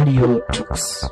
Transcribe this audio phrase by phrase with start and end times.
[0.00, 1.10] Radio Tux.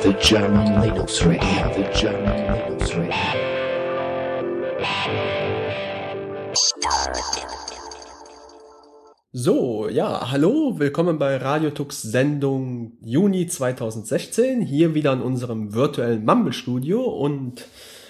[0.00, 3.44] The German Linux Radio, the German Linux Radio.
[9.32, 16.54] So, ja, hallo, willkommen bei Radiotux Sendung Juni 2016, hier wieder in unserem virtuellen Mumble
[16.54, 17.66] Studio und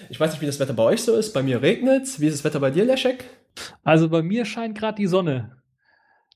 [0.09, 2.19] ich weiß nicht, wie das Wetter bei euch so ist, bei mir regnet's.
[2.19, 3.25] Wie ist das Wetter bei dir, Leszek?
[3.83, 5.57] Also bei mir scheint gerade die Sonne.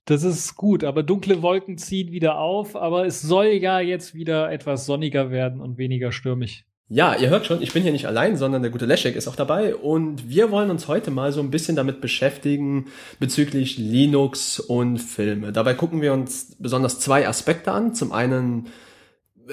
[0.06, 4.52] Das ist gut, aber dunkle Wolken ziehen wieder auf, aber es soll ja jetzt wieder
[4.52, 6.66] etwas sonniger werden und weniger stürmig.
[6.92, 9.36] Ja, ihr hört schon, ich bin hier nicht allein, sondern der gute Leszek ist auch
[9.36, 12.88] dabei und wir wollen uns heute mal so ein bisschen damit beschäftigen
[13.20, 15.52] bezüglich Linux und Filme.
[15.52, 17.94] Dabei gucken wir uns besonders zwei Aspekte an.
[17.94, 18.70] Zum einen,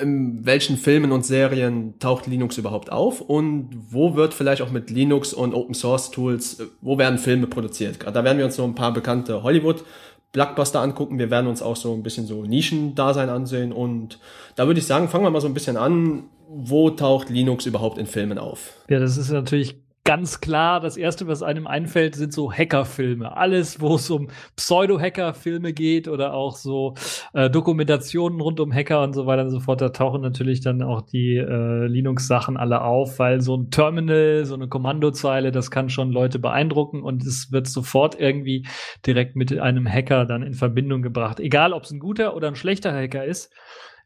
[0.00, 4.90] in welchen Filmen und Serien taucht Linux überhaupt auf und wo wird vielleicht auch mit
[4.90, 7.98] Linux und Open Source Tools, wo werden Filme produziert?
[8.02, 9.84] Da werden wir uns so ein paar bekannte Hollywood
[10.32, 11.18] Blockbuster angucken.
[11.18, 14.18] Wir werden uns auch so ein bisschen so Nischen-Dasein ansehen und
[14.54, 17.98] da würde ich sagen, fangen wir mal so ein bisschen an wo taucht Linux überhaupt
[17.98, 18.74] in Filmen auf?
[18.88, 19.76] Ja, das ist natürlich
[20.06, 23.36] ganz klar, das erste, was einem einfällt, sind so Hackerfilme.
[23.36, 26.94] Alles, wo es um Pseudo-Hacker-Filme geht oder auch so
[27.34, 30.80] äh, Dokumentationen rund um Hacker und so weiter und so fort, da tauchen natürlich dann
[30.80, 35.90] auch die äh, Linux-Sachen alle auf, weil so ein Terminal, so eine Kommandozeile, das kann
[35.90, 38.64] schon Leute beeindrucken und es wird sofort irgendwie
[39.04, 41.40] direkt mit einem Hacker dann in Verbindung gebracht.
[41.40, 43.52] Egal, ob es ein guter oder ein schlechter Hacker ist.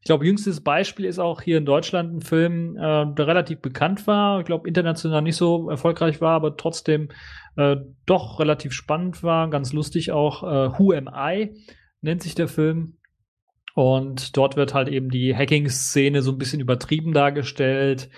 [0.01, 4.07] Ich glaube, jüngstes Beispiel ist auch hier in Deutschland ein Film, äh, der relativ bekannt
[4.07, 7.11] war, ich glaube international nicht so erfolgreich war, aber trotzdem
[7.57, 10.43] äh, doch relativ spannend war, ganz lustig auch.
[10.43, 11.55] Äh, Who Am I
[12.01, 12.97] nennt sich der Film.
[13.75, 18.11] Und dort wird halt eben die Hacking-Szene so ein bisschen übertrieben dargestellt.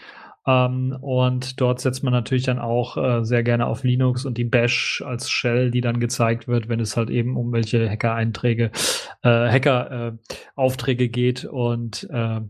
[0.47, 4.45] Ähm, und dort setzt man natürlich dann auch äh, sehr gerne auf Linux und die
[4.45, 8.71] Bash als Shell, die dann gezeigt wird, wenn es halt eben um welche Hacker-Einträge,
[9.23, 11.45] äh, Hacker-Aufträge äh, geht.
[11.45, 12.41] Und äh,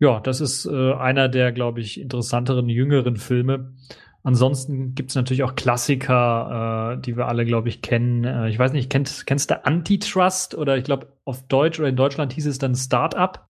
[0.00, 3.74] ja, das ist äh, einer der, glaube ich, interessanteren jüngeren Filme.
[4.22, 8.24] Ansonsten gibt es natürlich auch Klassiker, äh, die wir alle, glaube ich, kennen.
[8.24, 11.96] Äh, ich weiß nicht, kennst, kennst du Antitrust oder ich glaube auf Deutsch oder in
[11.96, 13.49] Deutschland hieß es dann Startup?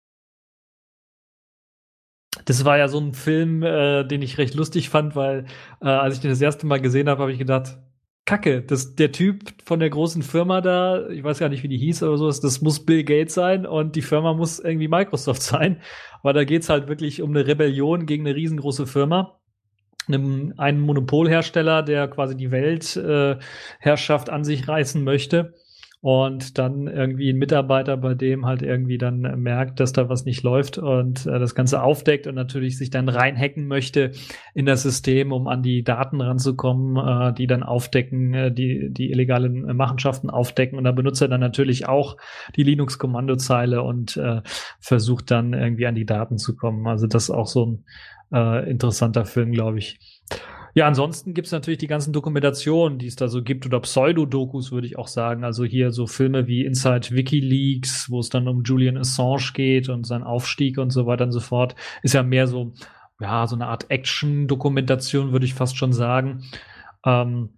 [2.45, 5.45] Das war ja so ein Film, äh, den ich recht lustig fand, weil
[5.81, 7.77] äh, als ich den das erste Mal gesehen habe, habe ich gedacht,
[8.25, 11.77] Kacke, das, der Typ von der großen Firma da, ich weiß gar nicht, wie die
[11.77, 15.81] hieß oder so, das muss Bill Gates sein und die Firma muss irgendwie Microsoft sein.
[16.21, 19.39] Aber da geht's halt wirklich um eine Rebellion gegen eine riesengroße Firma.
[20.07, 25.53] Einem, einen Monopolhersteller, der quasi die Weltherrschaft äh, an sich reißen möchte
[26.03, 30.43] und dann irgendwie ein Mitarbeiter bei dem halt irgendwie dann merkt, dass da was nicht
[30.43, 34.11] läuft und äh, das Ganze aufdeckt und natürlich sich dann reinhacken möchte
[34.53, 39.11] in das System, um an die Daten ranzukommen, äh, die dann aufdecken, äh, die, die
[39.11, 42.17] illegalen Machenschaften aufdecken und da benutzt er dann natürlich auch
[42.57, 44.41] die Linux-Kommandozeile und äh,
[44.81, 46.85] versucht dann irgendwie an die Daten zu kommen.
[46.85, 47.85] Also das ist auch so ein
[48.33, 50.12] äh, interessanter Film, glaube ich.
[50.75, 54.87] Ja, ansonsten gibt's natürlich die ganzen Dokumentationen, die es da so gibt, oder Pseudodokus, würde
[54.87, 55.43] ich auch sagen.
[55.43, 60.07] Also hier so Filme wie Inside WikiLeaks, wo es dann um Julian Assange geht und
[60.07, 61.75] seinen Aufstieg und so weiter und so fort.
[62.01, 62.73] Ist ja mehr so,
[63.19, 66.43] ja, so eine Art Action-Dokumentation, würde ich fast schon sagen.
[67.05, 67.49] Ähm,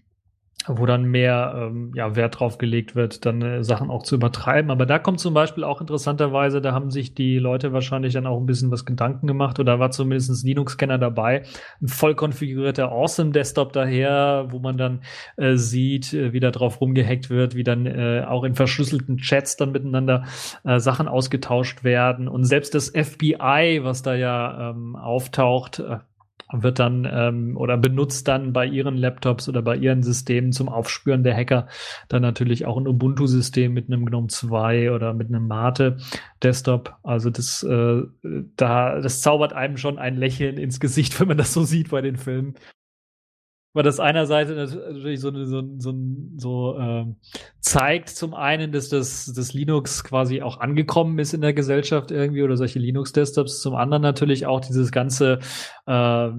[0.68, 4.72] wo dann mehr ähm, ja, Wert drauf gelegt wird, dann äh, Sachen auch zu übertreiben.
[4.72, 8.40] Aber da kommt zum Beispiel auch interessanterweise, da haben sich die Leute wahrscheinlich dann auch
[8.40, 11.44] ein bisschen was Gedanken gemacht oder war zumindest Linux-Scanner dabei.
[11.82, 15.02] Ein voll konfigurierter Awesome-Desktop daher, wo man dann
[15.38, 19.58] äh, sieht, äh, wie da drauf rumgehackt wird, wie dann äh, auch in verschlüsselten Chats
[19.58, 20.26] dann miteinander
[20.64, 22.28] äh, Sachen ausgetauscht werden.
[22.28, 25.98] Und selbst das FBI, was da ja ähm, auftaucht, äh,
[26.52, 31.24] wird dann ähm, oder benutzt dann bei ihren Laptops oder bei ihren Systemen zum Aufspüren
[31.24, 31.68] der Hacker
[32.08, 35.98] dann natürlich auch ein Ubuntu-System mit einem GNOME 2 oder mit einem Mate
[36.44, 36.96] Desktop.
[37.04, 38.04] Also das äh,
[38.56, 42.02] da das zaubert einem schon ein Lächeln ins Gesicht, wenn man das so sieht bei
[42.02, 42.56] den Filmen
[43.76, 45.94] weil das einerseits natürlich so, so, so,
[46.38, 47.06] so äh,
[47.60, 52.42] zeigt zum einen, dass das, das Linux quasi auch angekommen ist in der Gesellschaft irgendwie
[52.42, 55.40] oder solche Linux-Desktops, zum anderen natürlich auch dieses ganze
[55.88, 56.30] äh,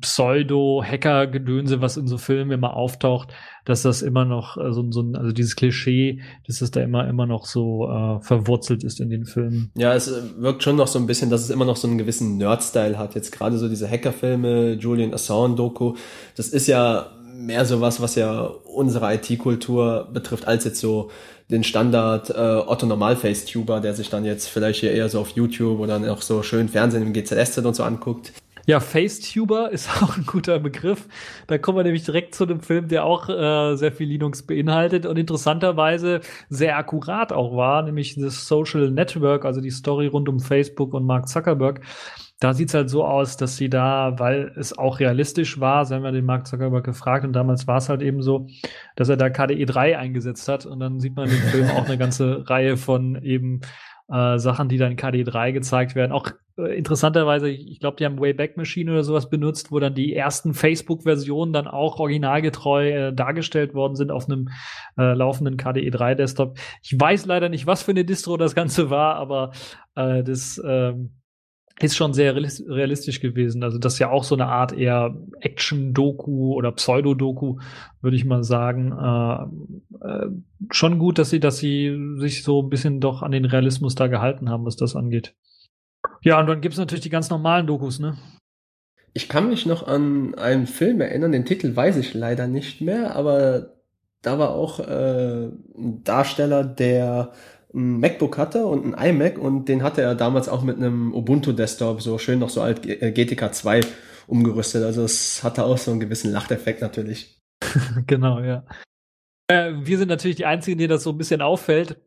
[0.00, 3.28] Pseudo-Hacker-Gedönse, was in so Filmen immer auftaucht,
[3.64, 7.26] dass das immer noch äh, so, so also dieses Klischee, dass es da immer, immer
[7.26, 9.70] noch so äh, verwurzelt ist in den Filmen.
[9.76, 11.98] Ja, es äh, wirkt schon noch so ein bisschen, dass es immer noch so einen
[11.98, 13.14] gewissen Nerd-Style hat.
[13.14, 15.94] Jetzt gerade so diese Hacker-Filme, Julian Assange-Doku,
[16.36, 21.10] das ist ja mehr so was, was ja unsere IT-Kultur betrifft, als jetzt so
[21.50, 25.80] den Standard äh, Otto Normalface-Tuber, der sich dann jetzt vielleicht hier eher so auf YouTube
[25.80, 28.32] oder auch so schön Fernsehen im GZSZ und so anguckt.
[28.66, 31.08] Ja, Facetuber ist auch ein guter Begriff.
[31.48, 35.06] Da kommen wir nämlich direkt zu einem Film, der auch äh, sehr viel Linux beinhaltet
[35.06, 40.40] und interessanterweise sehr akkurat auch war, nämlich das Social Network, also die Story rund um
[40.40, 41.80] Facebook und Mark Zuckerberg.
[42.40, 46.02] Da sieht's halt so aus, dass sie da, weil es auch realistisch war, so haben
[46.02, 48.46] wir den Mark Zuckerberg gefragt und damals war es halt eben so,
[48.96, 51.98] dass er da KDE 3 eingesetzt hat und dann sieht man im Film auch eine
[51.98, 53.60] ganze Reihe von eben
[54.10, 56.12] äh, Sachen, die dann KDE 3 gezeigt werden.
[56.12, 60.14] Auch äh, interessanterweise, ich glaube, die haben Wayback Machine oder sowas benutzt, wo dann die
[60.14, 64.48] ersten Facebook-Versionen dann auch originalgetreu äh, dargestellt worden sind auf einem
[64.98, 66.58] äh, laufenden KDE 3 Desktop.
[66.82, 69.52] Ich weiß leider nicht, was für eine Distro das Ganze war, aber
[69.94, 71.19] äh, das ähm,
[71.80, 73.62] ist schon sehr realistisch gewesen.
[73.62, 77.58] Also das ist ja auch so eine Art eher Action-Doku oder Pseudo-Doku,
[78.02, 78.92] würde ich mal sagen.
[78.92, 80.26] Äh, äh,
[80.70, 84.08] schon gut, dass sie, dass sie sich so ein bisschen doch an den Realismus da
[84.08, 85.34] gehalten haben, was das angeht.
[86.22, 88.16] Ja, und dann gibt's natürlich die ganz normalen Dokus, ne?
[89.12, 93.16] Ich kann mich noch an einen Film erinnern, den Titel weiß ich leider nicht mehr,
[93.16, 93.72] aber
[94.22, 97.32] da war auch äh, ein Darsteller, der
[97.74, 101.52] ein MacBook hatte und ein iMac und den hatte er damals auch mit einem Ubuntu
[101.52, 103.80] Desktop so schön noch so alt GTK 2
[104.26, 104.84] umgerüstet.
[104.84, 107.38] Also es hatte auch so einen gewissen Lachteffekt natürlich.
[108.06, 108.64] genau, ja.
[109.48, 112.00] Äh, wir sind natürlich die Einzigen, denen das so ein bisschen auffällt.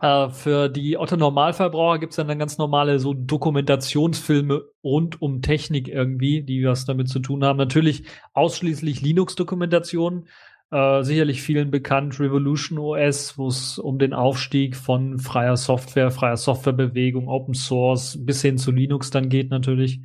[0.00, 5.88] Äh, für die Otto Normalverbraucher gibt's dann, dann ganz normale so Dokumentationsfilme rund um Technik
[5.88, 7.58] irgendwie, die was damit zu tun haben.
[7.58, 10.28] Natürlich ausschließlich Linux-Dokumentationen.
[10.72, 16.38] Äh, sicherlich vielen bekannt Revolution OS, wo es um den Aufstieg von freier Software, freier
[16.38, 20.00] Softwarebewegung, Open Source bis hin zu Linux dann geht natürlich.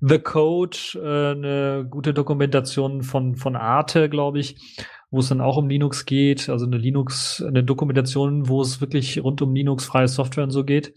[0.00, 4.56] The Code, äh, eine gute Dokumentation von, von Arte, glaube ich,
[5.12, 9.22] wo es dann auch um Linux geht, also eine Linux, eine Dokumentation, wo es wirklich
[9.22, 10.92] rund um Linux freie Software und so geht.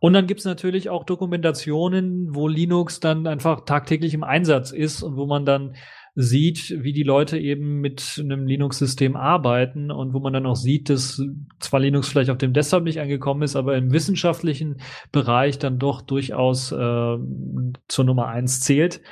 [0.00, 5.16] Und dann gibt's natürlich auch Dokumentationen, wo Linux dann einfach tagtäglich im Einsatz ist und
[5.16, 5.74] wo man dann
[6.18, 10.88] sieht, wie die Leute eben mit einem Linux-System arbeiten und wo man dann auch sieht,
[10.88, 11.22] dass
[11.60, 14.78] zwar Linux vielleicht auf dem Desktop nicht angekommen ist, aber im wissenschaftlichen
[15.12, 19.02] Bereich dann doch durchaus äh, zur Nummer eins zählt.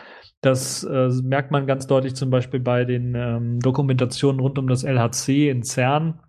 [0.40, 4.82] Das äh, merkt man ganz deutlich zum Beispiel bei den ähm, Dokumentationen rund um das
[4.82, 6.20] LHC in CERN.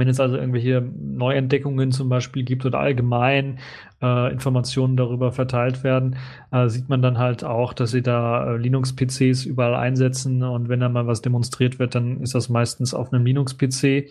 [0.00, 3.58] Wenn es also irgendwelche Neuentdeckungen zum Beispiel gibt oder allgemein
[4.00, 6.16] äh, Informationen darüber verteilt werden,
[6.52, 10.80] äh, sieht man dann halt auch, dass sie da äh, Linux-PCs überall einsetzen und wenn
[10.80, 14.08] da mal was demonstriert wird, dann ist das meistens auf einem Linux-PC.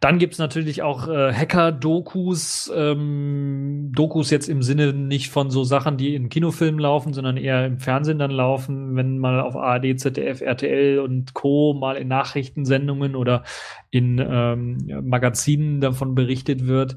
[0.00, 5.96] Dann gibt's natürlich auch äh, Hacker-Dokus, ähm, Dokus jetzt im Sinne nicht von so Sachen,
[5.96, 10.40] die in Kinofilmen laufen, sondern eher im Fernsehen dann laufen, wenn mal auf ARD, ZDF,
[10.40, 11.74] RTL und Co.
[11.74, 13.42] mal in Nachrichtensendungen oder
[13.90, 16.96] in ähm, Magazinen davon berichtet wird,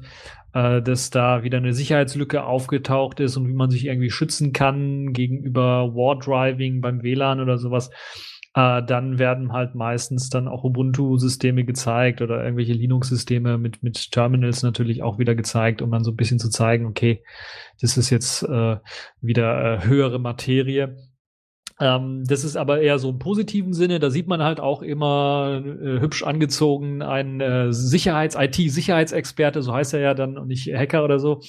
[0.52, 5.12] äh, dass da wieder eine Sicherheitslücke aufgetaucht ist und wie man sich irgendwie schützen kann
[5.12, 7.90] gegenüber War-Driving beim WLAN oder sowas
[8.54, 14.62] äh, dann werden halt meistens dann auch Ubuntu-Systeme gezeigt oder irgendwelche Linux-Systeme mit, mit Terminals
[14.62, 17.22] natürlich auch wieder gezeigt, um dann so ein bisschen zu zeigen, okay,
[17.80, 18.76] das ist jetzt äh,
[19.20, 20.96] wieder äh, höhere Materie.
[21.78, 24.00] Ähm, das ist aber eher so im positiven Sinne.
[24.00, 29.94] Da sieht man halt auch immer äh, hübsch angezogen einen äh, Sicherheits-, IT-Sicherheitsexperte, so heißt
[29.94, 31.40] er ja dann und nicht Hacker oder so,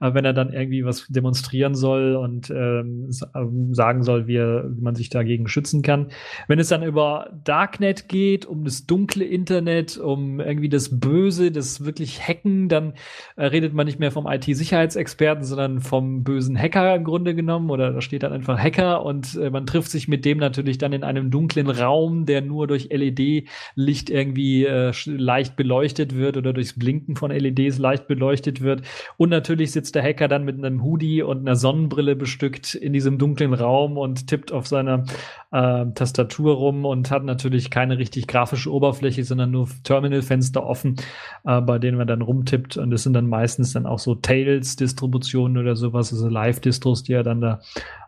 [0.00, 4.64] äh, wenn er dann irgendwie was demonstrieren soll und ähm, ähm, sagen soll, wie, er,
[4.76, 6.08] wie man sich dagegen schützen kann.
[6.48, 11.84] Wenn es dann über Darknet geht, um das dunkle Internet, um irgendwie das Böse, das
[11.84, 12.94] wirklich Hacken, dann
[13.36, 17.70] äh, redet man nicht mehr vom IT-Sicherheitsexperten, sondern vom bösen Hacker im Grunde genommen.
[17.70, 20.92] Oder da steht dann einfach Hacker und äh, man trifft sich mit dem natürlich dann
[20.92, 26.78] in einem dunklen Raum, der nur durch LED-Licht irgendwie äh, leicht beleuchtet wird oder durchs
[26.78, 28.82] Blinken von LEDs leicht beleuchtet wird.
[29.16, 32.92] Und natürlich sitzt sitzt der Hacker dann mit einem Hoodie und einer Sonnenbrille bestückt in
[32.92, 35.04] diesem dunklen Raum und tippt auf seiner
[35.52, 40.96] äh, Tastatur rum und hat natürlich keine richtig grafische Oberfläche, sondern nur Terminalfenster offen,
[41.44, 42.76] äh, bei denen man dann rumtippt.
[42.78, 47.22] Und das sind dann meistens dann auch so Tails-Distributionen oder sowas, also Live-Distros, die er
[47.22, 47.60] dann da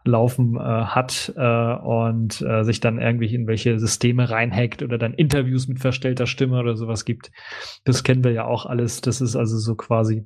[0.05, 5.15] laufen äh, hat äh, und äh, sich dann irgendwie in welche Systeme reinhackt oder dann
[5.15, 7.31] Interviews mit verstellter Stimme oder sowas gibt.
[7.85, 9.01] Das kennen wir ja auch alles.
[9.01, 10.25] Das ist also so quasi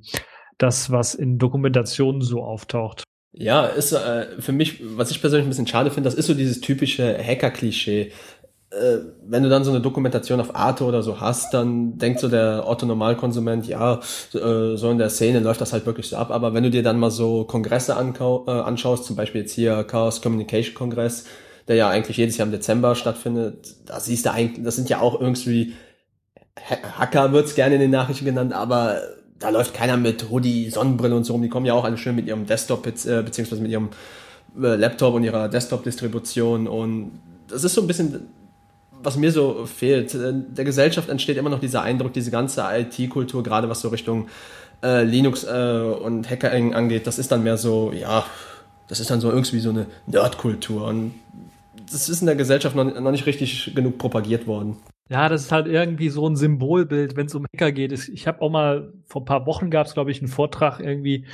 [0.57, 3.03] das, was in Dokumentationen so auftaucht.
[3.33, 6.35] Ja, ist äh, für mich, was ich persönlich ein bisschen schade finde, das ist so
[6.35, 8.11] dieses typische Hacker-Klischee.
[8.69, 12.27] Äh, wenn du dann so eine Dokumentation auf Arte oder so hast, dann denkt so
[12.27, 14.01] der Otto-Normalkonsument, ja,
[14.33, 16.29] äh, so in der Szene läuft das halt wirklich so ab.
[16.29, 20.21] Aber wenn du dir dann mal so Kongresse äh, anschaust, zum Beispiel jetzt hier Chaos
[20.21, 21.25] Communication Kongress,
[21.67, 24.99] der ja eigentlich jedes Jahr im Dezember stattfindet, da siehst du eigentlich, das sind ja
[24.99, 25.73] auch irgendwie
[26.55, 29.01] Hacker wird's gerne in den Nachrichten genannt, aber
[29.43, 31.41] da läuft keiner mit Hoodie, Sonnenbrille und so rum.
[31.41, 33.89] Die kommen ja auch alle schön mit ihrem Desktop äh, beziehungsweise mit ihrem
[34.55, 37.19] äh, Laptop und ihrer Desktop-Distribution und
[37.49, 38.27] das ist so ein bisschen,
[39.03, 40.15] was mir so fehlt.
[40.15, 44.29] Äh, der Gesellschaft entsteht immer noch dieser Eindruck, diese ganze IT-Kultur, gerade was so Richtung
[44.81, 48.25] äh, Linux und Hacking angeht, das ist dann mehr so, ja,
[48.87, 51.15] das ist dann so irgendwie so eine Nerd-Kultur und
[51.91, 54.77] das ist in der Gesellschaft noch, noch nicht richtig genug propagiert worden.
[55.09, 57.91] Ja, das ist halt irgendwie so ein Symbolbild, wenn es um Hacker geht.
[57.91, 61.27] Ich habe auch mal, vor ein paar Wochen gab es, glaube ich, einen Vortrag irgendwie,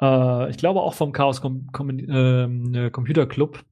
[0.00, 3.64] äh, ich glaube auch vom Chaos Com Com äh, Computer Club,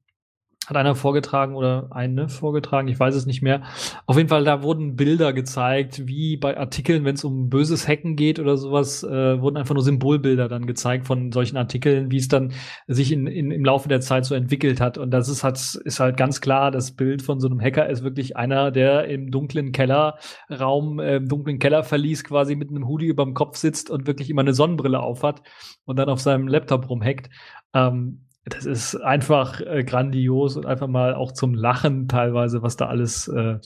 [0.67, 3.63] hat einer vorgetragen oder eine vorgetragen, ich weiß es nicht mehr.
[4.05, 8.15] Auf jeden Fall, da wurden Bilder gezeigt, wie bei Artikeln, wenn es um böses Hacken
[8.15, 12.27] geht oder sowas, äh, wurden einfach nur Symbolbilder dann gezeigt von solchen Artikeln, wie es
[12.27, 12.53] dann
[12.87, 14.97] sich in, in, im Laufe der Zeit so entwickelt hat.
[14.97, 18.03] Und das ist halt, ist halt ganz klar, das Bild von so einem Hacker ist
[18.03, 23.33] wirklich einer, der im dunklen Kellerraum, äh, im dunklen Kellerverlies quasi mit einem Hoodie überm
[23.33, 25.41] Kopf sitzt und wirklich immer eine Sonnenbrille aufhat
[25.85, 27.29] und dann auf seinem Laptop rumhackt.
[27.73, 32.87] Ähm, das ist einfach äh, grandios und einfach mal auch zum Lachen teilweise, was da
[32.87, 33.59] alles äh,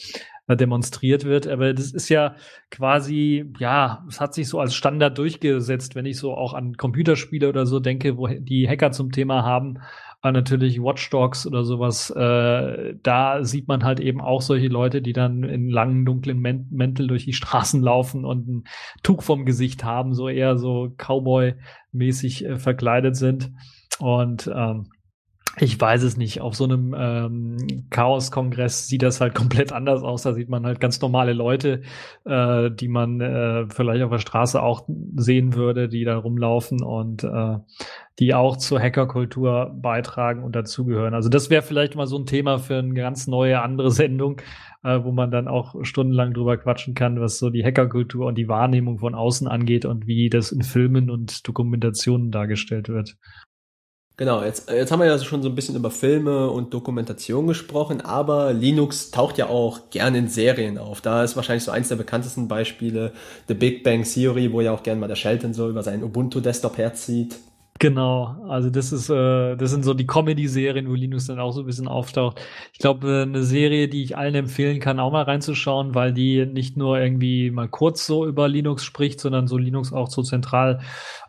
[0.55, 1.47] demonstriert wird.
[1.47, 2.35] Aber das ist ja
[2.69, 7.49] quasi, ja, es hat sich so als Standard durchgesetzt, wenn ich so auch an Computerspiele
[7.49, 9.79] oder so denke, wo die Hacker zum Thema haben.
[10.21, 15.01] Aber natürlich Watch Dogs oder sowas, äh, da sieht man halt eben auch solche Leute,
[15.01, 18.63] die dann in langen, dunklen Mäntel durch die Straßen laufen und ein
[19.03, 23.51] Tuch vom Gesicht haben, so eher so Cowboy-mäßig äh, verkleidet sind.
[23.99, 24.89] Und ähm,
[25.59, 26.41] ich weiß es nicht.
[26.41, 30.21] Auf so einem ähm, Chaos-Kongress sieht das halt komplett anders aus.
[30.23, 31.81] Da sieht man halt ganz normale Leute,
[32.25, 37.23] äh, die man äh, vielleicht auf der Straße auch sehen würde, die da rumlaufen und
[37.23, 37.57] äh,
[38.19, 41.13] die auch zur Hackerkultur beitragen und dazugehören.
[41.13, 44.41] Also das wäre vielleicht mal so ein Thema für eine ganz neue andere Sendung,
[44.83, 48.47] äh, wo man dann auch stundenlang drüber quatschen kann, was so die Hackerkultur und die
[48.47, 53.17] Wahrnehmung von außen angeht und wie das in Filmen und Dokumentationen dargestellt wird.
[54.19, 58.01] Genau, jetzt, jetzt haben wir ja schon so ein bisschen über Filme und Dokumentation gesprochen,
[58.01, 61.01] aber Linux taucht ja auch gerne in Serien auf.
[61.01, 63.13] Da ist wahrscheinlich so eins der bekanntesten Beispiele
[63.47, 66.79] The Big Bang Theory, wo ja auch gerne mal der Shelton so über seinen Ubuntu-Desktop
[66.79, 67.37] herzieht.
[67.79, 71.59] Genau, also das ist, äh, das sind so die Comedy-Serien, wo Linux dann auch so
[71.59, 72.41] ein bisschen auftaucht.
[72.73, 76.47] Ich glaube, äh, eine Serie, die ich allen empfehlen kann, auch mal reinzuschauen, weil die
[76.47, 80.79] nicht nur irgendwie mal kurz so über Linux spricht, sondern so Linux auch so zentral.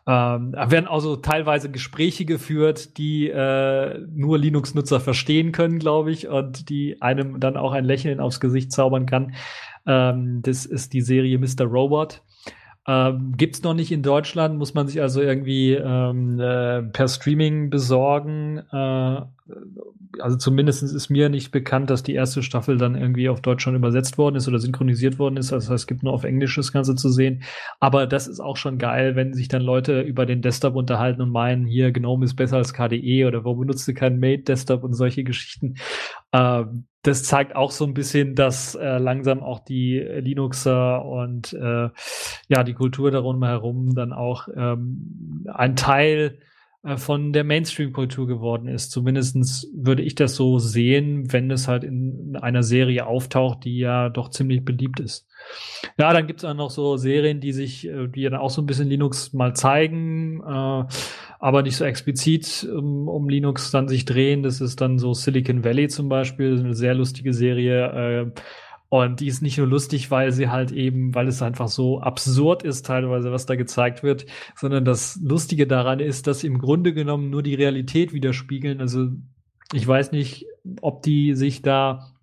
[0.08, 6.28] Ähm, da werden also teilweise Gespräche geführt, die äh, nur Linux-Nutzer verstehen können, glaube ich,
[6.28, 9.34] und die einem dann auch ein Lächeln aufs Gesicht zaubern kann.
[9.86, 11.66] Ähm, das ist die Serie Mr.
[11.66, 12.22] Robot.
[12.86, 17.68] Ähm, Gibt noch nicht in Deutschland, muss man sich also irgendwie ähm, äh, per Streaming
[17.68, 18.62] besorgen.
[18.72, 19.20] Äh,
[20.20, 23.74] also zumindest ist mir nicht bekannt, dass die erste Staffel dann irgendwie auf Deutsch schon
[23.74, 25.52] übersetzt worden ist oder synchronisiert worden ist.
[25.52, 27.42] Also es gibt nur auf Englisch das Ganze zu sehen.
[27.80, 31.30] Aber das ist auch schon geil, wenn sich dann Leute über den Desktop unterhalten und
[31.30, 35.24] meinen, hier GNOME ist besser als KDE oder wo benutzt du keinen Mate-Desktop und solche
[35.24, 35.76] Geschichten.
[36.32, 41.88] Ähm, das zeigt auch so ein bisschen, dass äh, langsam auch die Linuxer und äh,
[42.48, 46.38] ja die Kultur darum herum dann auch ähm, ein Teil
[46.96, 48.92] von der Mainstream-Kultur geworden ist.
[48.92, 54.08] Zumindestens würde ich das so sehen, wenn es halt in einer Serie auftaucht, die ja
[54.08, 55.26] doch ziemlich beliebt ist.
[55.98, 58.62] Ja, dann gibt es auch noch so Serien, die sich, äh, die dann auch so
[58.62, 60.84] ein bisschen Linux mal zeigen, äh,
[61.40, 64.42] aber nicht so explizit um, um, Linux dann sich drehen.
[64.42, 67.86] Das ist dann so Silicon Valley zum Beispiel, eine sehr lustige Serie.
[67.86, 68.40] Äh,
[68.90, 72.62] und die ist nicht nur lustig, weil sie halt eben, weil es einfach so absurd
[72.62, 74.24] ist teilweise, was da gezeigt wird,
[74.56, 78.80] sondern das Lustige daran ist, dass im Grunde genommen nur die Realität widerspiegeln.
[78.80, 79.08] Also
[79.74, 80.46] ich weiß nicht,
[80.80, 82.14] ob die sich da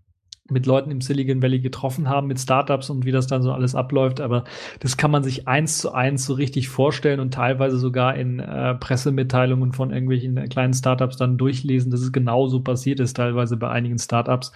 [0.50, 3.74] mit Leuten im Silicon Valley getroffen haben, mit Startups und wie das dann so alles
[3.74, 4.44] abläuft, aber
[4.80, 8.76] das kann man sich eins zu eins so richtig vorstellen und teilweise sogar in äh,
[8.76, 13.98] Pressemitteilungen von irgendwelchen kleinen Startups dann durchlesen, dass es genauso passiert ist, teilweise bei einigen
[13.98, 14.52] Startups.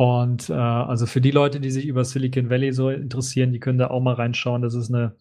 [0.00, 3.76] Und äh, also für die Leute, die sich über Silicon Valley so interessieren, die können
[3.76, 4.62] da auch mal reinschauen.
[4.62, 5.14] Das ist eine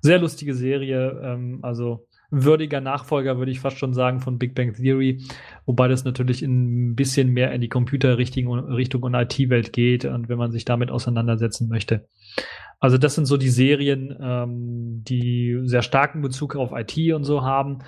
[0.00, 1.20] sehr lustige Serie.
[1.22, 5.22] Ähm, also würdiger Nachfolger, würde ich fast schon sagen, von Big Bang Theory,
[5.66, 10.50] wobei das natürlich ein bisschen mehr in die Computerrichtung und IT-Welt geht und wenn man
[10.50, 12.08] sich damit auseinandersetzen möchte.
[12.80, 17.42] Also das sind so die Serien, ähm, die sehr starken Bezug auf IT und so
[17.42, 17.80] haben.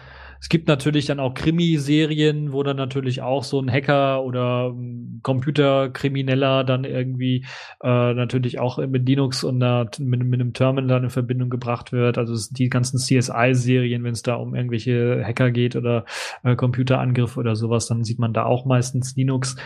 [0.45, 4.75] Es gibt natürlich dann auch Krimiserien, wo dann natürlich auch so ein Hacker oder
[5.23, 7.47] Computerkrimineller dann irgendwie
[7.83, 12.19] äh, natürlich auch mit Linux und einer, mit, mit, einem Terminal in Verbindung gebracht wird.
[12.19, 16.05] Also die ganzen CSI-Serien, wenn es da um irgendwelche Hacker geht oder
[16.43, 19.57] äh, Computerangriffe oder sowas, dann sieht man da auch meistens Linux.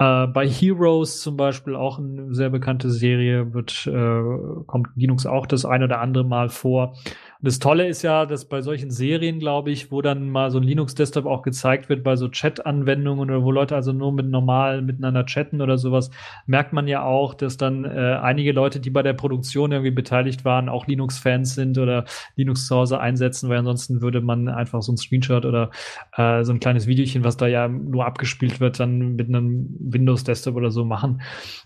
[0.00, 5.46] Äh, bei Heroes zum Beispiel auch eine sehr bekannte Serie, wird äh, kommt Linux auch
[5.46, 6.96] das ein oder andere Mal vor.
[7.40, 10.58] Und das Tolle ist ja, dass bei solchen Serien, glaube ich, wo dann mal so
[10.58, 14.82] ein Linux-Desktop auch gezeigt wird, bei so Chat-Anwendungen oder wo Leute also nur mit normal
[14.82, 16.10] miteinander chatten oder sowas,
[16.46, 20.44] merkt man ja auch, dass dann äh, einige Leute, die bei der Produktion irgendwie beteiligt
[20.44, 22.04] waren, auch Linux-Fans sind oder
[22.36, 25.70] Linux zu Hause einsetzen, weil ansonsten würde man einfach so ein Screenshot oder
[26.16, 30.56] äh, so ein kleines Videochen, was da ja nur abgespielt wird, dann mit einem Windows-Desktop
[30.56, 31.20] oder so machen.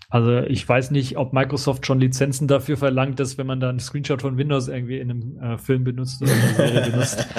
[0.09, 3.79] Also ich weiß nicht, ob Microsoft schon Lizenzen dafür verlangt, dass wenn man da einen
[3.79, 7.27] Screenshot von Windows irgendwie in einem äh, Film benutzt oder eine Serie benutzt.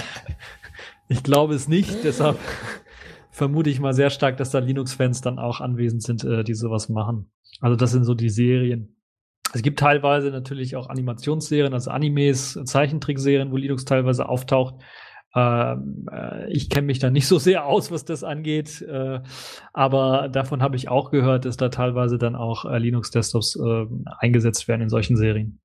[1.12, 2.39] Ich glaube es nicht, deshalb
[3.33, 6.89] vermute ich mal sehr stark, dass da Linux-Fans dann auch anwesend sind, äh, die sowas
[6.89, 7.33] machen.
[7.61, 8.95] Also das sind so die Serien.
[9.53, 14.77] Es gibt teilweise natürlich auch Animationsserien, also Animes, Zeichentrickserien, wo Linux teilweise auftaucht.
[15.35, 19.21] Ähm, äh, ich kenne mich da nicht so sehr aus, was das angeht, äh,
[19.73, 23.87] aber davon habe ich auch gehört, dass da teilweise dann auch äh, Linux-Desktops äh,
[24.19, 25.61] eingesetzt werden in solchen Serien.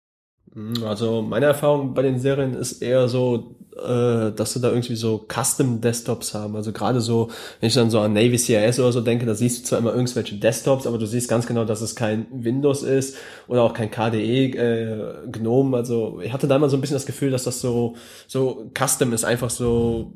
[0.56, 4.96] Hm, also meine Erfahrung bei den Serien ist eher so, äh, dass sie da irgendwie
[4.96, 6.56] so Custom-Desktops haben.
[6.56, 9.60] Also gerade so, wenn ich dann so an Navy CIS oder so denke, da siehst
[9.60, 13.18] du zwar immer irgendwelche Desktops, aber du siehst ganz genau, dass es kein Windows ist
[13.50, 15.76] oder auch kein KDE äh, GNOME.
[15.76, 17.96] Also ich hatte da immer so ein bisschen das Gefühl, dass das so
[18.28, 20.14] so Custom ist, einfach so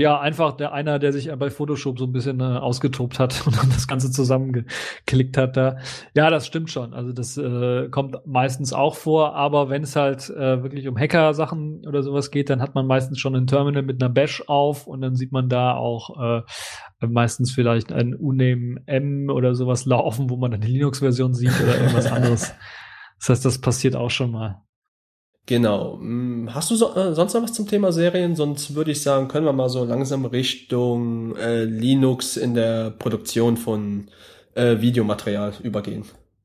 [0.00, 3.56] ja, einfach der einer, der sich bei Photoshop so ein bisschen äh, ausgetobt hat und
[3.56, 5.76] dann das Ganze zusammengeklickt hat da.
[6.14, 6.94] Ja, das stimmt schon.
[6.94, 11.86] Also das äh, kommt meistens auch vor, aber wenn es halt äh, wirklich um Hacker-Sachen
[11.86, 15.02] oder sowas geht, dann hat man meistens schon ein Terminal mit einer Bash auf und
[15.02, 20.36] dann sieht man da auch äh, meistens vielleicht ein Uname M oder sowas laufen, wo
[20.36, 22.54] man dann die Linux-Version sieht oder irgendwas anderes.
[23.20, 24.62] Das heißt, das passiert auch schon mal.
[25.50, 25.98] Genau.
[25.98, 28.36] Hm, hast du so, äh, sonst noch was zum Thema Serien?
[28.36, 33.56] Sonst würde ich sagen, können wir mal so langsam Richtung äh, Linux in der Produktion
[33.56, 34.06] von
[34.54, 36.04] äh, Videomaterial übergehen.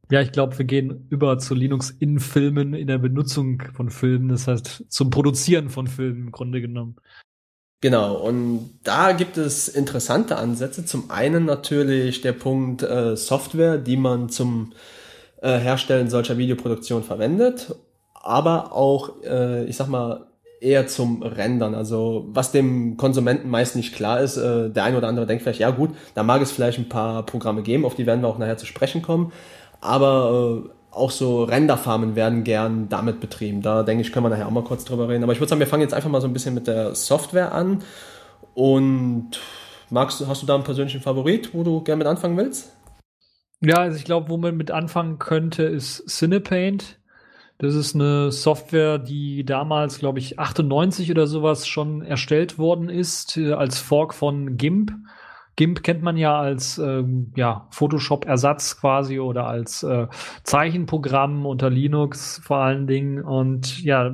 [0.10, 4.30] Ja, ich glaube, wir gehen über zu Linux in Filmen, in der Benutzung von Filmen,
[4.30, 6.96] das heißt zum Produzieren von Filmen im Grunde genommen.
[7.82, 10.84] Genau, und da gibt es interessante Ansätze.
[10.84, 14.74] Zum einen natürlich der Punkt äh, Software, die man zum
[15.44, 17.76] äh, Herstellen solcher Videoproduktion verwendet
[18.26, 20.26] aber auch, äh, ich sag mal,
[20.60, 21.76] eher zum Rendern.
[21.76, 25.60] Also was dem Konsumenten meist nicht klar ist, äh, der eine oder andere denkt vielleicht,
[25.60, 28.40] ja gut, da mag es vielleicht ein paar Programme geben, auf die werden wir auch
[28.40, 29.32] nachher zu sprechen kommen,
[29.80, 33.62] aber äh, auch so Renderfarmen werden gern damit betrieben.
[33.62, 35.24] Da denke ich, können wir nachher auch mal kurz drüber reden.
[35.24, 37.54] Aber ich würde sagen, wir fangen jetzt einfach mal so ein bisschen mit der Software
[37.54, 37.84] an.
[38.54, 39.32] Und
[39.90, 42.72] magst hast du da einen persönlichen Favorit, wo du gerne mit anfangen willst?
[43.60, 46.98] Ja, also ich glaube, wo man mit anfangen könnte, ist Cinepaint.
[47.58, 53.38] Das ist eine Software, die damals, glaube ich, 98 oder sowas schon erstellt worden ist,
[53.38, 54.92] äh, als Fork von GIMP.
[55.56, 60.08] GIMP kennt man ja als ähm, ja, Photoshop-Ersatz quasi oder als äh,
[60.44, 63.24] Zeichenprogramm unter Linux vor allen Dingen.
[63.24, 64.14] Und ja,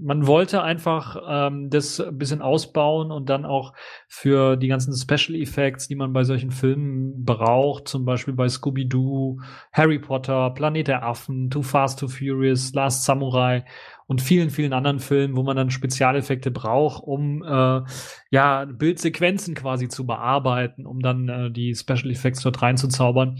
[0.00, 3.72] man wollte einfach ähm, das ein bisschen ausbauen und dann auch
[4.06, 9.40] für die ganzen Special Effects, die man bei solchen Filmen braucht, zum Beispiel bei Scooby-Doo,
[9.72, 13.64] Harry Potter, Planet der Affen, Too Fast, Too Furious, Last Samurai
[14.06, 17.82] und vielen, vielen anderen Filmen, wo man dann Spezialeffekte braucht, um äh,
[18.30, 23.38] ja Bildsequenzen quasi zu bearbeiten, um dann äh, die Special Effects dort reinzuzaubern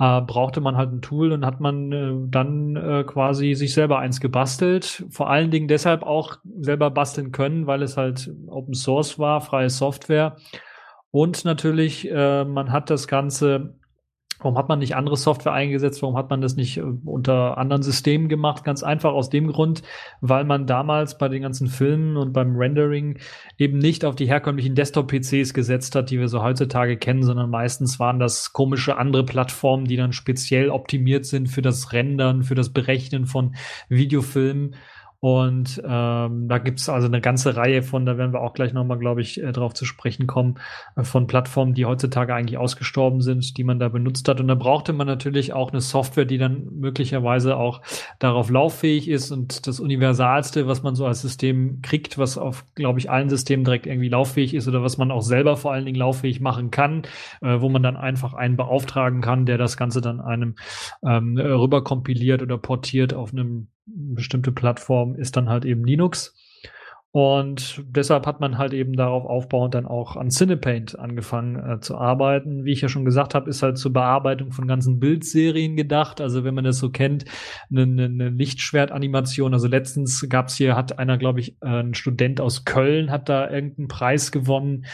[0.00, 3.98] äh, brauchte man halt ein Tool und hat man äh, dann äh, quasi sich selber
[3.98, 5.04] eins gebastelt.
[5.10, 9.68] Vor allen Dingen deshalb auch selber basteln können, weil es halt Open Source war, freie
[9.68, 10.36] Software.
[11.10, 13.74] Und natürlich, äh, man hat das Ganze
[14.42, 16.02] Warum hat man nicht andere Software eingesetzt?
[16.02, 18.64] Warum hat man das nicht äh, unter anderen Systemen gemacht?
[18.64, 19.82] Ganz einfach aus dem Grund,
[20.20, 23.18] weil man damals bei den ganzen Filmen und beim Rendering
[23.58, 28.00] eben nicht auf die herkömmlichen Desktop-PCs gesetzt hat, die wir so heutzutage kennen, sondern meistens
[28.00, 32.70] waren das komische andere Plattformen, die dann speziell optimiert sind für das Rendern, für das
[32.70, 33.54] Berechnen von
[33.88, 34.74] Videofilmen.
[35.20, 38.98] Und ähm, da gibt's also eine ganze Reihe von, da werden wir auch gleich nochmal,
[38.98, 40.54] glaube ich, äh, drauf zu sprechen kommen,
[40.96, 44.40] äh, von Plattformen, die heutzutage eigentlich ausgestorben sind, die man da benutzt hat.
[44.40, 47.82] Und da brauchte man natürlich auch eine Software, die dann möglicherweise auch
[48.18, 49.30] darauf lauffähig ist.
[49.30, 53.64] Und das Universalste, was man so als System kriegt, was auf, glaube ich, allen Systemen
[53.64, 57.02] direkt irgendwie lauffähig ist oder was man auch selber vor allen Dingen lauffähig machen kann,
[57.42, 60.54] äh, wo man dann einfach einen beauftragen kann, der das Ganze dann einem
[61.04, 66.34] ähm, rüber kompiliert oder portiert auf einem bestimmte Plattform ist dann halt eben Linux.
[67.12, 71.98] Und deshalb hat man halt eben darauf aufbauend dann auch an Cinepaint angefangen äh, zu
[71.98, 72.64] arbeiten.
[72.64, 76.20] Wie ich ja schon gesagt habe, ist halt zur Bearbeitung von ganzen Bildserien gedacht.
[76.20, 77.24] Also wenn man das so kennt,
[77.68, 79.52] eine, eine Lichtschwertanimation.
[79.52, 83.50] Also letztens gab's hier, hat einer, glaube ich, äh, ein Student aus Köln, hat da
[83.50, 84.84] irgendeinen Preis gewonnen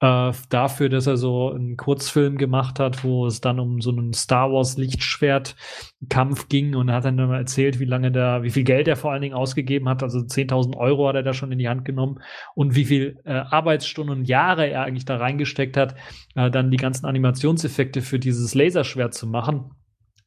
[0.00, 4.12] äh, dafür, dass er so einen Kurzfilm gemacht hat, wo es dann um so einen
[4.12, 8.88] Star Wars Lichtschwertkampf ging und hat dann immer erzählt, wie lange da, wie viel Geld
[8.88, 10.02] er vor allen Dingen ausgegeben hat.
[10.02, 12.20] Also 10.000 Euro hat er da schon in die Hand genommen
[12.54, 15.94] und wie viel äh, Arbeitsstunden und Jahre er eigentlich da reingesteckt hat,
[16.34, 19.70] äh, dann die ganzen Animationseffekte für dieses Laserschwert zu machen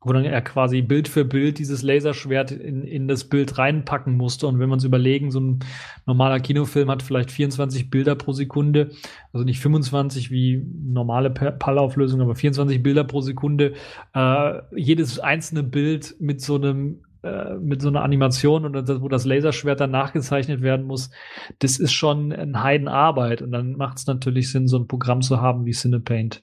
[0.01, 4.47] wo dann er quasi Bild für Bild dieses Laserschwert in, in das Bild reinpacken musste.
[4.47, 5.59] Und wenn man es überlegen, so ein
[6.05, 8.91] normaler Kinofilm hat vielleicht 24 Bilder pro Sekunde,
[9.33, 13.73] also nicht 25 wie normale PAL-Auflösung, aber 24 Bilder pro Sekunde.
[14.13, 19.09] Äh, jedes einzelne Bild mit so einem äh, mit so einer Animation und das, wo
[19.09, 21.09] das Laserschwert dann nachgezeichnet werden muss,
[21.59, 25.41] das ist schon ein Heidenarbeit und dann macht es natürlich Sinn, so ein Programm zu
[25.41, 26.41] haben wie Cinepaint.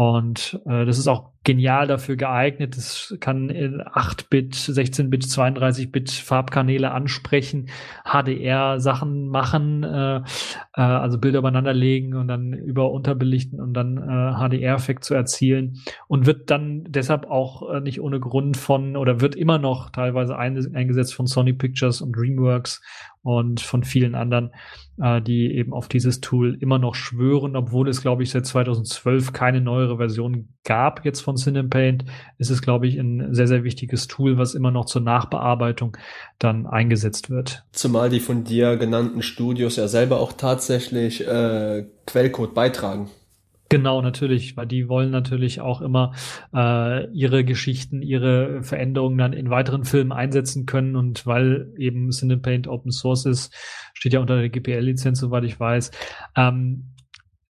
[0.00, 2.74] Und äh, das ist auch genial dafür geeignet.
[2.74, 7.68] Es kann in 8-Bit, 16-Bit, 32-Bit Farbkanäle ansprechen,
[8.06, 10.22] HDR-Sachen machen, äh, äh,
[10.80, 16.24] also Bilder übereinander legen und dann über unterbelichten und dann äh, HDR-Effekt zu erzielen und
[16.24, 20.74] wird dann deshalb auch äh, nicht ohne Grund von oder wird immer noch teilweise ein,
[20.74, 22.80] eingesetzt von Sony Pictures und DreamWorks
[23.20, 24.50] und von vielen anderen,
[25.00, 29.32] äh, die eben auf dieses Tool immer noch schwören, obwohl es, glaube ich, seit 2012
[29.32, 32.04] keine neuere Version gab jetzt von Cinepaint,
[32.38, 35.96] ist es, glaube ich, ein sehr, sehr wichtiges Tool, was immer noch zur Nachbearbeitung
[36.38, 37.64] dann eingesetzt wird.
[37.72, 43.10] Zumal die von dir genannten Studios ja selber auch tatsächlich äh, Quellcode beitragen.
[43.72, 46.12] Genau, natürlich, weil die wollen natürlich auch immer
[46.52, 50.96] äh, ihre Geschichten, ihre Veränderungen dann in weiteren Filmen einsetzen können.
[50.96, 53.54] Und weil eben Cinepaint Open Source ist,
[53.94, 55.92] steht ja unter der GPL-Lizenz, soweit ich weiß,
[56.36, 56.89] ähm,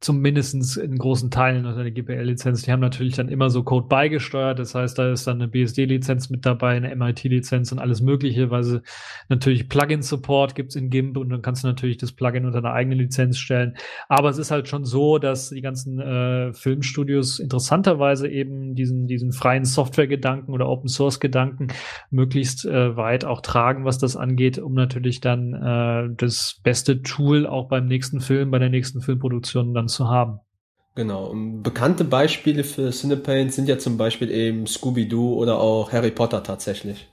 [0.00, 2.62] zumindestens in großen Teilen unter der GPL-Lizenz.
[2.62, 4.60] Die haben natürlich dann immer so Code beigesteuert.
[4.60, 8.62] Das heißt, da ist dann eine BSD-Lizenz mit dabei, eine MIT-Lizenz und alles Mögliche, weil
[8.62, 8.80] sie
[9.28, 12.94] natürlich Plugin-Support gibt's in GIMP und dann kannst du natürlich das Plugin unter eine eigene
[12.94, 13.74] Lizenz stellen.
[14.08, 19.32] Aber es ist halt schon so, dass die ganzen äh, Filmstudios interessanterweise eben diesen, diesen
[19.32, 21.68] freien Software-Gedanken oder Open-Source-Gedanken
[22.10, 27.48] möglichst äh, weit auch tragen, was das angeht, um natürlich dann äh, das beste Tool
[27.48, 30.40] auch beim nächsten Film, bei der nächsten Filmproduktion dann zu haben.
[30.94, 31.32] Genau.
[31.62, 37.08] Bekannte Beispiele für Cinepaint sind ja zum Beispiel eben Scooby-Doo oder auch Harry Potter tatsächlich.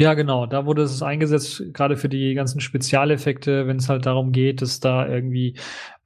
[0.00, 0.46] Ja, genau.
[0.46, 4.78] Da wurde es eingesetzt, gerade für die ganzen Spezialeffekte, wenn es halt darum geht, dass
[4.78, 5.58] da irgendwie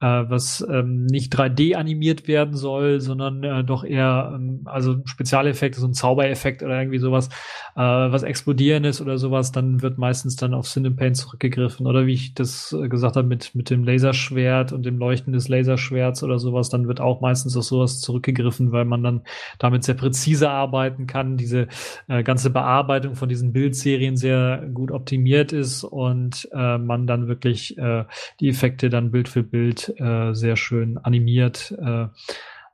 [0.05, 5.87] was ähm, nicht 3D animiert werden soll, sondern äh, doch eher, ähm, also Spezialeffekte, so
[5.87, 7.29] ein Zaubereffekt oder irgendwie sowas,
[7.75, 11.87] äh, was explodieren ist oder sowas, dann wird meistens dann auf Cinepaint zurückgegriffen.
[11.87, 15.47] Oder wie ich das äh, gesagt habe, mit, mit dem Laserschwert und dem Leuchten des
[15.47, 19.21] Laserschwerts oder sowas, dann wird auch meistens auf sowas zurückgegriffen, weil man dann
[19.59, 21.67] damit sehr präzise arbeiten kann, diese
[22.07, 27.77] äh, ganze Bearbeitung von diesen Bildserien sehr gut optimiert ist und äh, man dann wirklich
[27.77, 28.03] äh,
[28.39, 32.07] die Effekte dann Bild für Bild äh, sehr schön animiert äh,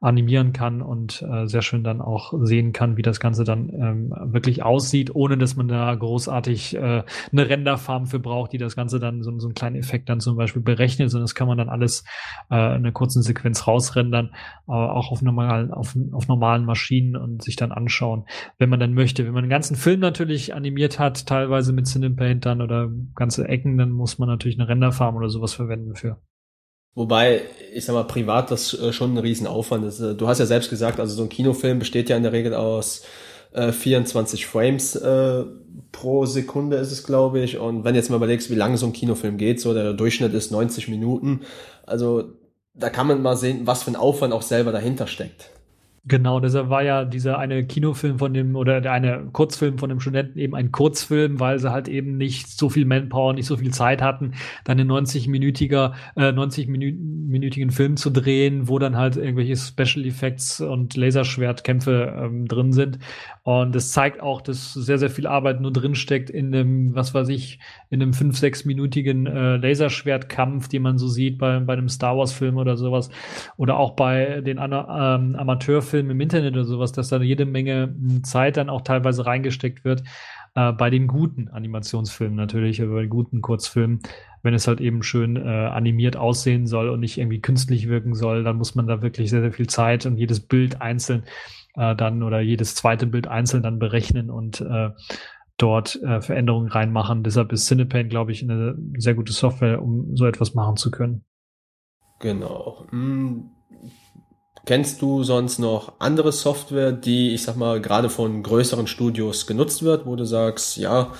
[0.01, 4.13] animieren kann und äh, sehr schön dann auch sehen kann, wie das Ganze dann ähm,
[4.33, 8.99] wirklich aussieht, ohne dass man da großartig äh, eine Renderfarm für braucht, die das Ganze
[8.99, 11.67] dann so, so einen kleinen Effekt dann zum Beispiel berechnet, sondern das kann man dann
[11.67, 12.05] alles
[12.49, 14.31] äh, in einer kurzen Sequenz rausrendern,
[14.69, 18.23] äh, auch auf normalen, auf, auf normalen Maschinen und sich dann anschauen,
[18.57, 19.25] wenn man dann möchte.
[19.25, 23.77] Wenn man einen ganzen Film natürlich animiert hat, teilweise mit Cinepaint dann oder ganze Ecken,
[23.77, 26.21] dann muss man natürlich eine Renderfarm oder sowas verwenden für.
[26.95, 29.99] Wobei, ich sag mal, privat das äh, schon ein Riesenaufwand ist.
[29.99, 32.53] Äh, du hast ja selbst gesagt, also so ein Kinofilm besteht ja in der Regel
[32.53, 33.03] aus
[33.53, 35.43] äh, 24 Frames äh,
[35.91, 37.57] pro Sekunde ist es, glaube ich.
[37.57, 40.51] Und wenn jetzt mal überlegst, wie lange so ein Kinofilm geht, so der Durchschnitt ist
[40.51, 41.41] 90 Minuten.
[41.85, 42.33] Also
[42.73, 45.51] da kann man mal sehen, was für ein Aufwand auch selber dahinter steckt.
[46.05, 49.99] Genau, deshalb war ja dieser eine Kinofilm von dem oder der eine Kurzfilm von dem
[49.99, 53.71] Studenten eben ein Kurzfilm, weil sie halt eben nicht so viel Manpower, nicht so viel
[53.71, 54.33] Zeit hatten,
[54.63, 60.95] dann einen 90-minütiger, äh, 90-minütigen Film zu drehen, wo dann halt irgendwelche Special Effects und
[60.95, 62.99] Laserschwertkämpfe ähm, drin sind.
[63.43, 67.13] Und das zeigt auch, dass sehr, sehr viel Arbeit nur drin steckt in einem, was
[67.13, 67.59] weiß ich,
[67.89, 72.57] in einem 5-, 6-minütigen äh, Laserschwertkampf, den man so sieht bei, bei einem Star Wars-Film
[72.57, 73.09] oder sowas.
[73.57, 77.83] Oder auch bei den ähm, Amateurfilmen Film im Internet oder sowas, dass da jede Menge
[77.83, 80.03] hm, Zeit dann auch teilweise reingesteckt wird.
[80.55, 83.99] Äh, bei den guten Animationsfilmen natürlich, bei den guten Kurzfilmen,
[84.43, 88.43] wenn es halt eben schön äh, animiert aussehen soll und nicht irgendwie künstlich wirken soll,
[88.43, 91.23] dann muss man da wirklich sehr, sehr viel Zeit und jedes Bild einzeln
[91.75, 94.89] äh, dann oder jedes zweite Bild einzeln dann berechnen und äh,
[95.57, 97.23] dort äh, Veränderungen reinmachen.
[97.23, 101.25] Deshalb ist Cinepaint, glaube ich, eine sehr gute Software, um so etwas machen zu können.
[102.19, 102.85] Genau.
[102.89, 103.49] Hm,
[104.65, 109.83] Kennst du sonst noch andere Software, die, ich sag mal, gerade von größeren Studios genutzt
[109.83, 111.11] wird, wo du sagst, ja,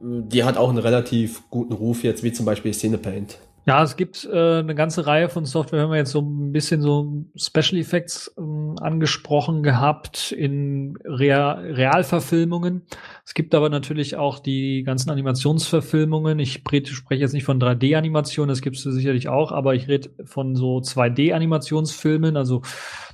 [0.00, 3.38] die hat auch einen relativ guten Ruf jetzt, wie zum Beispiel Cinepaint?
[3.66, 6.82] Ja, es gibt äh, eine ganze Reihe von Software, haben wir jetzt so ein bisschen
[6.82, 12.82] so Special Effects ähm, angesprochen gehabt in Real Realverfilmungen.
[13.26, 16.38] Es gibt aber natürlich auch die ganzen Animationsverfilmungen.
[16.38, 20.54] Ich spreche jetzt nicht von 3D-Animationen, das gibt es sicherlich auch, aber ich rede von
[20.56, 22.60] so 2D-Animationsfilmen, also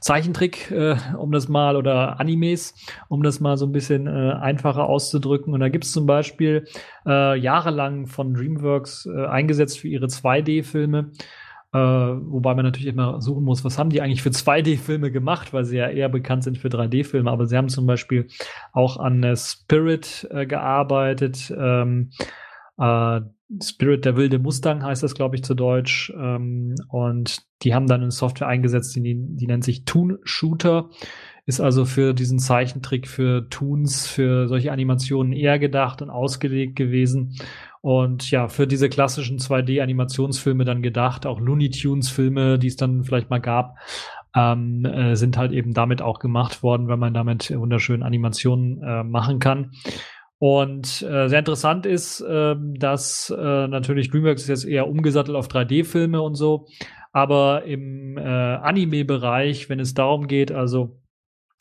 [0.00, 2.74] Zeichentrick, äh, um das mal, oder Animes,
[3.08, 5.54] um das mal so ein bisschen äh, einfacher auszudrücken.
[5.54, 6.66] Und da gibt es zum Beispiel
[7.06, 11.12] äh, jahrelang von DreamWorks äh, eingesetzt für ihre 2D-Filme.
[11.72, 15.64] Äh, wobei man natürlich immer suchen muss, was haben die eigentlich für 2D-Filme gemacht, weil
[15.64, 17.30] sie ja eher bekannt sind für 3D-Filme.
[17.30, 18.26] Aber sie haben zum Beispiel
[18.72, 21.52] auch an äh, Spirit äh, gearbeitet.
[21.56, 22.10] Ähm,
[22.78, 23.20] äh,
[23.62, 26.12] Spirit der wilde Mustang heißt das, glaube ich, zu Deutsch.
[26.16, 30.90] Ähm, und die haben dann eine Software eingesetzt, die, die nennt sich Toon Shooter.
[31.46, 37.36] Ist also für diesen Zeichentrick, für Toons, für solche Animationen eher gedacht und ausgelegt gewesen.
[37.82, 43.30] Und ja, für diese klassischen 2D-Animationsfilme dann gedacht, auch Looney Tunes-Filme, die es dann vielleicht
[43.30, 43.76] mal gab,
[44.36, 49.02] ähm, äh, sind halt eben damit auch gemacht worden, weil man damit wunderschöne Animationen äh,
[49.02, 49.72] machen kann.
[50.38, 55.48] Und äh, sehr interessant ist, äh, dass äh, natürlich DreamWorks ist jetzt eher umgesattelt auf
[55.48, 56.66] 3D-Filme und so,
[57.12, 61.00] aber im äh, Anime-Bereich, wenn es darum geht, also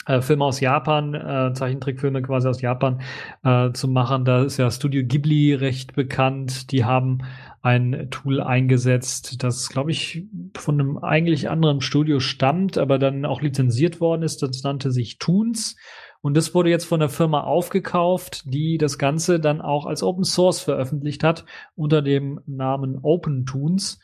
[0.10, 3.02] äh, Filme aus Japan, äh, Zeichentrickfilme quasi aus Japan
[3.44, 4.26] äh, zu machen.
[4.26, 6.72] Da ist ja Studio Ghibli recht bekannt.
[6.72, 7.20] Die haben
[7.62, 10.26] ein Tool eingesetzt, das, glaube ich,
[10.58, 14.42] von einem eigentlich anderen Studio stammt, aber dann auch lizenziert worden ist.
[14.42, 15.76] Das nannte sich Toons.
[16.22, 20.24] Und das wurde jetzt von der Firma aufgekauft, die das Ganze dann auch als Open
[20.24, 21.46] Source veröffentlicht hat
[21.76, 24.00] unter dem Namen OpenToons.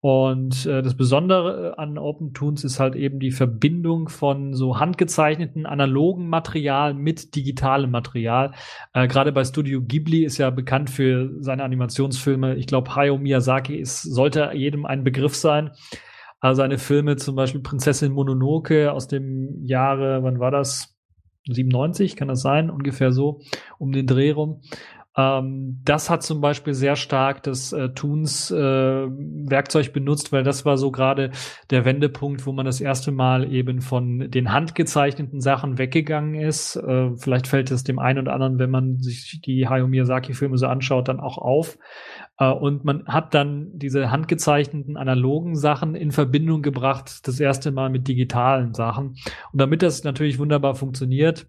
[0.00, 6.28] Und äh, das Besondere an OpenToons ist halt eben die Verbindung von so handgezeichneten analogen
[6.28, 8.52] Material mit digitalem Material.
[8.92, 12.54] Äh, Gerade bei Studio Ghibli ist ja bekannt für seine Animationsfilme.
[12.54, 15.72] Ich glaube, Hayao Miyazaki ist, sollte jedem ein Begriff sein.
[16.38, 20.94] Also seine Filme, zum Beispiel Prinzessin Mononoke aus dem Jahre, wann war das?
[21.46, 22.70] 97, kann das sein?
[22.70, 23.40] Ungefähr so,
[23.78, 24.60] um den Dreh rum.
[25.18, 30.64] Ähm, das hat zum Beispiel sehr stark das äh, Toons äh, Werkzeug benutzt, weil das
[30.64, 31.32] war so gerade
[31.70, 36.76] der Wendepunkt, wo man das erste Mal eben von den handgezeichneten Sachen weggegangen ist.
[36.76, 40.56] Äh, vielleicht fällt es dem einen oder anderen, wenn man sich die Hayao Miyazaki Filme
[40.56, 41.78] so anschaut, dann auch auf.
[42.38, 47.90] Äh, und man hat dann diese handgezeichneten analogen Sachen in Verbindung gebracht, das erste Mal
[47.90, 49.16] mit digitalen Sachen.
[49.52, 51.48] Und damit das natürlich wunderbar funktioniert,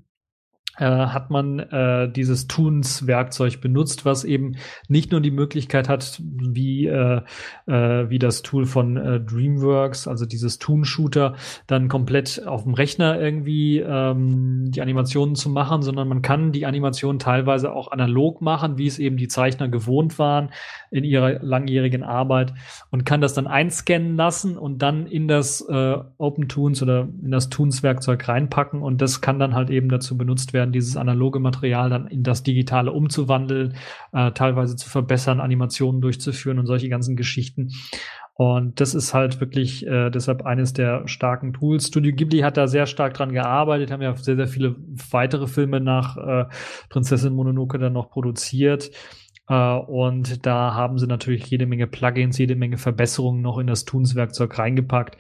[0.80, 4.56] äh, hat man äh, dieses Tunes-Werkzeug benutzt, was eben
[4.88, 7.22] nicht nur die Möglichkeit hat, wie, äh,
[7.68, 11.36] äh, wie das Tool von äh, DreamWorks, also dieses Toon-Shooter,
[11.68, 16.66] dann komplett auf dem Rechner irgendwie ähm, die Animationen zu machen, sondern man kann die
[16.66, 20.50] Animationen teilweise auch analog machen, wie es eben die Zeichner gewohnt waren
[20.92, 22.54] in ihrer langjährigen Arbeit
[22.90, 27.32] und kann das dann einscannen lassen und dann in das äh, Open Toons oder in
[27.32, 31.90] das Toons-Werkzeug reinpacken und das kann dann halt eben dazu benutzt werden, dieses analoge Material
[31.90, 33.76] dann in das Digitale umzuwandeln,
[34.14, 37.72] äh, teilweise zu verbessern, Animationen durchzuführen und solche ganzen Geschichten.
[38.40, 41.88] Und das ist halt wirklich äh, deshalb eines der starken Tools.
[41.88, 44.78] Studio Ghibli hat da sehr stark dran gearbeitet, haben ja sehr, sehr viele
[45.12, 46.46] weitere Filme nach äh,
[46.88, 48.92] Prinzessin Mononoke dann noch produziert.
[49.52, 53.84] Uh, und da haben sie natürlich jede Menge Plugins, jede Menge Verbesserungen noch in das
[53.84, 55.18] Toons-Werkzeug reingepackt.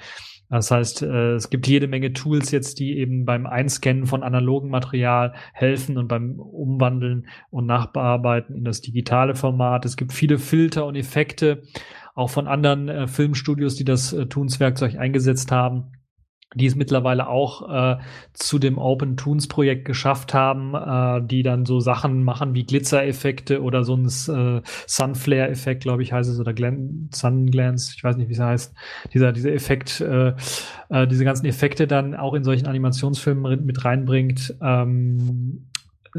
[0.50, 4.70] Das heißt, äh, es gibt jede Menge Tools jetzt, die eben beim Einscannen von analogen
[4.70, 9.86] Material helfen und beim Umwandeln und Nachbearbeiten in das digitale Format.
[9.86, 11.62] Es gibt viele Filter und Effekte,
[12.16, 15.92] auch von anderen äh, Filmstudios, die das äh, Toons-Werkzeug eingesetzt haben
[16.56, 17.98] die es mittlerweile auch äh,
[18.34, 23.62] zu dem Open Toons Projekt geschafft haben, äh, die dann so Sachen machen wie Glitzereffekte
[23.62, 28.04] oder so ein äh, Sunflare Effekt, glaube ich, heißt es oder Glen Sun Glance, ich
[28.04, 28.74] weiß nicht, wie es heißt.
[29.14, 30.34] Dieser dieser Effekt, äh,
[30.90, 34.56] äh, diese ganzen Effekte dann auch in solchen Animationsfilmen mit reinbringt.
[34.62, 35.69] Ähm,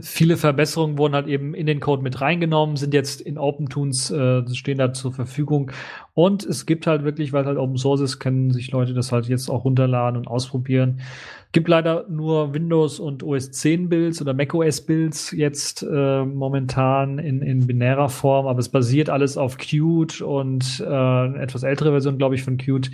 [0.01, 4.43] viele Verbesserungen wurden halt eben in den Code mit reingenommen, sind jetzt in OpenTunes, äh,
[4.55, 5.73] stehen da zur Verfügung.
[6.15, 9.27] Und es gibt halt wirklich, weil halt Open Source ist, können sich Leute das halt
[9.27, 11.01] jetzt auch runterladen und ausprobieren.
[11.53, 17.43] Gibt leider nur Windows und OS 10 Builds oder macOS Builds jetzt äh, momentan in,
[17.43, 22.37] in binärer Form, aber es basiert alles auf Qt und äh, etwas ältere Version, glaube
[22.37, 22.91] ich, von Qt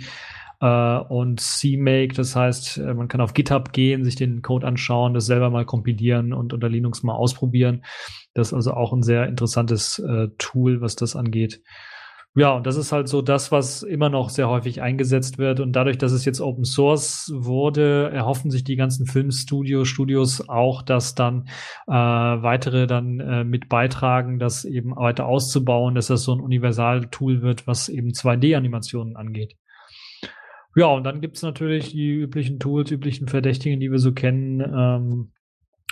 [0.61, 2.13] äh, und CMake.
[2.15, 5.65] Das heißt, äh, man kann auf GitHub gehen, sich den Code anschauen, das selber mal
[5.65, 7.83] kompilieren und unter Linux mal ausprobieren.
[8.33, 11.61] Das ist also auch ein sehr interessantes äh, Tool, was das angeht.
[12.37, 15.59] Ja, und das ist halt so das, was immer noch sehr häufig eingesetzt wird.
[15.59, 20.83] Und dadurch, dass es jetzt Open Source wurde, erhoffen sich die ganzen Filmstudios, Studios auch,
[20.83, 21.47] dass dann
[21.87, 27.41] äh, weitere dann äh, mit beitragen, das eben weiter auszubauen, dass das so ein Universal-Tool
[27.41, 29.55] wird, was eben 2D-Animationen angeht.
[30.77, 35.31] Ja, und dann gibt's natürlich die üblichen Tools, üblichen Verdächtigen, die wir so kennen, ähm,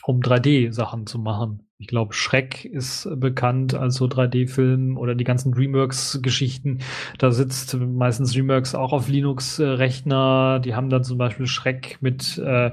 [0.04, 1.65] um 3D-Sachen zu machen.
[1.78, 6.80] Ich glaube, Schreck ist bekannt als so 3D-Film oder die ganzen DreamWorks-Geschichten.
[7.18, 10.62] Da sitzt meistens DreamWorks auch auf Linux-Rechner.
[10.64, 12.72] Die haben dann zum Beispiel Schreck mit äh, äh,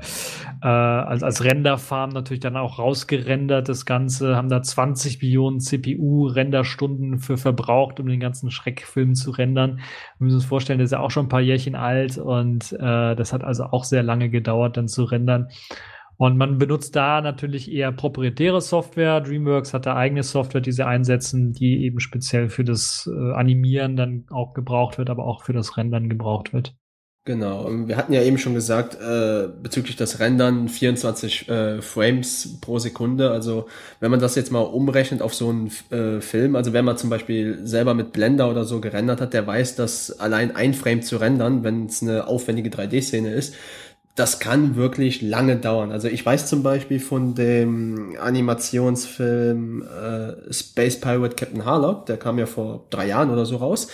[0.63, 3.69] als, als Renderfarm natürlich dann auch rausgerendert.
[3.69, 9.81] Das Ganze haben da 20 Millionen CPU-Renderstunden für verbraucht, um den ganzen Schreckfilm zu rendern.
[10.19, 13.17] Wir müssen uns vorstellen, der ist ja auch schon ein paar Jährchen alt und äh,
[13.17, 15.49] das hat also auch sehr lange gedauert, dann zu rendern.
[16.17, 19.21] Und man benutzt da natürlich eher proprietäre Software.
[19.21, 23.97] DreamWorks hat da eigene Software, die sie einsetzen, die eben speziell für das äh, Animieren
[23.97, 26.75] dann auch gebraucht wird, aber auch für das Rendern gebraucht wird.
[27.25, 32.81] Genau, wir hatten ja eben schon gesagt, äh, bezüglich des Rendern 24 äh, Frames pro
[32.81, 33.31] Sekunde.
[33.31, 33.69] Also
[34.01, 37.11] wenn man das jetzt mal umrechnet auf so einen äh, Film, also wenn man zum
[37.11, 41.19] Beispiel selber mit Blender oder so gerendert hat, der weiß, dass allein ein Frame zu
[41.19, 43.55] rendern, wenn es eine aufwendige 3D-Szene ist,
[44.15, 45.91] das kann wirklich lange dauern.
[45.91, 52.39] Also ich weiß zum Beispiel von dem Animationsfilm äh, Space Pirate Captain Harlock, der kam
[52.39, 53.89] ja vor drei Jahren oder so raus.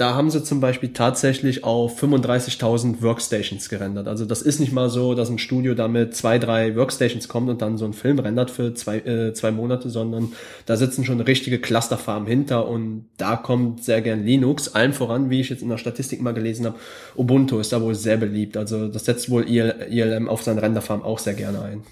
[0.00, 4.08] Da haben sie zum Beispiel tatsächlich auf 35.000 Workstations gerendert.
[4.08, 7.60] Also das ist nicht mal so, dass ein Studio damit zwei, drei Workstations kommt und
[7.60, 10.32] dann so einen Film rendert für zwei, äh, zwei Monate, sondern
[10.64, 14.74] da sitzen schon richtige Clusterfarmen hinter und da kommt sehr gern Linux.
[14.74, 16.78] Allen voran, wie ich jetzt in der Statistik mal gelesen habe,
[17.14, 18.56] Ubuntu ist da wohl sehr beliebt.
[18.56, 21.82] Also das setzt wohl ILM auf seinen Renderfarm auch sehr gerne ein.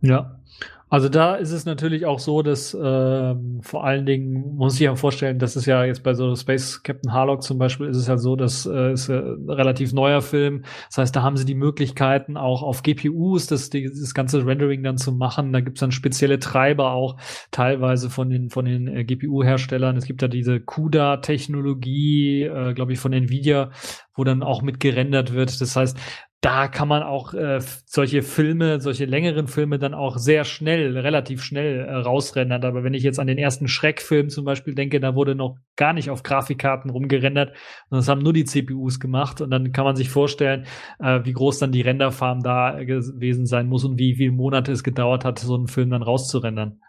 [0.00, 0.37] Ja,
[0.90, 4.94] also da ist es natürlich auch so, dass äh, vor allen Dingen, muss ich ja
[4.96, 8.16] vorstellen, das ist ja jetzt bei so Space Captain Harlock zum Beispiel, ist es ja
[8.16, 10.64] so, dass äh, ist ein relativ neuer Film.
[10.88, 14.96] Das heißt, da haben sie die Möglichkeiten auch auf GPUs das, das ganze Rendering dann
[14.96, 15.52] zu machen.
[15.52, 17.16] Da gibt's dann spezielle Treiber auch
[17.50, 19.96] teilweise von den von den äh, GPU-Herstellern.
[19.96, 23.70] Es gibt da diese CUDA-Technologie, äh, glaube ich, von Nvidia,
[24.14, 25.60] wo dann auch mit gerendert wird.
[25.60, 25.98] Das heißt,
[26.40, 31.42] da kann man auch äh, solche Filme, solche längeren Filme dann auch sehr schnell, relativ
[31.42, 32.64] schnell äh, rausrendern.
[32.64, 35.92] Aber wenn ich jetzt an den ersten Schreckfilm zum Beispiel denke, da wurde noch gar
[35.92, 37.56] nicht auf Grafikkarten rumgerendert,
[37.88, 39.40] sondern das haben nur die CPUs gemacht.
[39.40, 40.66] Und dann kann man sich vorstellen,
[41.00, 44.84] äh, wie groß dann die Renderfarm da gewesen sein muss und wie viele Monate es
[44.84, 46.80] gedauert hat, so einen Film dann rauszurendern.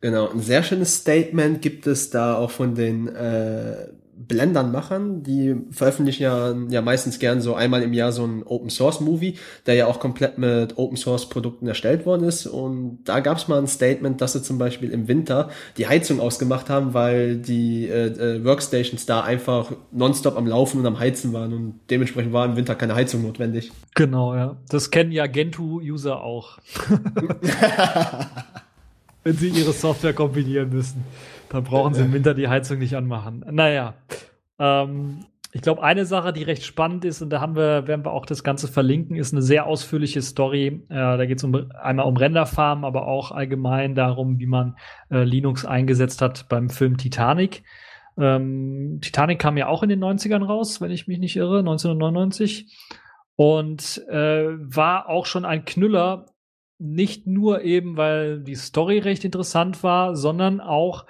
[0.00, 5.22] Genau, ein sehr schönes Statement gibt es da auch von den äh, Blendern machen.
[5.22, 9.34] Die veröffentlichen ja, ja meistens gern so einmal im Jahr so ein Open Source Movie,
[9.66, 12.46] der ja auch komplett mit Open Source Produkten erstellt worden ist.
[12.46, 16.20] Und da gab es mal ein Statement, dass sie zum Beispiel im Winter die Heizung
[16.20, 21.32] ausgemacht haben, weil die äh, äh, Workstations da einfach nonstop am Laufen und am Heizen
[21.32, 23.70] waren und dementsprechend war im Winter keine Heizung notwendig.
[23.94, 24.56] Genau, ja.
[24.68, 26.58] Das kennen ja Gentoo-User auch.
[29.24, 31.04] Wenn sie ihre Software kombinieren müssen.
[31.48, 33.44] Da brauchen sie im Winter die Heizung nicht anmachen.
[33.50, 33.94] Naja.
[34.58, 38.12] Ähm, ich glaube, eine Sache, die recht spannend ist, und da haben wir, werden wir
[38.12, 40.82] auch das Ganze verlinken, ist eine sehr ausführliche Story.
[40.88, 44.76] Äh, da geht es um, einmal um Renderfarmen, aber auch allgemein darum, wie man
[45.10, 47.62] äh, Linux eingesetzt hat beim Film Titanic.
[48.18, 52.76] Ähm, Titanic kam ja auch in den 90ern raus, wenn ich mich nicht irre, 1999.
[53.36, 56.26] Und äh, war auch schon ein Knüller,
[56.78, 61.06] nicht nur eben, weil die Story recht interessant war, sondern auch,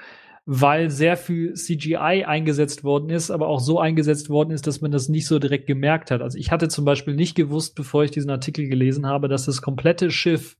[0.48, 4.92] weil sehr viel CGI eingesetzt worden ist, aber auch so eingesetzt worden ist, dass man
[4.92, 6.22] das nicht so direkt gemerkt hat.
[6.22, 9.60] Also ich hatte zum Beispiel nicht gewusst, bevor ich diesen Artikel gelesen habe, dass das
[9.60, 10.56] komplette Schiff,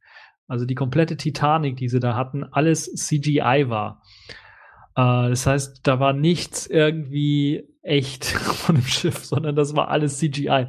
[0.49, 4.03] also die komplette Titanic, die sie da hatten, alles CGI war.
[4.97, 10.19] Äh, das heißt, da war nichts irgendwie echt von dem Schiff, sondern das war alles
[10.19, 10.67] CGI.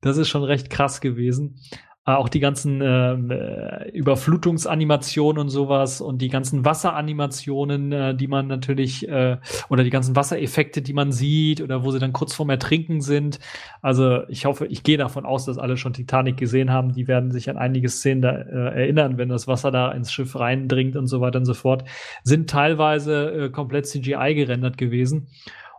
[0.00, 1.60] Das ist schon recht krass gewesen.
[2.08, 8.28] Äh, auch die ganzen ähm, äh, Überflutungsanimationen und sowas und die ganzen Wasseranimationen, äh, die
[8.28, 9.36] man natürlich, äh,
[9.68, 13.40] oder die ganzen Wassereffekte, die man sieht oder wo sie dann kurz vorm Ertrinken sind.
[13.82, 16.94] Also ich hoffe, ich gehe davon aus, dass alle schon Titanic gesehen haben.
[16.94, 20.34] Die werden sich an einige Szenen da äh, erinnern, wenn das Wasser da ins Schiff
[20.34, 21.84] reindringt und so weiter und so fort.
[22.24, 25.28] Sind teilweise äh, komplett CGI gerendert gewesen.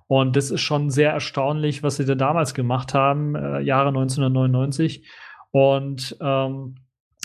[0.06, 5.04] Und das ist schon sehr erstaunlich, was sie da damals gemacht haben, äh, Jahre 1999.
[5.52, 6.76] Und ähm,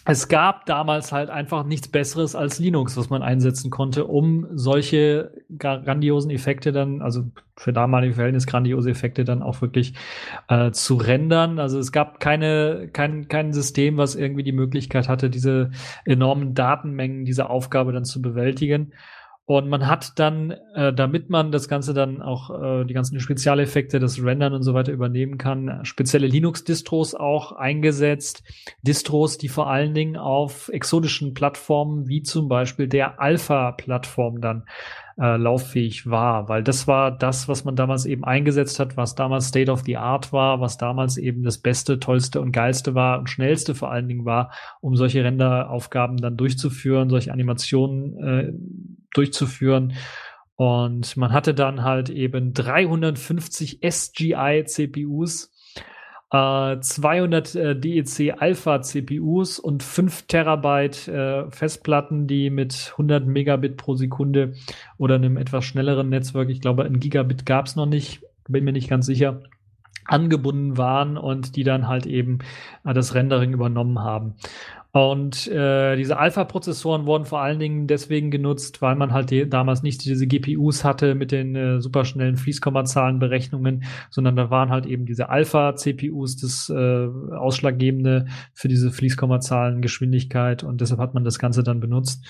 [0.06, 5.32] es gab damals halt einfach nichts Besseres als Linux, was man einsetzen konnte, um solche
[5.58, 7.24] grandiosen Effekte dann, also
[7.56, 9.94] für damalige Verhältnisse grandiose Effekte dann auch wirklich
[10.48, 11.58] äh, zu rendern.
[11.58, 15.70] Also es gab keine, kein, kein System, was irgendwie die Möglichkeit hatte, diese
[16.04, 18.92] enormen Datenmengen, diese Aufgabe dann zu bewältigen.
[19.46, 23.98] Und man hat dann, äh, damit man das Ganze dann auch, äh, die ganzen Spezialeffekte,
[23.98, 28.42] das Rendern und so weiter übernehmen kann, spezielle Linux-Distros auch eingesetzt.
[28.82, 34.64] Distros, die vor allen Dingen auf exotischen Plattformen wie zum Beispiel der Alpha-Plattform dann
[35.18, 39.48] äh, lauffähig war, weil das war das, was man damals eben eingesetzt hat, was damals
[39.48, 43.30] State of the Art war, was damals eben das Beste, Tollste und Geilste war und
[43.30, 48.52] Schnellste vor allen Dingen war, um solche Renderaufgaben dann durchzuführen, solche Animationen äh,
[49.14, 49.94] durchzuführen.
[50.56, 55.52] Und man hatte dann halt eben 350 SGI CPUs,
[56.30, 63.76] äh, 200 äh, DEC Alpha CPUs und 5 Terabyte äh, Festplatten, die mit 100 Megabit
[63.76, 64.54] pro Sekunde
[64.96, 68.72] oder einem etwas schnelleren Netzwerk, ich glaube, ein Gigabit gab es noch nicht, bin mir
[68.72, 69.42] nicht ganz sicher,
[70.06, 72.38] angebunden waren und die dann halt eben
[72.84, 74.34] äh, das Rendering übernommen haben.
[74.94, 79.82] Und äh, diese Alpha-Prozessoren wurden vor allen Dingen deswegen genutzt, weil man halt die, damals
[79.82, 85.30] nicht diese GPUs hatte mit den äh, superschnellen Fließkommazahlenberechnungen, sondern da waren halt eben diese
[85.30, 92.24] Alpha-CPUs das äh, Ausschlaggebende für diese Fließkommazahlengeschwindigkeit und deshalb hat man das Ganze dann benutzt.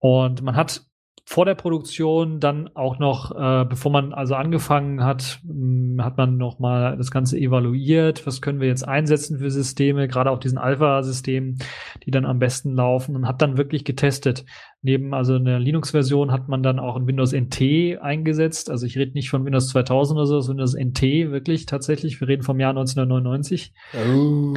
[0.00, 0.82] Und man hat
[1.24, 6.16] vor der Produktion dann auch noch, äh, bevor man also angefangen hat, mh, hm, hat
[6.16, 8.26] man noch mal das Ganze evaluiert.
[8.26, 11.58] Was können wir jetzt einsetzen für Systeme, gerade auch diesen Alpha-Systemen,
[12.04, 14.44] die dann am besten laufen und hat dann wirklich getestet.
[14.82, 18.70] Neben also einer Linux-Version hat man dann auch ein Windows NT eingesetzt.
[18.70, 22.20] Also ich rede nicht von Windows 2000 oder so, sondern Windows NT wirklich tatsächlich.
[22.20, 23.72] Wir reden vom Jahr 1999.
[23.94, 24.54] Oh.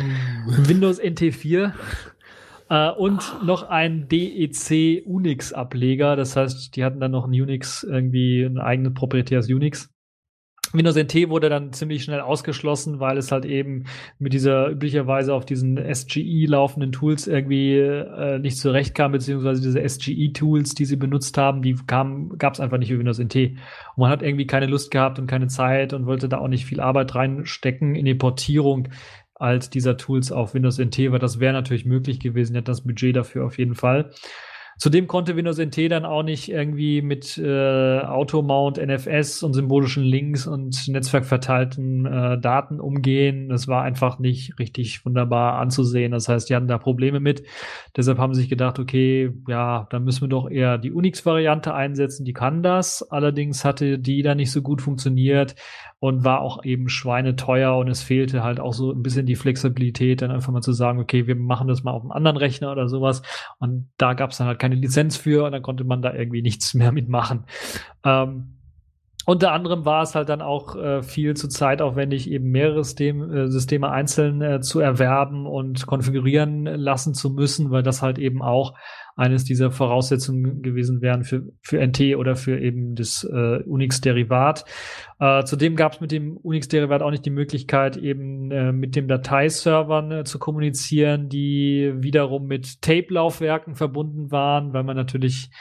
[0.67, 1.73] Windows NT 4
[2.73, 6.15] äh, und noch ein DEC Unix-Ableger.
[6.15, 9.89] Das heißt, die hatten dann noch ein Unix, irgendwie ein eigenes proprietäres Unix.
[10.75, 13.83] Windows NT wurde dann ziemlich schnell ausgeschlossen, weil es halt eben
[14.17, 20.73] mit dieser üblicherweise auf diesen SGE laufenden Tools irgendwie äh, nicht zurechtkam, beziehungsweise diese SGE-Tools,
[20.73, 23.35] die sie benutzt haben, die kamen, gab es einfach nicht für Windows NT.
[23.35, 23.57] Und
[23.97, 26.79] man hat irgendwie keine Lust gehabt und keine Zeit und wollte da auch nicht viel
[26.79, 28.87] Arbeit reinstecken in die Portierung
[29.35, 33.15] als dieser Tools auf Windows NT, weil das wäre natürlich möglich gewesen, hätte das Budget
[33.15, 34.11] dafür auf jeden Fall.
[34.77, 40.47] Zudem konnte Windows NT dann auch nicht irgendwie mit äh, Automount, NFS und symbolischen Links
[40.47, 43.49] und netzwerkverteilten äh, Daten umgehen.
[43.49, 46.11] Das war einfach nicht richtig wunderbar anzusehen.
[46.11, 47.43] Das heißt, die hatten da Probleme mit.
[47.95, 52.25] Deshalb haben sie sich gedacht, okay, ja, dann müssen wir doch eher die Unix-Variante einsetzen.
[52.25, 53.03] Die kann das.
[53.03, 55.55] Allerdings hatte die dann nicht so gut funktioniert
[56.03, 60.21] und war auch eben schweineteuer und es fehlte halt auch so ein bisschen die Flexibilität,
[60.21, 62.89] dann einfach mal zu sagen, okay, wir machen das mal auf einem anderen Rechner oder
[62.89, 63.21] sowas.
[63.59, 66.41] Und da gab es dann halt keine Lizenz für und dann konnte man da irgendwie
[66.41, 67.45] nichts mehr mitmachen.
[68.03, 68.57] Ähm,
[69.25, 73.47] unter anderem war es halt dann auch äh, viel zu zeitaufwendig, eben mehrere System, äh,
[73.47, 78.73] Systeme einzeln äh, zu erwerben und konfigurieren lassen zu müssen, weil das halt eben auch
[79.15, 84.65] eines dieser Voraussetzungen gewesen wären für, für NT oder für eben das äh, Unix-Derivat.
[85.19, 89.07] Äh, zudem gab es mit dem Unix-Derivat auch nicht die Möglichkeit, eben äh, mit dem
[89.07, 95.51] Dateiservern äh, zu kommunizieren, die wiederum mit Tape-Laufwerken verbunden waren, weil man natürlich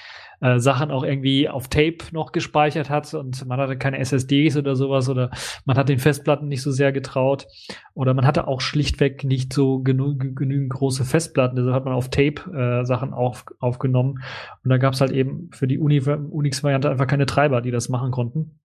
[0.43, 4.74] äh, Sachen auch irgendwie auf Tape noch gespeichert hat und man hatte keine SSDs oder
[4.74, 5.30] sowas oder
[5.64, 7.47] man hat den Festplatten nicht so sehr getraut
[7.95, 12.11] oder man hatte auch schlichtweg nicht so genü genügend große Festplatten, deshalb hat man auf
[12.11, 14.22] Tape äh, Sachen auf, aufgenommen
[14.64, 17.88] und da gab es halt eben für die Uni Unix-Variante einfach keine Treiber, die das
[17.88, 18.59] machen konnten.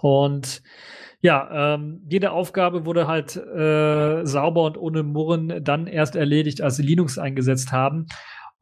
[0.00, 0.62] Und
[1.20, 6.76] ja, ähm, jede Aufgabe wurde halt äh, sauber und ohne Murren dann erst erledigt, als
[6.76, 8.06] sie Linux eingesetzt haben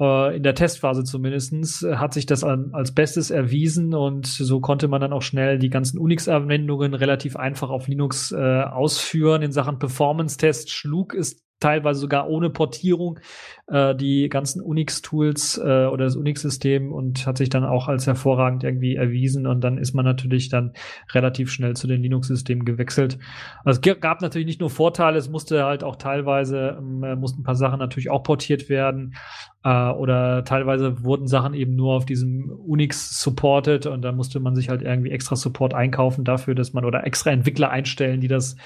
[0.01, 4.89] äh, in der Testphase zumindestens äh, hat sich das als Bestes erwiesen und so konnte
[4.89, 9.43] man dann auch schnell die ganzen Unix-Anwendungen relativ einfach auf Linux äh, ausführen.
[9.43, 13.21] In Sachen Performance-Test schlug es teilweise sogar ohne Portierung
[13.69, 18.65] äh, die ganzen Unix-Tools äh, oder das Unix-System und hat sich dann auch als hervorragend
[18.65, 20.73] irgendwie erwiesen und dann ist man natürlich dann
[21.13, 23.19] relativ schnell zu den Linux-Systemen gewechselt.
[23.65, 27.45] Also es gab natürlich nicht nur Vorteile, es musste halt auch teilweise, äh, mussten ein
[27.45, 29.15] paar Sachen natürlich auch portiert werden
[29.65, 34.57] äh, oder teilweise wurden Sachen eben nur auf diesem Unix supported und da musste man
[34.57, 38.57] sich halt irgendwie extra Support einkaufen dafür, dass man oder extra Entwickler einstellen, die das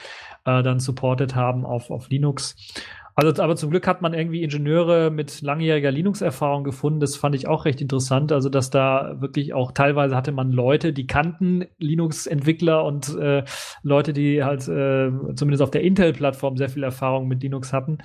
[0.47, 2.57] äh, dann supported haben auf, auf Linux.
[3.18, 7.01] Also, aber zum Glück hat man irgendwie Ingenieure mit langjähriger Linux-Erfahrung gefunden.
[7.01, 8.30] Das fand ich auch recht interessant.
[8.30, 13.44] Also, dass da wirklich auch teilweise hatte man Leute, die kannten Linux-Entwickler und äh,
[13.82, 17.99] Leute, die halt äh, zumindest auf der Intel-Plattform sehr viel Erfahrung mit Linux hatten.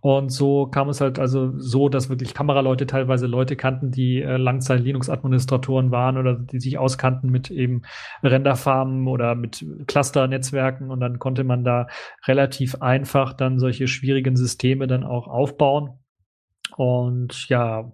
[0.00, 4.38] Und so kam es halt also so, dass wirklich Kameraleute teilweise Leute kannten, die äh,
[4.38, 7.82] Langzeit Linux-Administratoren waren oder die sich auskannten mit eben
[8.22, 11.86] Renderfarmen oder mit Cluster-Netzwerken und dann konnte man da
[12.26, 15.98] relativ einfach dann solche schwierigen Systeme dann auch aufbauen.
[16.76, 17.92] Und ja,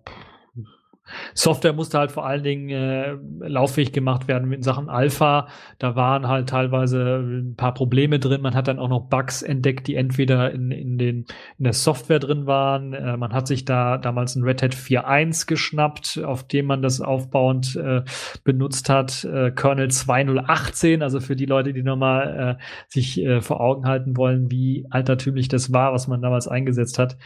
[1.34, 5.48] Software musste halt vor allen Dingen äh, lauffähig gemacht werden in Sachen Alpha.
[5.78, 8.42] Da waren halt teilweise ein paar Probleme drin.
[8.42, 11.26] Man hat dann auch noch Bugs entdeckt, die entweder in, in, den,
[11.58, 12.92] in der Software drin waren.
[12.92, 17.00] Äh, man hat sich da damals ein Red Hat 4.1 geschnappt, auf dem man das
[17.00, 18.02] aufbauend äh,
[18.44, 19.24] benutzt hat.
[19.24, 24.16] Äh, Kernel 2.0.18, also für die Leute, die nochmal äh, sich äh, vor Augen halten
[24.16, 27.16] wollen, wie altertümlich das war, was man damals eingesetzt hat.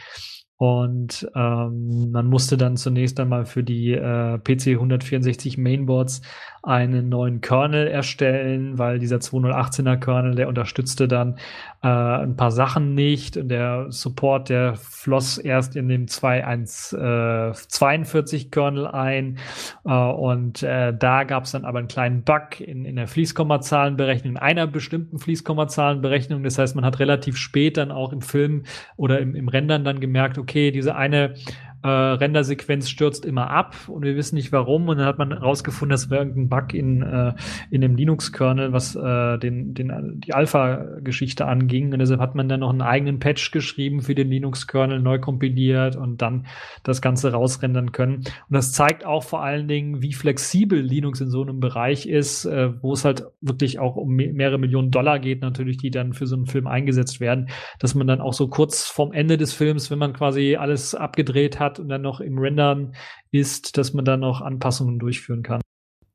[0.61, 6.21] Und ähm, man musste dann zunächst einmal für die äh, PC 164 Mainboards
[6.61, 11.37] einen neuen Kernel erstellen, weil dieser 2018er Kernel, der unterstützte dann
[11.81, 18.43] äh, ein paar Sachen nicht und der Support, der floss erst in dem 2.1.42 äh,
[18.51, 19.39] Kernel ein
[19.83, 24.33] äh, und äh, da gab es dann aber einen kleinen Bug in, in der Fließkommazahlenberechnung,
[24.33, 26.43] in einer bestimmten Fließkommazahlenberechnung.
[26.43, 29.99] Das heißt, man hat relativ spät dann auch im Film oder im, im Rendern dann
[29.99, 31.33] gemerkt, okay, diese eine
[31.83, 34.87] äh, Rendersequenz stürzt immer ab und wir wissen nicht warum.
[34.89, 37.33] Und dann hat man herausgefunden, das wäre irgendein Bug in, äh,
[37.69, 41.93] in dem Linux-Kernel, was äh, den, den, die Alpha-Geschichte anging.
[41.93, 45.95] Und deshalb hat man dann noch einen eigenen Patch geschrieben für den Linux-Kernel, neu kompiliert
[45.95, 46.45] und dann
[46.83, 48.17] das Ganze rausrendern können.
[48.17, 52.45] Und das zeigt auch vor allen Dingen, wie flexibel Linux in so einem Bereich ist,
[52.45, 56.27] äh, wo es halt wirklich auch um mehrere Millionen Dollar geht, natürlich, die dann für
[56.27, 59.89] so einen Film eingesetzt werden, dass man dann auch so kurz vorm Ende des Films,
[59.89, 62.93] wenn man quasi alles abgedreht hat, hat und dann noch im Rendern
[63.31, 65.61] ist, dass man dann noch Anpassungen durchführen kann.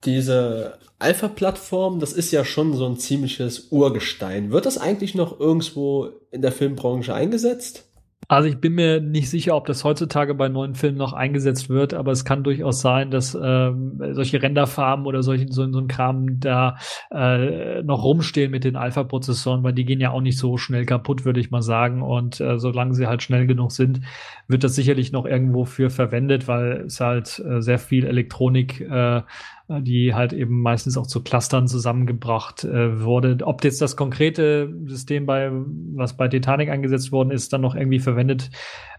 [0.05, 4.51] Diese Alpha-Plattform, das ist ja schon so ein ziemliches Urgestein.
[4.51, 7.89] Wird das eigentlich noch irgendwo in der Filmbranche eingesetzt?
[8.29, 11.95] Also ich bin mir nicht sicher, ob das heutzutage bei neuen Filmen noch eingesetzt wird,
[11.95, 16.41] aber es kann durchaus sein, dass ähm, solche Renderfarben oder solche, so, so ein Kram
[16.41, 16.77] da
[17.13, 21.25] äh, noch rumstehen mit den Alpha-Prozessoren, weil die gehen ja auch nicht so schnell kaputt,
[21.25, 22.03] würde ich mal sagen.
[22.03, 24.01] Und äh, solange sie halt schnell genug sind,
[24.49, 29.23] wird das sicherlich noch irgendwo für verwendet, weil es halt äh, sehr viel Elektronik äh,
[29.69, 33.39] die halt eben meistens auch zu Clustern zusammengebracht äh, wurde.
[33.43, 35.51] Ob jetzt das konkrete System bei,
[35.95, 38.51] was bei Titanic eingesetzt worden ist, dann noch irgendwie verwendet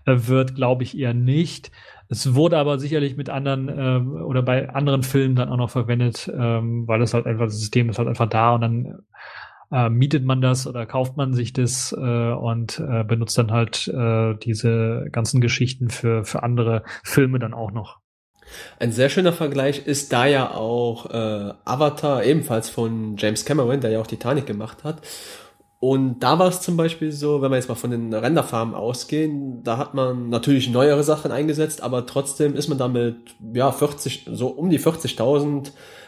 [0.06, 1.72] äh, wird, glaube ich eher nicht.
[2.10, 6.32] Es wurde aber sicherlich mit anderen äh, oder bei anderen Filmen dann auch noch verwendet,
[6.38, 9.00] ähm, weil das halt einfach das System ist halt einfach da und dann
[9.72, 13.88] äh, mietet man das oder kauft man sich das äh, und äh, benutzt dann halt
[13.88, 18.00] äh, diese ganzen Geschichten für, für andere Filme dann auch noch.
[18.80, 23.92] Ein sehr schöner Vergleich ist da ja auch äh, Avatar, ebenfalls von James Cameron, der
[23.92, 25.02] ja auch Titanic gemacht hat.
[25.80, 29.64] Und da war es zum Beispiel so, wenn wir jetzt mal von den Renderfarmen ausgehen,
[29.64, 34.48] da hat man natürlich neuere Sachen eingesetzt, aber trotzdem ist man damit, ja, 40, so
[34.48, 35.68] um die 40.000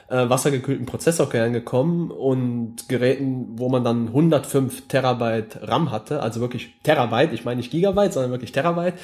[0.09, 6.79] äh, wassergekühlten Prozessorkernen gekommen und Geräten, wo man dann 105 Terabyte RAM hatte, also wirklich
[6.81, 8.95] Terabyte, ich meine nicht Gigabyte, sondern wirklich Terabyte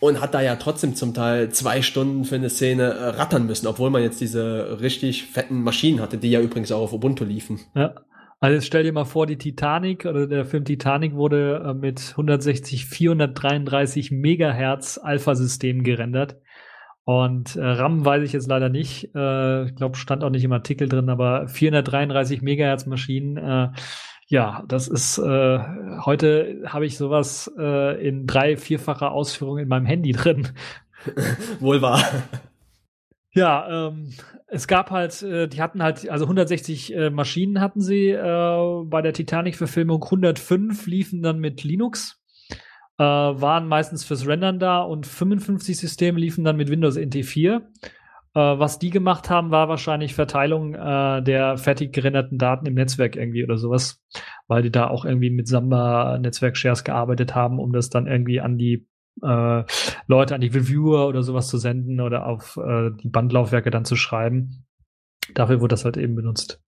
[0.00, 3.66] und hat da ja trotzdem zum Teil zwei Stunden für eine Szene äh, rattern müssen,
[3.66, 7.60] obwohl man jetzt diese richtig fetten Maschinen hatte, die ja übrigens auch auf Ubuntu liefen.
[7.74, 7.94] Ja.
[8.38, 12.84] Also stell dir mal vor, die Titanic oder der Film Titanic wurde äh, mit 160,
[12.84, 16.36] 433 Megahertz Alpha-System gerendert.
[17.04, 19.14] Und äh, RAM weiß ich jetzt leider nicht.
[19.14, 23.68] Äh, ich glaube, stand auch nicht im Artikel drin, aber 433 Megahertz Maschinen äh,
[24.28, 25.58] ja, das ist äh,
[26.04, 30.48] heute habe ich sowas äh, in drei, vierfacher Ausführung in meinem Handy drin.
[31.60, 32.02] Wohl wahr.
[33.32, 34.12] Ja, ähm,
[34.48, 39.02] es gab halt, äh, die hatten halt, also 160 äh, Maschinen hatten sie äh, bei
[39.02, 42.20] der Titanic-Verfilmung, 105 liefen dann mit Linux,
[42.98, 47.56] äh, waren meistens fürs Rendern da und 55 Systeme liefen dann mit Windows NT 4.
[47.56, 47.88] Äh,
[48.40, 53.42] was die gemacht haben, war wahrscheinlich Verteilung äh, der fertig gerenderten Daten im Netzwerk irgendwie
[53.42, 54.02] oder sowas,
[54.46, 58.58] weil die da auch irgendwie mit Samba Netzwerk-Shares gearbeitet haben, um das dann irgendwie an
[58.58, 58.86] die
[59.22, 59.64] äh,
[60.06, 63.96] Leute, an die Reviewer oder sowas zu senden oder auf äh, die Bandlaufwerke dann zu
[63.96, 64.66] schreiben.
[65.34, 66.60] Dafür wurde das halt eben benutzt.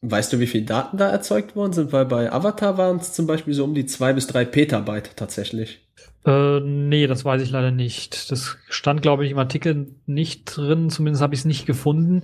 [0.00, 1.92] Weißt du, wie viele Daten da erzeugt worden sind?
[1.92, 5.88] Weil bei Avatar waren es zum Beispiel so um die zwei bis drei Petabyte tatsächlich.
[6.24, 8.30] Äh, nee, das weiß ich leider nicht.
[8.30, 10.88] Das stand, glaube ich, im Artikel nicht drin.
[10.90, 12.22] Zumindest habe ich es nicht gefunden.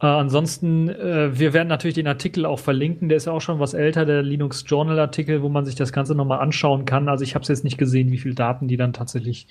[0.00, 3.08] Äh, ansonsten, äh, wir werden natürlich den Artikel auch verlinken.
[3.08, 5.92] Der ist ja auch schon was älter, der Linux Journal Artikel, wo man sich das
[5.92, 7.08] Ganze nochmal anschauen kann.
[7.08, 9.48] Also ich habe es jetzt nicht gesehen, wie viele Daten die dann tatsächlich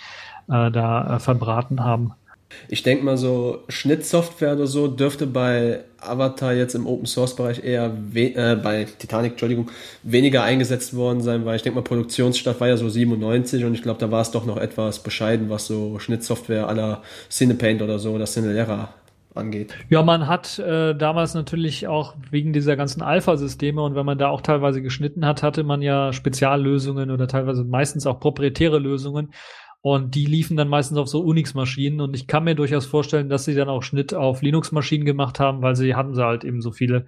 [0.47, 2.13] äh, da äh, verbraten haben.
[2.67, 7.63] Ich denke mal so, Schnittsoftware oder so dürfte bei Avatar jetzt im Open Source Bereich
[7.63, 9.69] eher äh, bei Titanic, Entschuldigung,
[10.03, 13.81] weniger eingesetzt worden sein, weil ich denke mal, Produktionsstart war ja so 97 und ich
[13.81, 18.11] glaube, da war es doch noch etwas bescheiden, was so Schnittsoftware aller Cinepaint oder so
[18.11, 18.89] oder Cinelera
[19.35, 19.73] angeht.
[19.89, 24.29] Ja, man hat äh, damals natürlich auch wegen dieser ganzen Alpha-Systeme und wenn man da
[24.29, 29.33] auch teilweise geschnitten hat, hatte man ja Speziallösungen oder teilweise meistens auch proprietäre Lösungen
[29.83, 32.01] Und die liefen dann meistens auf so Unix-Maschinen.
[32.01, 35.61] Und ich kann mir durchaus vorstellen, dass sie dann auch Schnitt auf Linux-Maschinen gemacht haben,
[35.63, 37.05] weil sie hatten sie halt eben so viele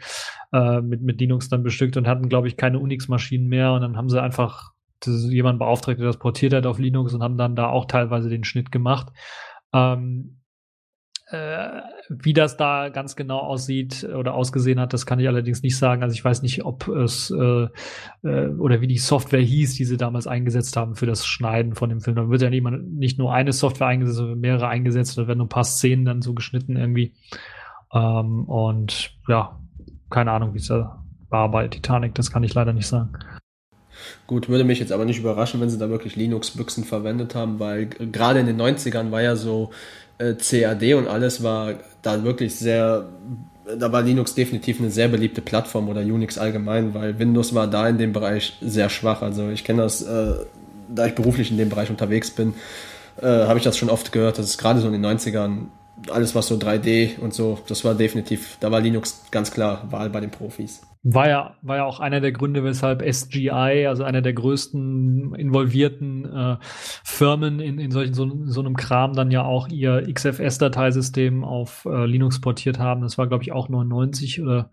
[0.51, 3.73] äh, mit, mit Linux dann bestückt und hatten, glaube ich, keine Unix-Maschinen mehr.
[3.73, 4.71] Und dann haben sie einfach
[5.05, 8.43] jemand beauftragt, der das portiert hat auf Linux und haben dann da auch teilweise den
[8.43, 9.11] Schnitt gemacht.
[9.73, 10.42] Ähm, äh,
[12.09, 16.03] wie das da ganz genau aussieht oder ausgesehen hat, das kann ich allerdings nicht sagen.
[16.03, 17.67] Also ich weiß nicht, ob es äh,
[18.23, 21.89] äh, oder wie die Software hieß, die sie damals eingesetzt haben für das Schneiden von
[21.89, 22.15] dem Film.
[22.15, 25.17] Da wird ja nicht, nicht nur eine Software eingesetzt, sondern mehrere eingesetzt.
[25.17, 27.13] Da werden nur ein paar Szenen dann so geschnitten irgendwie.
[27.93, 29.59] Ähm, und ja,
[30.09, 32.15] keine Ahnung, wie es da war bei Titanic.
[32.15, 33.13] Das kann ich leider nicht sagen.
[34.27, 37.87] Gut, würde mich jetzt aber nicht überraschen, wenn sie da wirklich Linux-Büchsen verwendet haben, weil
[37.87, 39.71] gerade in den 90ern war ja so
[40.17, 43.07] äh, CAD und alles war da wirklich sehr,
[43.77, 47.87] da war Linux definitiv eine sehr beliebte Plattform oder Unix allgemein, weil Windows war da
[47.87, 49.21] in dem Bereich sehr schwach.
[49.21, 50.33] Also ich kenne das, äh,
[50.89, 52.53] da ich beruflich in dem Bereich unterwegs bin,
[53.21, 55.67] äh, habe ich das schon oft gehört, dass es gerade so in den 90ern
[56.09, 60.09] alles was so 3D und so, das war definitiv, da war Linux ganz klar Wahl
[60.09, 60.81] bei den Profis.
[61.05, 66.25] War ja, war ja auch einer der Gründe, weshalb SGI, also einer der größten involvierten
[66.25, 71.85] äh, Firmen in, in solchen, so, so einem Kram, dann ja auch ihr XFS-Dateisystem auf
[71.85, 73.01] äh, Linux portiert haben.
[73.01, 74.71] Das war, glaube ich, auch 99 oder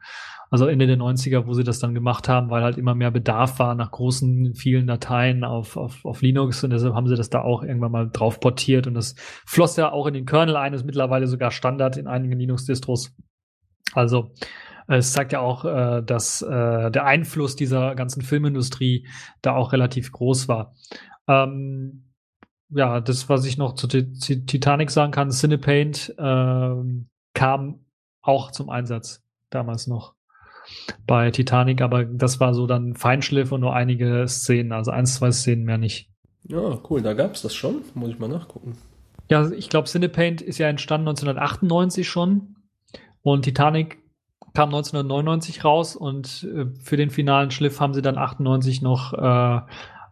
[0.50, 3.60] also Ende der 90er, wo sie das dann gemacht haben, weil halt immer mehr Bedarf
[3.60, 7.42] war nach großen, vielen Dateien auf, auf, auf Linux und deshalb haben sie das da
[7.42, 9.14] auch irgendwann mal drauf portiert und das
[9.46, 13.14] floss ja auch in den Kernel ein, ist mittlerweile sogar Standard in einigen Linux-Distros.
[13.94, 14.32] Also
[14.88, 19.06] es zeigt ja auch, äh, dass äh, der Einfluss dieser ganzen Filmindustrie
[19.42, 20.74] da auch relativ groß war.
[21.28, 22.10] Ähm,
[22.70, 26.74] ja, das, was ich noch zu Titanic sagen kann, Cinepaint äh,
[27.34, 27.84] kam
[28.22, 30.14] auch zum Einsatz damals noch
[31.06, 35.30] bei Titanic, aber das war so dann Feinschliff und nur einige Szenen, also eins, zwei
[35.32, 36.10] Szenen mehr nicht.
[36.48, 38.76] Ja, cool, da gab es das schon, muss ich mal nachgucken.
[39.28, 42.56] Ja, ich glaube, Cinepaint ist ja entstanden 1998 schon
[43.22, 43.98] und Titanic
[44.54, 49.60] kam 1999 raus und äh, für den finalen Schliff haben sie dann 98 noch äh,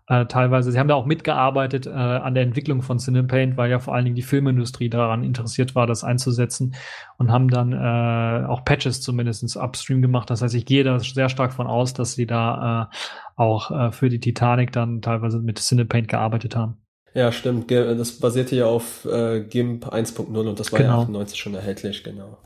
[0.09, 3.79] äh, teilweise, sie haben ja auch mitgearbeitet äh, an der Entwicklung von Cinepaint, weil ja
[3.79, 6.75] vor allen Dingen die Filmindustrie daran interessiert war, das einzusetzen
[7.19, 10.31] und haben dann äh, auch Patches zumindest upstream gemacht.
[10.31, 12.97] Das heißt, ich gehe da sehr stark von aus, dass sie da äh,
[13.37, 16.79] auch äh, für die Titanic dann teilweise mit Cinepaint gearbeitet haben.
[17.15, 17.71] Ja, stimmt.
[17.71, 20.91] Das basierte ja auf äh, GIMP 1.0 und das war genau.
[20.91, 22.39] ja 98 schon erhältlich, genau.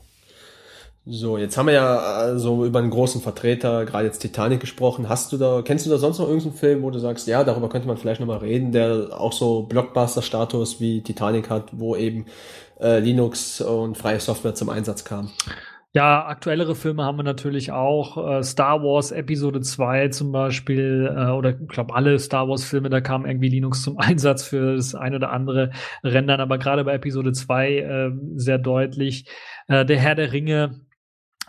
[1.05, 5.09] So, jetzt haben wir ja äh, so über einen großen Vertreter, gerade jetzt Titanic gesprochen.
[5.09, 7.67] Hast du da, kennst du da sonst noch irgendeinen Film, wo du sagst, ja, darüber
[7.67, 12.25] könnte man vielleicht nochmal reden, der auch so Blockbuster-Status wie Titanic hat, wo eben
[12.79, 15.29] äh, Linux und freie Software zum Einsatz kam?
[15.91, 18.39] Ja, aktuellere Filme haben wir natürlich auch.
[18.39, 22.89] Äh, Star Wars Episode 2 zum Beispiel, äh, oder ich glaube alle Star Wars Filme,
[22.89, 26.93] da kam irgendwie Linux zum Einsatz für das ein oder andere Rendern, aber gerade bei
[26.93, 29.25] Episode 2 äh, sehr deutlich.
[29.67, 30.79] Äh, der Herr der Ringe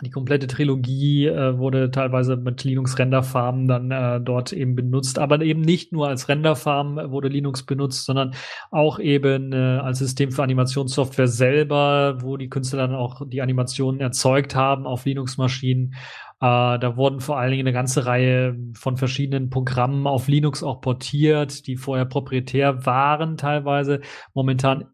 [0.01, 5.41] die komplette Trilogie äh, wurde teilweise mit Linux Renderfarmen dann äh, dort eben benutzt, aber
[5.41, 8.33] eben nicht nur als Renderfarm wurde Linux benutzt, sondern
[8.71, 14.01] auch eben äh, als System für Animationssoftware selber, wo die Künstler dann auch die Animationen
[14.01, 15.93] erzeugt haben auf Linux-Maschinen.
[16.41, 20.81] Äh, da wurden vor allen Dingen eine ganze Reihe von verschiedenen Programmen auf Linux auch
[20.81, 24.01] portiert, die vorher proprietär waren teilweise.
[24.33, 24.85] Momentan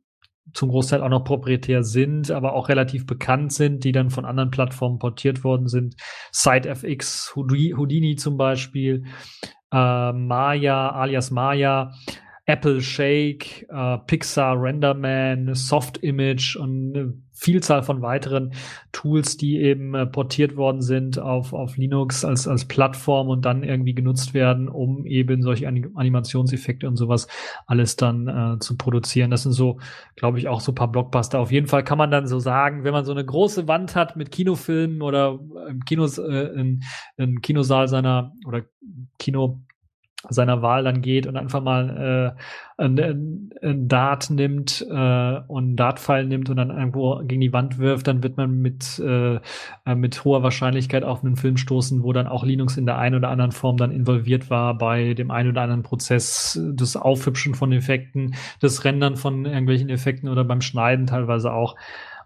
[0.53, 4.51] zum Großteil auch noch proprietär sind, aber auch relativ bekannt sind, die dann von anderen
[4.51, 5.95] Plattformen portiert worden sind.
[6.31, 9.05] SiteFX, Houdini zum Beispiel,
[9.71, 11.91] äh, Maya, alias Maya,
[12.45, 18.53] Apple Shake, äh, Pixar Renderman, Soft Image und eine Vielzahl von weiteren
[18.91, 23.63] Tools, die eben äh, portiert worden sind auf, auf Linux als, als Plattform und dann
[23.63, 27.27] irgendwie genutzt werden, um eben solche Animationseffekte und sowas
[27.65, 29.31] alles dann äh, zu produzieren.
[29.31, 29.79] Das sind so,
[30.15, 31.39] glaube ich, auch so paar Blockbuster.
[31.39, 34.15] Auf jeden Fall kann man dann so sagen, wenn man so eine große Wand hat
[34.15, 36.83] mit Kinofilmen oder im Kinos, äh, in,
[37.17, 38.63] in Kinosaal seiner oder
[39.17, 39.61] Kino
[40.29, 42.35] seiner Wahl dann geht und einfach mal
[42.77, 47.53] äh, ein, ein Dart nimmt äh, und einen Dartpfeil nimmt und dann irgendwo gegen die
[47.53, 49.35] Wand wirft, dann wird man mit, äh,
[49.85, 53.15] äh, mit hoher Wahrscheinlichkeit auf einen Film stoßen, wo dann auch Linux in der einen
[53.15, 57.71] oder anderen Form dann involviert war bei dem einen oder anderen Prozess des Aufhübschen von
[57.71, 61.75] Effekten, des Rendern von irgendwelchen Effekten oder beim Schneiden teilweise auch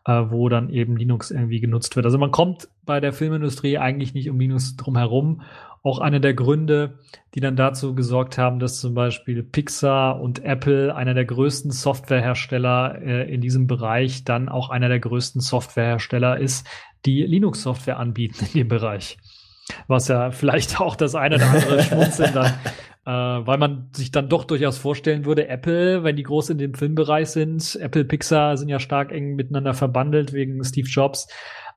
[0.06, 2.06] äh, wo dann eben Linux irgendwie genutzt wird.
[2.06, 5.42] Also man kommt bei der Filmindustrie eigentlich nicht um Linux drum herum
[5.86, 6.98] auch einer der Gründe,
[7.36, 13.02] die dann dazu gesorgt haben, dass zum Beispiel Pixar und Apple, einer der größten Softwarehersteller
[13.02, 16.68] äh, in diesem Bereich, dann auch einer der größten Softwarehersteller ist,
[17.06, 19.18] die Linux-Software anbieten in dem Bereich.
[19.88, 22.54] Was ja vielleicht auch das eine oder andere Schmunzeln dann
[23.06, 26.74] äh, weil man sich dann doch durchaus vorstellen würde, Apple, wenn die groß in dem
[26.74, 31.28] Filmbereich sind, Apple, Pixar sind ja stark eng miteinander verbandelt wegen Steve Jobs,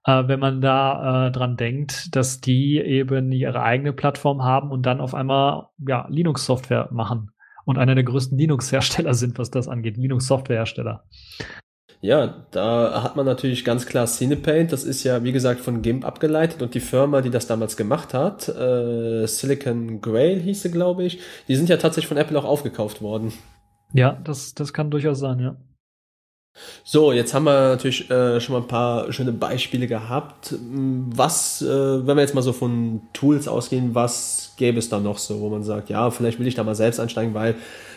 [0.09, 4.87] äh, wenn man da äh, dran denkt, dass die eben ihre eigene Plattform haben und
[4.87, 7.31] dann auf einmal ja Linux-Software machen
[7.67, 11.05] und einer der größten Linux-Hersteller sind, was das angeht, Linux-Software-Hersteller.
[12.01, 14.73] Ja, da hat man natürlich ganz klar Cinepaint.
[14.73, 18.15] Das ist ja, wie gesagt, von GIMP abgeleitet und die Firma, die das damals gemacht
[18.15, 22.45] hat, äh, Silicon Grail hieß sie, glaube ich, die sind ja tatsächlich von Apple auch
[22.45, 23.33] aufgekauft worden.
[23.93, 25.57] Ja, das, das kann durchaus sein, ja.
[26.85, 30.55] So, jetzt haben wir natürlich äh, schon mal ein paar schöne Beispiele gehabt.
[30.61, 35.19] Was, äh, wenn wir jetzt mal so von Tools ausgehen, was gäbe es da noch
[35.19, 37.57] so, wo man sagt, ja, vielleicht will ich da mal selbst einsteigen, weil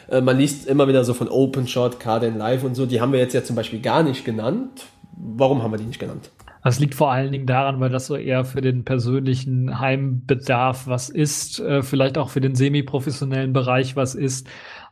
[0.10, 3.20] äh, man liest immer wieder so von OpenShot, Cardin Live und so, die haben wir
[3.20, 4.86] jetzt ja zum Beispiel gar nicht genannt.
[5.14, 6.30] Warum haben wir die nicht genannt?
[6.64, 11.10] Das liegt vor allen Dingen daran, weil das so eher für den persönlichen Heimbedarf was
[11.10, 14.48] ist, äh, vielleicht auch für den semi-professionellen Bereich was ist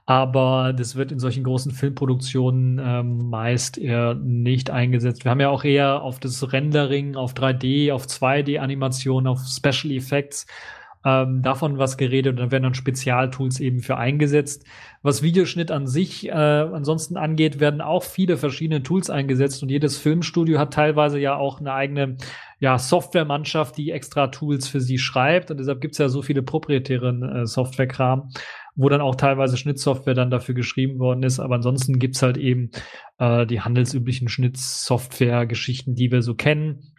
[0.10, 5.24] aber das wird in solchen großen Filmproduktionen ähm, meist eher nicht eingesetzt.
[5.24, 10.47] Wir haben ja auch eher auf das Rendering, auf 3D, auf 2D-Animation, auf Special Effects
[11.05, 14.66] ähm, davon was geredet und dann werden dann Spezialtools eben für eingesetzt.
[15.03, 19.99] Was Videoschnitt an sich äh, ansonsten angeht, werden auch viele verschiedene Tools eingesetzt und jedes
[19.99, 22.18] Filmstudio hat teilweise ja auch eine eigene
[22.60, 27.22] ja, Softwaremannschaft, die extra Tools für sie schreibt und deshalb gibt's ja so viele proprietären
[27.22, 28.32] äh, Softwarekram
[28.80, 31.41] wo dann auch teilweise Schnittsoftware dann dafür geschrieben worden ist.
[31.41, 32.71] Aber ansonsten gibt's halt eben
[33.17, 36.93] äh, die handelsüblichen Schnittsoftware-Geschichten, die wir so kennen.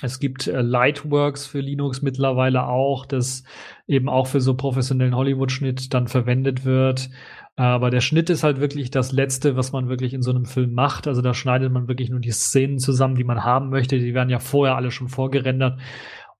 [0.00, 3.44] Es gibt äh, Lightworks für Linux mittlerweile auch, das
[3.86, 7.10] eben auch für so professionellen Hollywood-Schnitt dann verwendet wird.
[7.56, 10.72] Aber der Schnitt ist halt wirklich das Letzte, was man wirklich in so einem Film
[10.72, 11.08] macht.
[11.08, 13.98] Also da schneidet man wirklich nur die Szenen zusammen, die man haben möchte.
[13.98, 15.78] Die werden ja vorher alle schon vorgerendert.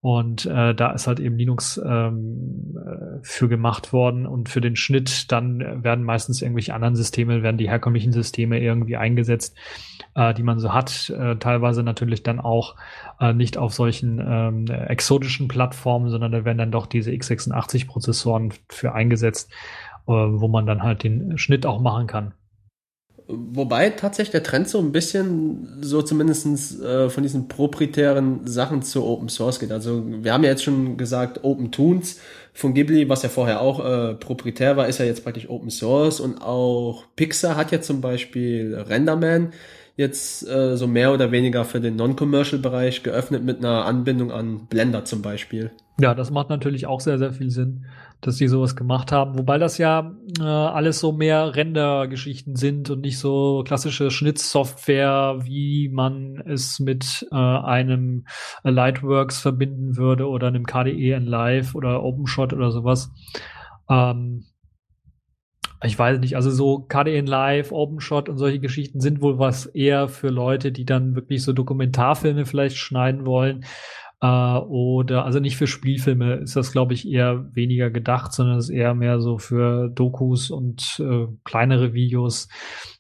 [0.00, 4.76] Und äh, da ist halt eben Linux ähm, äh, für gemacht worden und für den
[4.76, 9.56] Schnitt dann werden meistens irgendwelche anderen Systeme, werden die herkömmlichen Systeme irgendwie eingesetzt,
[10.14, 11.10] äh, die man so hat.
[11.10, 12.76] Äh, teilweise natürlich dann auch
[13.18, 18.92] äh, nicht auf solchen ähm, exotischen Plattformen, sondern da werden dann doch diese x86-Prozessoren für
[18.92, 19.50] eingesetzt,
[20.06, 22.34] äh, wo man dann halt den Schnitt auch machen kann.
[23.30, 29.04] Wobei tatsächlich der Trend so ein bisschen so zumindestens äh, von diesen proprietären Sachen zu
[29.04, 29.70] Open Source geht.
[29.70, 32.20] Also wir haben ja jetzt schon gesagt, Open Tunes
[32.54, 36.20] von Ghibli, was ja vorher auch äh, proprietär war, ist ja jetzt praktisch Open Source
[36.20, 39.52] und auch Pixar hat ja zum Beispiel Renderman
[39.98, 45.04] jetzt äh, so mehr oder weniger für den Non-Commercial-Bereich geöffnet mit einer Anbindung an Blender
[45.04, 45.72] zum Beispiel.
[46.00, 47.84] Ja, das macht natürlich auch sehr, sehr viel Sinn,
[48.20, 49.38] dass die sowas gemacht haben.
[49.38, 55.88] Wobei das ja äh, alles so mehr Render-Geschichten sind und nicht so klassische Schnittsoftware, wie
[55.88, 58.26] man es mit äh, einem
[58.64, 63.10] Lightworks verbinden würde oder einem KDE in Live oder OpenShot oder sowas.
[63.88, 64.44] Ähm,
[65.84, 70.08] ich weiß nicht, also so KDN Live, OpenShot und solche Geschichten sind wohl was eher
[70.08, 73.64] für Leute, die dann wirklich so Dokumentarfilme vielleicht schneiden wollen.
[74.20, 78.70] Äh, oder also nicht für Spielfilme ist das, glaube ich, eher weniger gedacht, sondern ist
[78.70, 82.48] eher mehr so für Dokus und äh, kleinere Videos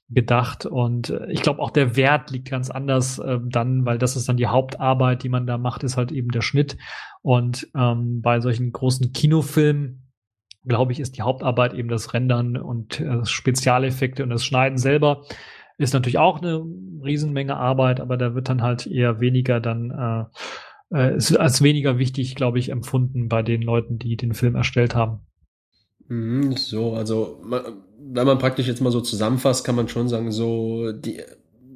[0.08, 0.64] gedacht.
[0.66, 4.28] Und äh, ich glaube, auch der Wert liegt ganz anders äh, dann, weil das ist
[4.28, 6.76] dann die Hauptarbeit, die man da macht, ist halt eben der Schnitt.
[7.22, 10.08] Und ähm, bei solchen großen Kinofilmen
[10.68, 15.24] glaube ich, ist die Hauptarbeit eben das Rendern und äh, Spezialeffekte und das Schneiden selber.
[15.78, 16.64] Ist natürlich auch eine
[17.04, 20.24] Riesenmenge Arbeit, aber da wird dann halt eher weniger dann äh,
[20.92, 24.94] äh, ist als weniger wichtig, glaube ich, empfunden bei den Leuten, die den Film erstellt
[24.94, 25.20] haben.
[26.08, 30.92] Mhm, so, also wenn man praktisch jetzt mal so zusammenfasst, kann man schon sagen, so
[30.92, 31.20] die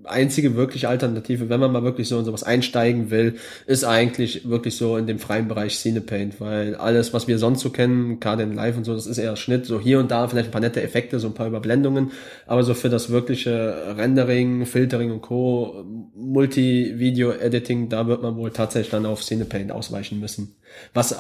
[0.05, 3.37] einzige wirkliche Alternative, wenn man mal wirklich so in sowas einsteigen will,
[3.67, 7.71] ist eigentlich wirklich so in dem freien Bereich Cinepaint, weil alles, was wir sonst so
[7.71, 10.49] kennen, gerade in Live und so, das ist eher Schnitt, so hier und da vielleicht
[10.49, 12.13] ein paar nette Effekte, so ein paar Überblendungen,
[12.47, 15.85] aber so für das wirkliche Rendering, Filtering und Co.,
[16.15, 20.57] Multi-Video-Editing, da wird man wohl tatsächlich dann auf Cinepaint ausweichen müssen.
[20.95, 21.17] Was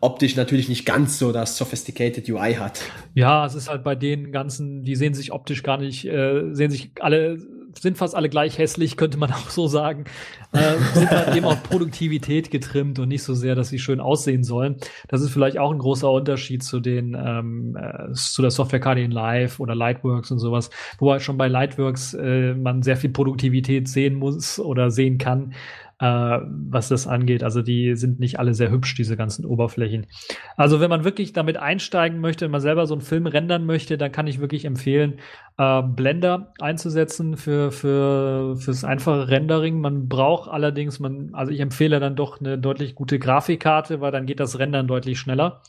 [0.00, 2.80] optisch natürlich nicht ganz so das sophisticated UI hat.
[3.14, 6.70] Ja, es ist halt bei den ganzen, die sehen sich optisch gar nicht, äh, sehen
[6.70, 7.38] sich alle
[7.80, 10.04] sind fast alle gleich hässlich, könnte man auch so sagen.
[10.52, 14.44] Äh, sind halt eben auf Produktivität getrimmt und nicht so sehr, dass sie schön aussehen
[14.44, 14.76] sollen.
[15.08, 19.10] Das ist vielleicht auch ein großer Unterschied zu den ähm, äh, zu der Software KDN
[19.10, 24.14] Live oder Lightworks und sowas, wobei schon bei Lightworks äh, man sehr viel Produktivität sehen
[24.14, 25.54] muss oder sehen kann
[26.02, 27.44] äh, was das angeht.
[27.44, 30.08] Also die sind nicht alle sehr hübsch, diese ganzen Oberflächen.
[30.56, 33.96] Also wenn man wirklich damit einsteigen möchte, wenn man selber so einen Film rendern möchte,
[33.96, 35.20] dann kann ich wirklich empfehlen,
[35.58, 39.80] äh, Blender einzusetzen für, für, fürs einfache Rendering.
[39.80, 44.26] Man braucht allerdings, man, also ich empfehle dann doch eine deutlich gute Grafikkarte, weil dann
[44.26, 45.62] geht das Rendern deutlich schneller.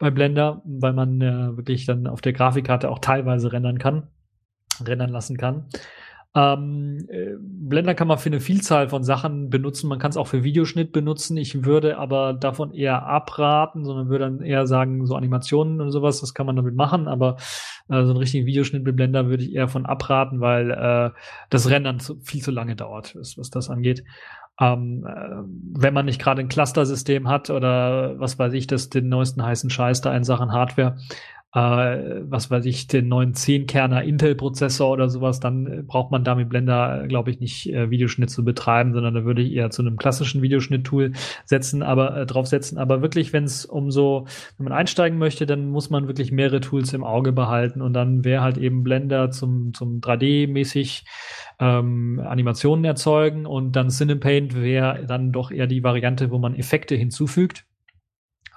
[0.00, 4.08] bei Blender, weil man äh, wirklich dann auf der Grafikkarte auch teilweise rendern kann,
[4.84, 5.66] rendern lassen kann.
[6.38, 9.88] Ähm, äh, Blender kann man für eine Vielzahl von Sachen benutzen.
[9.88, 11.36] Man kann es auch für Videoschnitt benutzen.
[11.36, 16.20] Ich würde aber davon eher abraten, sondern würde dann eher sagen, so Animationen und sowas,
[16.20, 17.08] das kann man damit machen.
[17.08, 17.36] Aber
[17.88, 21.10] äh, so einen richtigen Videoschnitt mit Blender würde ich eher von abraten, weil äh,
[21.50, 24.04] das Rendern zu, viel zu lange dauert, was, was das angeht.
[24.60, 25.42] Ähm, äh,
[25.80, 29.70] wenn man nicht gerade ein Cluster-System hat oder was weiß ich, das den neuesten heißen
[29.70, 30.98] Scheiß da in Sachen Hardware,
[31.54, 36.50] äh, was weiß ich, den neuen 10-Kerner Intel-Prozessor oder sowas, dann äh, braucht man damit
[36.50, 39.96] Blender, glaube ich, nicht äh, Videoschnitt zu betreiben, sondern da würde ich eher zu einem
[39.96, 41.12] klassischen Videoschnitt-Tool
[41.46, 42.76] setzen, aber äh, draufsetzen.
[42.76, 44.26] Aber wirklich, wenn es um so,
[44.58, 48.24] wenn man einsteigen möchte, dann muss man wirklich mehrere Tools im Auge behalten und dann
[48.24, 51.06] wäre halt eben Blender zum, zum 3D-mäßig
[51.60, 56.94] ähm, Animationen erzeugen und dann Cinepaint wäre dann doch eher die Variante, wo man Effekte
[56.94, 57.64] hinzufügt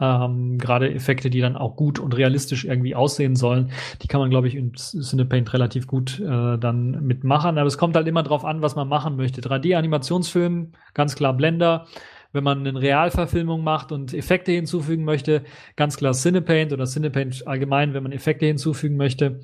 [0.02, 3.72] ähm, Gerade Effekte, die dann auch gut und realistisch irgendwie aussehen sollen,
[4.02, 7.58] die kann man, glaube ich, in Cinepaint relativ gut äh, dann mitmachen.
[7.58, 9.41] Aber es kommt halt immer drauf an, was man machen möchte.
[9.41, 11.86] 3D-Animationsfilm, ganz klar Blender
[12.34, 15.43] wenn man eine Realverfilmung macht und Effekte hinzufügen möchte,
[15.76, 19.41] ganz klar Cinepaint oder Cinepaint allgemein, wenn man Effekte hinzufügen möchte.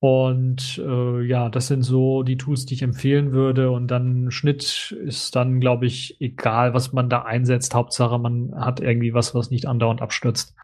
[0.00, 3.70] Und äh, ja, das sind so die Tools, die ich empfehlen würde.
[3.70, 7.74] Und dann Schnitt ist dann, glaube ich, egal, was man da einsetzt.
[7.74, 10.54] Hauptsache, man hat irgendwie was, was nicht andauernd abstürzt.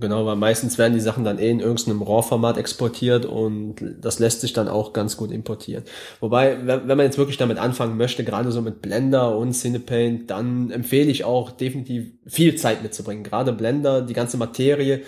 [0.00, 4.40] Genau, weil meistens werden die Sachen dann eh in irgendeinem RAW-Format exportiert und das lässt
[4.40, 5.84] sich dann auch ganz gut importieren.
[6.20, 10.30] Wobei, wenn, wenn man jetzt wirklich damit anfangen möchte, gerade so mit Blender und Cinepaint,
[10.30, 13.22] dann empfehle ich auch definitiv viel Zeit mitzubringen.
[13.22, 15.02] Gerade Blender, die ganze Materie,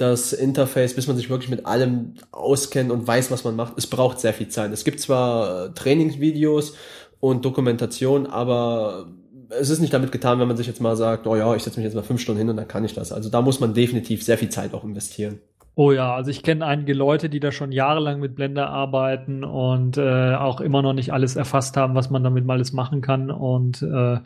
[0.00, 3.74] das Interface, bis man sich wirklich mit allem auskennt und weiß, was man macht.
[3.76, 4.72] Es braucht sehr viel Zeit.
[4.72, 6.74] Es gibt zwar äh, Trainingsvideos
[7.20, 9.06] und Dokumentation, aber
[9.50, 11.78] es ist nicht damit getan, wenn man sich jetzt mal sagt, oh ja, ich setze
[11.78, 13.12] mich jetzt mal fünf Stunden hin und dann kann ich das.
[13.12, 15.40] Also da muss man definitiv sehr viel Zeit auch investieren.
[15.76, 19.96] Oh ja, also ich kenne einige Leute, die da schon jahrelang mit Blender arbeiten und
[19.96, 23.30] äh, auch immer noch nicht alles erfasst haben, was man damit mal alles machen kann
[23.30, 24.18] und äh,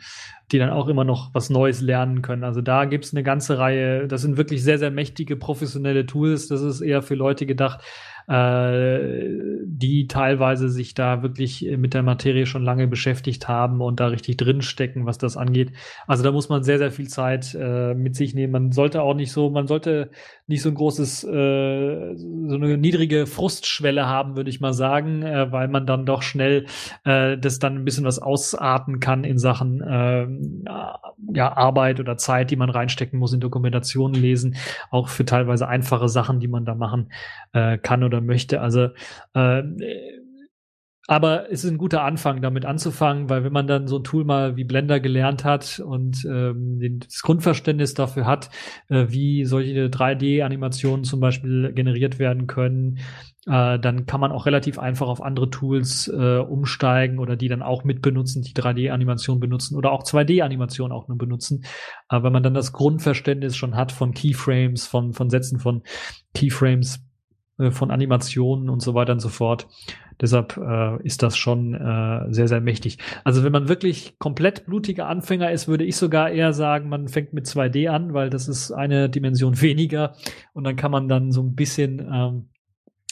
[0.51, 2.43] die dann auch immer noch was Neues lernen können.
[2.43, 6.47] Also da gibt's eine ganze Reihe, das sind wirklich sehr, sehr mächtige professionelle Tools.
[6.47, 7.81] Das ist eher für Leute gedacht,
[8.27, 9.29] äh,
[9.65, 14.37] die teilweise sich da wirklich mit der Materie schon lange beschäftigt haben und da richtig
[14.37, 15.71] drinstecken, was das angeht.
[16.07, 18.53] Also da muss man sehr, sehr viel Zeit äh, mit sich nehmen.
[18.53, 20.09] Man sollte auch nicht so, man sollte
[20.47, 25.51] nicht so ein großes, äh, so eine niedrige Frustschwelle haben, würde ich mal sagen, äh,
[25.51, 26.65] weil man dann doch schnell
[27.03, 30.27] äh, das dann ein bisschen was ausarten kann in Sachen äh,
[31.33, 34.55] ja, Arbeit oder Zeit, die man reinstecken muss in Dokumentationen lesen,
[34.91, 37.11] auch für teilweise einfache Sachen, die man da machen
[37.53, 38.61] äh, kann oder möchte.
[38.61, 38.89] Also
[39.33, 39.63] äh,
[41.07, 44.25] aber es ist ein guter Anfang, damit anzufangen, weil wenn man dann so ein Tool
[44.25, 48.49] mal wie Blender gelernt hat und ähm, das Grundverständnis dafür hat,
[48.89, 52.97] äh, wie solche 3D-Animationen zum Beispiel generiert werden können,
[53.45, 57.61] äh, dann kann man auch relativ einfach auf andere Tools äh, umsteigen oder die dann
[57.61, 61.65] auch mitbenutzen, die 3D-Animation benutzen oder auch 2D-Animation auch nur benutzen.
[62.07, 65.83] Aber wenn man dann das Grundverständnis schon hat von Keyframes, von, von Sätzen von
[66.33, 67.04] Keyframes,
[67.71, 69.67] von Animationen und so weiter und so fort.
[70.21, 72.97] Deshalb äh, ist das schon äh, sehr, sehr mächtig.
[73.23, 77.33] Also wenn man wirklich komplett blutiger Anfänger ist, würde ich sogar eher sagen, man fängt
[77.33, 80.15] mit 2D an, weil das ist eine Dimension weniger
[80.53, 82.49] und dann kann man dann so ein bisschen ähm,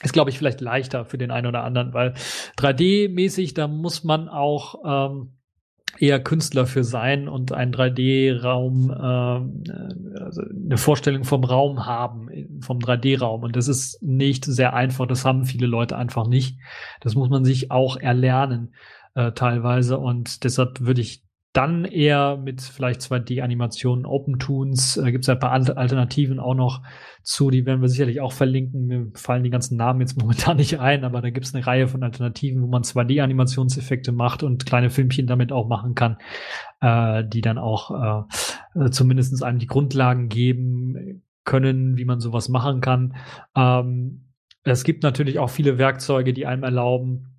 [0.01, 2.13] ist, glaube ich, vielleicht leichter für den einen oder anderen, weil
[2.57, 5.33] 3D-mäßig, da muss man auch ähm,
[5.99, 12.29] eher Künstler für sein und einen 3D-Raum, äh, also eine Vorstellung vom Raum haben,
[12.61, 13.43] vom 3D-Raum.
[13.43, 15.07] Und das ist nicht sehr einfach.
[15.07, 16.57] Das haben viele Leute einfach nicht.
[17.01, 18.73] Das muss man sich auch erlernen
[19.15, 19.99] äh, teilweise.
[19.99, 21.23] Und deshalb würde ich
[21.53, 26.81] dann eher mit vielleicht 2D-Animationen, Open Tunes, äh, gibt es ein paar Alternativen auch noch
[27.21, 28.87] zu, die werden wir sicherlich auch verlinken.
[28.87, 31.87] Mir fallen die ganzen Namen jetzt momentan nicht ein, aber da gibt es eine Reihe
[31.87, 36.17] von Alternativen, wo man 2D-Animationseffekte macht und kleine Filmchen damit auch machen kann,
[36.81, 38.25] äh, die dann auch
[38.75, 43.15] äh, zumindest einem die Grundlagen geben können, wie man sowas machen kann.
[43.55, 44.23] Ähm,
[44.63, 47.32] es gibt natürlich auch viele Werkzeuge, die einem erlauben,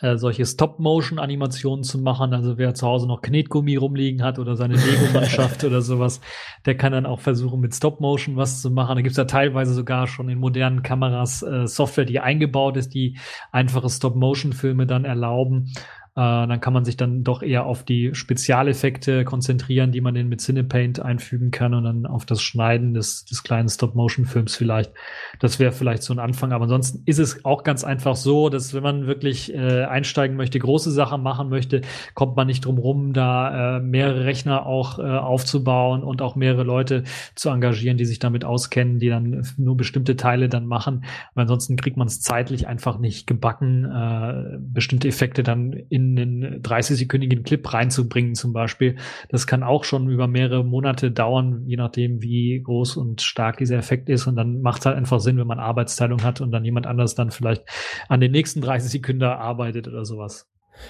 [0.00, 2.32] äh, solche Stop-Motion-Animationen zu machen.
[2.32, 6.20] Also wer zu Hause noch Knetgummi rumliegen hat oder seine Lego-Mannschaft oder sowas,
[6.66, 8.96] der kann dann auch versuchen, mit Stop-Motion was zu machen.
[8.96, 13.18] Da gibt's ja teilweise sogar schon in modernen Kameras äh, Software, die eingebaut ist, die
[13.52, 15.72] einfache Stop-Motion-Filme dann erlauben.
[16.16, 20.28] Äh, dann kann man sich dann doch eher auf die Spezialeffekte konzentrieren, die man in
[20.28, 24.92] mit Cinepaint einfügen kann und dann auf das Schneiden des, des kleinen Stop-Motion-Films vielleicht.
[25.38, 26.52] Das wäre vielleicht so ein Anfang.
[26.52, 30.58] Aber ansonsten ist es auch ganz einfach so, dass wenn man wirklich äh, einsteigen möchte,
[30.58, 31.82] große Sachen machen möchte,
[32.14, 36.64] kommt man nicht drum rum, da äh, mehrere Rechner auch äh, aufzubauen und auch mehrere
[36.64, 37.04] Leute
[37.36, 41.04] zu engagieren, die sich damit auskennen, die dann nur bestimmte Teile dann machen.
[41.34, 46.62] Weil ansonsten kriegt man es zeitlich einfach nicht gebacken, äh, bestimmte Effekte dann in einen
[46.62, 48.96] 30-sekündigen Clip reinzubringen zum Beispiel.
[49.28, 53.76] Das kann auch schon über mehrere Monate dauern, je nachdem, wie groß und stark dieser
[53.76, 54.26] Effekt ist.
[54.26, 57.14] Und dann macht es halt einfach Sinn, wenn man Arbeitsteilung hat und dann jemand anders
[57.14, 57.64] dann vielleicht
[58.08, 60.46] an den nächsten 30 Sekunden arbeitet oder sowas.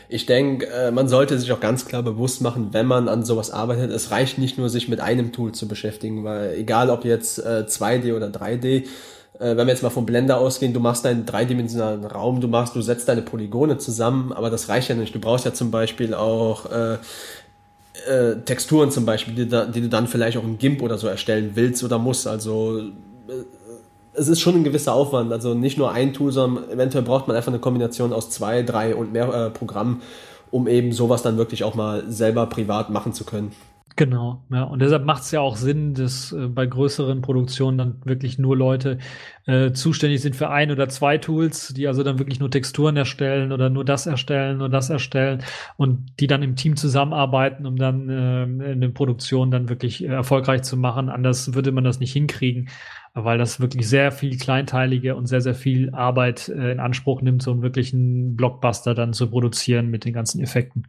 [0.08, 3.50] Ich denke, äh, man sollte sich auch ganz klar bewusst machen, wenn man an sowas
[3.50, 7.44] arbeitet, es reicht nicht nur, sich mit einem Tool zu beschäftigen, weil egal ob jetzt
[7.44, 8.86] 2D äh, oder 3D,
[9.40, 12.76] äh, wenn wir jetzt mal vom Blender ausgehen, du machst deinen dreidimensionalen Raum, du machst,
[12.76, 15.14] du setzt deine Polygone zusammen, aber das reicht ja nicht.
[15.14, 16.98] Du brauchst ja zum Beispiel auch äh,
[18.06, 21.06] äh, Texturen zum Beispiel, die, da, die, du dann vielleicht auch in GIMP oder so
[21.06, 22.26] erstellen willst oder musst.
[22.26, 23.32] Also äh,
[24.12, 25.32] es ist schon ein gewisser Aufwand.
[25.32, 28.94] Also nicht nur ein Tool, sondern eventuell braucht man einfach eine Kombination aus zwei, drei
[28.94, 30.02] und mehr äh, Programmen,
[30.50, 33.52] um eben sowas dann wirklich auch mal selber privat machen zu können.
[33.96, 34.62] Genau, ja.
[34.62, 38.56] Und deshalb macht es ja auch Sinn, dass äh, bei größeren Produktionen dann wirklich nur
[38.56, 38.98] Leute
[39.46, 43.52] äh, zuständig sind für ein oder zwei Tools, die also dann wirklich nur Texturen erstellen
[43.52, 45.42] oder nur das erstellen, nur das erstellen
[45.76, 50.62] und die dann im Team zusammenarbeiten, um dann äh, eine Produktion dann wirklich äh, erfolgreich
[50.62, 51.08] zu machen.
[51.08, 52.68] Anders würde man das nicht hinkriegen,
[53.14, 57.42] weil das wirklich sehr viel kleinteilige und sehr, sehr viel Arbeit äh, in Anspruch nimmt,
[57.42, 60.86] so einen wirklichen Blockbuster dann zu produzieren mit den ganzen Effekten.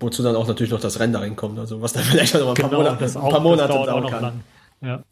[0.00, 2.70] Wozu dann auch natürlich noch das Rendering kommt, also was dann vielleicht noch ein paar
[2.70, 4.40] genau, Monate, ein paar Monate dauern kann.
[4.80, 5.02] Ja.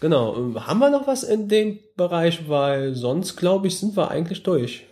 [0.00, 0.54] Genau.
[0.54, 4.86] Haben wir noch was in dem Bereich, weil sonst glaube ich sind wir eigentlich durch.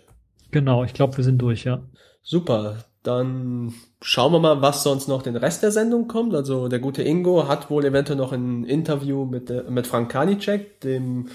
[0.50, 1.80] Genau, ich glaube wir sind durch, ja.
[2.22, 2.84] Super.
[3.02, 3.72] Dann
[4.02, 6.34] schauen wir mal, was sonst noch den Rest der Sendung kommt.
[6.34, 11.28] Also der gute Ingo hat wohl eventuell noch ein Interview mit, mit Frank Kanicek, dem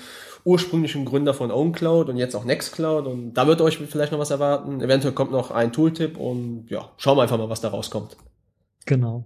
[0.45, 3.07] ursprünglichen Gründer von OwnCloud und jetzt auch Nextcloud.
[3.07, 4.81] Und da wird euch vielleicht noch was erwarten.
[4.81, 8.17] Eventuell kommt noch ein Tooltip und ja, schauen wir einfach mal, was da rauskommt.
[8.85, 9.25] Genau.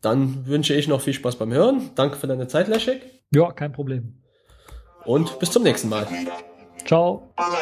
[0.00, 1.90] Dann wünsche ich noch viel Spaß beim Hören.
[1.94, 3.02] Danke für deine Zeit, Leszek.
[3.34, 4.22] Ja, kein Problem.
[5.04, 6.06] Und bis zum nächsten Mal.
[6.84, 7.32] Ciao.
[7.36, 7.52] All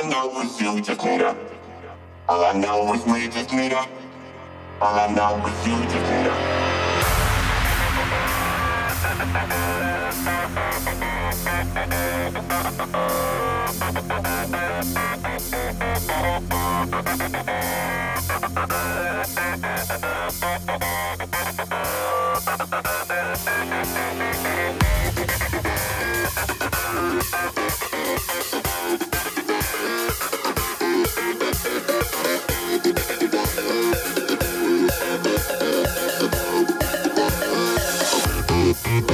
[38.86, 39.13] I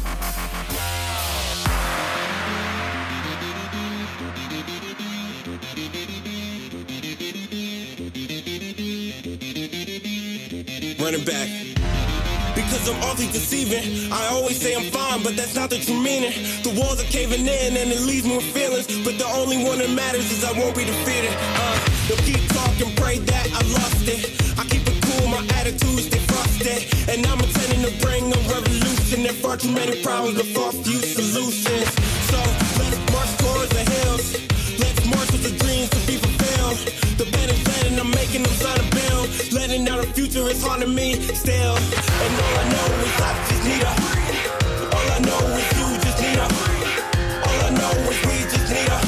[11.01, 11.49] running back.
[12.53, 14.11] Because I'm awfully deceiving.
[14.11, 16.31] I always say I'm fine, but that's not the true meaning.
[16.61, 18.85] The walls are caving in and it leaves me with feelings.
[19.03, 21.33] But the only one that matters is I won't be defeated.
[21.33, 24.29] Uh, they'll keep talking, pray that I lost it.
[24.59, 26.85] I keep it cool, my attitude stay frosted.
[27.09, 29.23] And I'm intending to bring a revolution.
[29.23, 31.89] There far too many problems, but far few solutions.
[32.29, 32.37] So
[32.77, 34.25] let's march towards the hills.
[34.77, 36.77] Let's march with the dreams to be fulfilled.
[37.17, 37.70] The I'm
[38.31, 39.27] making them sign a bill.
[39.51, 41.75] Letting out the future is to me still.
[41.75, 43.91] And all I know is I just need a.
[44.95, 46.47] All I know is you just need a.
[47.43, 48.99] All I know is we just need a.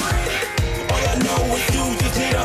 [0.91, 2.43] All I know is you just need a.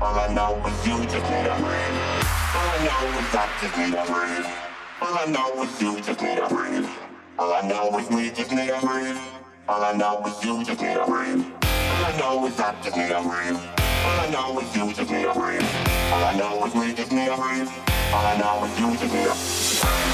[0.00, 1.98] All I know is you just need a breathe.
[2.56, 4.48] All I know is I just need a breathe.
[5.02, 7.13] All I know is you just need a breathe.
[7.36, 9.18] All I know is we just need a breathe.
[9.68, 11.44] All I know is you just need a breathe.
[11.64, 13.58] All I know is I just need a breathe.
[14.06, 15.66] All I know is you just need a breathe.
[16.12, 17.68] All I know is we just need a breathe.
[18.12, 20.13] All I know is you just need a breathe.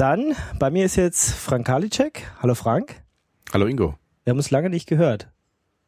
[0.00, 2.22] Dann, bei mir ist jetzt Frank Karliczek.
[2.40, 3.02] Hallo Frank.
[3.52, 3.96] Hallo Ingo.
[4.24, 5.28] Wir haben uns lange nicht gehört.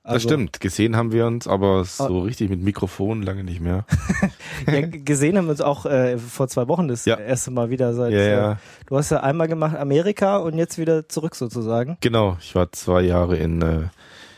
[0.05, 0.61] Das Also- stimmt.
[0.61, 3.87] Gesehen haben wir uns, aber so richtig mit Mikrofon lange nicht mehr.
[4.67, 7.17] Ja, gesehen haben wir uns auch äh, vor zwei Wochen das Ja.
[7.17, 8.13] erste Mal wieder seit.
[8.13, 8.59] Ja, Äh, ja.
[8.87, 11.97] du hast ja einmal gemacht Amerika und jetzt wieder zurück sozusagen.
[12.03, 12.37] Genau.
[12.39, 13.89] Ich war zwei Jahre in, äh,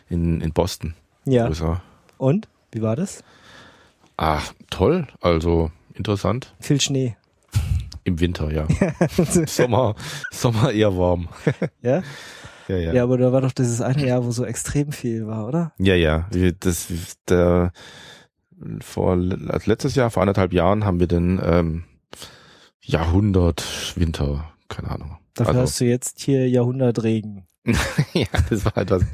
[0.09, 0.95] in, in Boston,
[1.25, 1.49] Ja.
[1.49, 1.83] USA.
[2.17, 2.47] Und?
[2.71, 3.25] Wie war das?
[4.17, 5.09] Ah, toll.
[5.21, 6.55] Also interessant.
[6.61, 7.17] Viel Schnee.
[8.05, 8.67] Im Winter, ja.
[9.47, 9.95] Sommer,
[10.31, 11.29] Sommer eher warm.
[11.83, 12.03] Ja?
[12.67, 12.95] Ja, ja.
[12.95, 15.73] Ja, aber da war doch dieses eine Jahr, wo so extrem viel war, oder?
[15.79, 16.27] Ja, ja.
[16.61, 16.89] Das,
[17.29, 17.73] der,
[18.81, 21.85] vor, als letztes Jahr, vor anderthalb Jahren haben wir den, ähm,
[22.81, 25.19] Jahrhundert Winter, keine Ahnung.
[25.35, 27.47] Dafür Also- hast du jetzt hier Jahrhundertregen.
[28.13, 29.05] ja, das war etwas,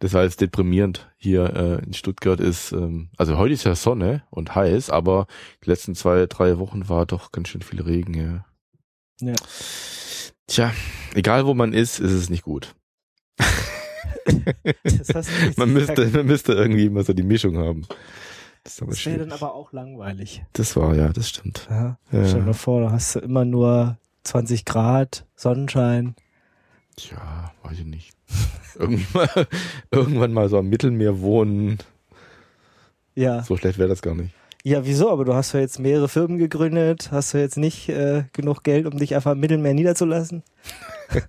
[0.00, 1.08] das war jetzt deprimierend.
[1.16, 5.26] Hier äh, in Stuttgart ist, ähm, also heute ist ja Sonne und heiß, aber
[5.64, 8.44] die letzten zwei, drei Wochen war doch ganz schön viel Regen, ja.
[9.20, 9.34] Ja.
[10.48, 10.72] Tja,
[11.14, 12.74] egal wo man ist, ist es nicht gut.
[15.56, 17.86] Man müsste, man müsste irgendwie immer so die Mischung haben.
[18.62, 20.42] Das, ist aber Das wäre dann aber auch langweilig.
[20.54, 21.66] das war ja, das stimmt.
[21.70, 21.98] Ja.
[22.10, 22.26] Ja.
[22.26, 26.14] Stell dir vor, da hast du immer nur 20 Grad, Sonnenschein.
[26.96, 28.12] Tja, weiß ich nicht.
[28.78, 29.46] Irgendwann mal,
[29.90, 31.78] irgendwann mal so am Mittelmeer wohnen,
[33.14, 33.42] Ja.
[33.44, 34.34] so schlecht wäre das gar nicht.
[34.64, 35.10] Ja, wieso?
[35.10, 38.86] Aber du hast ja jetzt mehrere Firmen gegründet, hast du jetzt nicht äh, genug Geld,
[38.86, 40.42] um dich einfach im Mittelmeer niederzulassen?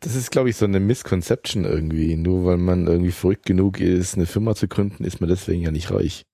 [0.00, 2.14] Das ist, glaube ich, so eine Misconception irgendwie.
[2.16, 5.70] Nur weil man irgendwie verrückt genug ist, eine Firma zu gründen, ist man deswegen ja
[5.70, 6.26] nicht reich.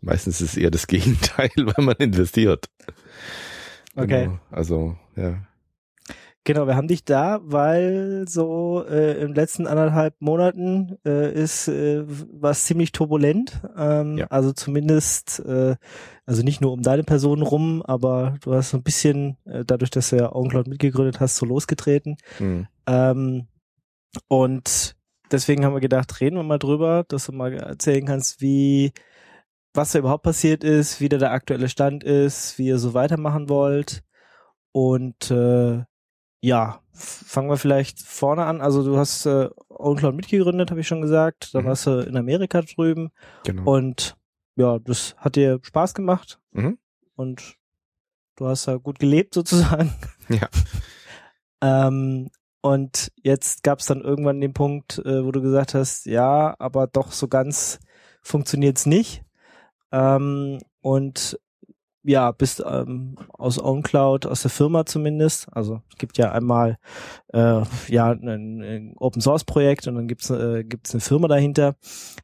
[0.00, 2.66] Meistens ist es eher das Gegenteil, weil man investiert.
[3.96, 4.26] Okay.
[4.26, 4.38] Genau.
[4.52, 5.38] Also, ja.
[6.48, 12.04] Genau, wir haben dich da, weil so äh, im letzten anderthalb Monaten äh, ist äh,
[12.06, 13.60] was ziemlich turbulent.
[13.76, 14.28] Ähm, Ja.
[14.28, 15.76] Also zumindest, äh,
[16.24, 19.90] also nicht nur um deine Person rum, aber du hast so ein bisschen, äh, dadurch,
[19.90, 22.16] dass du ja OnCloud mitgegründet hast, so losgetreten.
[22.38, 22.66] Hm.
[22.86, 23.48] Ähm,
[24.28, 24.96] und
[25.30, 28.92] deswegen haben wir gedacht, reden wir mal drüber, dass du mal erzählen kannst, wie,
[29.74, 33.50] was da überhaupt passiert ist, wie da der aktuelle Stand ist, wie ihr so weitermachen
[33.50, 34.02] wollt.
[34.72, 35.82] Und äh,
[36.40, 38.60] ja, fangen wir vielleicht vorne an.
[38.60, 41.54] Also du hast äh, OwnCloud mitgegründet, habe ich schon gesagt.
[41.54, 41.68] Dann Mhm.
[41.68, 43.10] warst du in Amerika drüben.
[43.44, 43.70] Genau.
[43.72, 44.16] Und
[44.56, 46.40] ja, das hat dir Spaß gemacht.
[46.52, 46.78] Mhm.
[47.16, 47.56] Und
[48.36, 49.92] du hast da gut gelebt sozusagen.
[50.28, 50.48] Ja.
[51.60, 52.30] Ähm,
[52.60, 56.86] und jetzt gab es dann irgendwann den Punkt, äh, wo du gesagt hast, ja, aber
[56.86, 57.78] doch so ganz
[58.22, 59.24] funktioniert's nicht.
[59.92, 61.38] Ähm, und
[62.08, 65.46] ja, bist ähm, aus OwnCloud, aus der Firma zumindest.
[65.52, 66.78] Also es gibt ja einmal
[67.34, 71.76] äh, ja ein, ein Open Source Projekt und dann gibt's äh, gibt's eine Firma dahinter,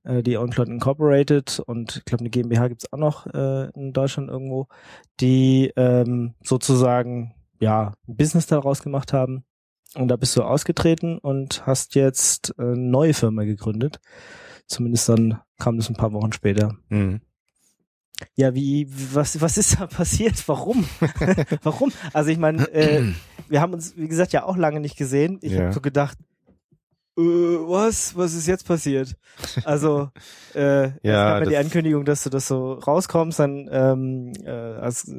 [0.04, 4.30] äh, die OwnCloud Incorporated und ich glaube eine GmbH gibt's auch noch äh, in Deutschland
[4.30, 4.68] irgendwo,
[5.20, 9.44] die ähm, sozusagen ja ein Business daraus gemacht haben.
[9.96, 14.00] Und da bist du ausgetreten und hast jetzt äh, eine neue Firma gegründet.
[14.66, 16.74] Zumindest dann kam das ein paar Wochen später.
[16.88, 17.20] Hm.
[18.36, 20.46] Ja, wie, was, was ist da passiert?
[20.48, 20.84] Warum?
[21.62, 21.92] Warum?
[22.12, 23.12] Also ich meine, äh,
[23.48, 25.38] wir haben uns, wie gesagt, ja auch lange nicht gesehen.
[25.42, 25.64] Ich Ja.
[25.64, 26.16] habe so gedacht,
[27.16, 28.16] äh, was?
[28.16, 29.14] Was ist jetzt passiert?
[29.64, 30.08] Also,
[30.54, 34.50] äh, ja, Ja, gab ja die Ankündigung, dass du das so rauskommst, dann ähm, äh,
[34.50, 35.10] als,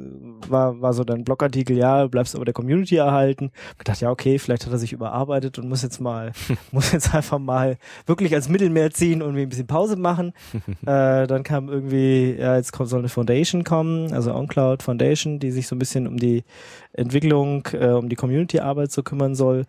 [0.48, 3.50] war, war so dein Blogartikel, ja, bleibst aber der Community erhalten.
[3.72, 6.32] Ich gedacht, ja, okay, vielleicht hat er sich überarbeitet und muss jetzt mal,
[6.70, 10.32] muss jetzt einfach mal wirklich als Mittelmeer ziehen und ein bisschen Pause machen.
[10.86, 15.50] äh, dann kam irgendwie, ja, jetzt kommt, soll eine Foundation kommen, also OnCloud Foundation, die
[15.50, 16.44] sich so ein bisschen um die
[16.92, 19.64] Entwicklung, äh, um die Community-Arbeit so kümmern soll.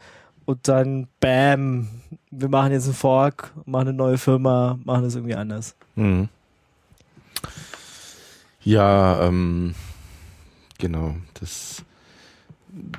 [0.45, 1.90] Und dann, bam,
[2.32, 5.76] wir machen jetzt einen Fork, machen eine neue Firma, machen es irgendwie anders.
[5.95, 6.30] Mhm.
[8.64, 9.74] Ja, ähm,
[10.78, 11.84] Genau, das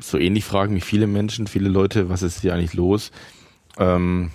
[0.01, 3.13] so ähnlich fragen mich viele Menschen, viele Leute, was ist hier eigentlich los?
[3.79, 4.31] Ähm,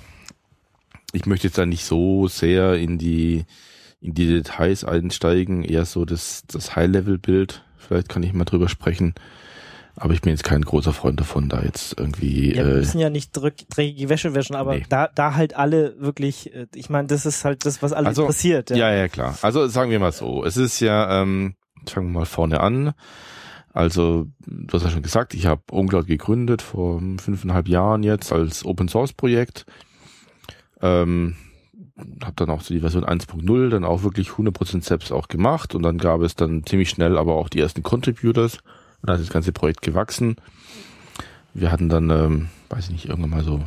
[1.12, 3.46] ich möchte jetzt da nicht so sehr in die
[4.00, 7.64] in die Details einsteigen, eher so das, das High-Level-Bild.
[7.78, 9.16] Vielleicht kann ich mal drüber sprechen.
[9.96, 12.50] Aber ich bin jetzt kein großer Freund davon, da jetzt irgendwie.
[12.56, 14.86] Ja, wir äh, müssen ja nicht drück, dreckige Wäsche waschen, aber Nee.
[14.90, 18.24] da, da halt alle wirklich, äh, ich meine, das ist halt das, was alle Also,
[18.24, 18.72] interessiert.
[18.72, 19.38] Ja, ja, klar.
[19.44, 20.44] Also sagen wir mal so.
[20.46, 21.54] Es ist ja, ähm,
[21.88, 22.94] fangen wir mal vorne an.
[23.72, 28.66] Also, du hast ja schon gesagt, ich habe Uncloud gegründet vor fünfeinhalb Jahren jetzt als
[28.66, 29.66] Open Source Projekt.
[30.82, 31.36] Ähm,
[32.24, 35.84] habe dann auch so die Version 1.0 dann auch wirklich 100% selbst auch gemacht und
[35.84, 38.60] dann gab es dann ziemlich schnell aber auch die ersten Contributors
[39.04, 40.38] und dann ist das ganze Projekt gewachsen.
[41.54, 43.66] Wir hatten dann, ähm, weiß ich nicht, irgendwann mal so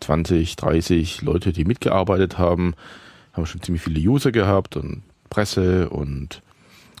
[0.00, 2.74] 20, 30 Leute, die mitgearbeitet haben,
[3.32, 6.42] haben schon ziemlich viele User gehabt und Presse und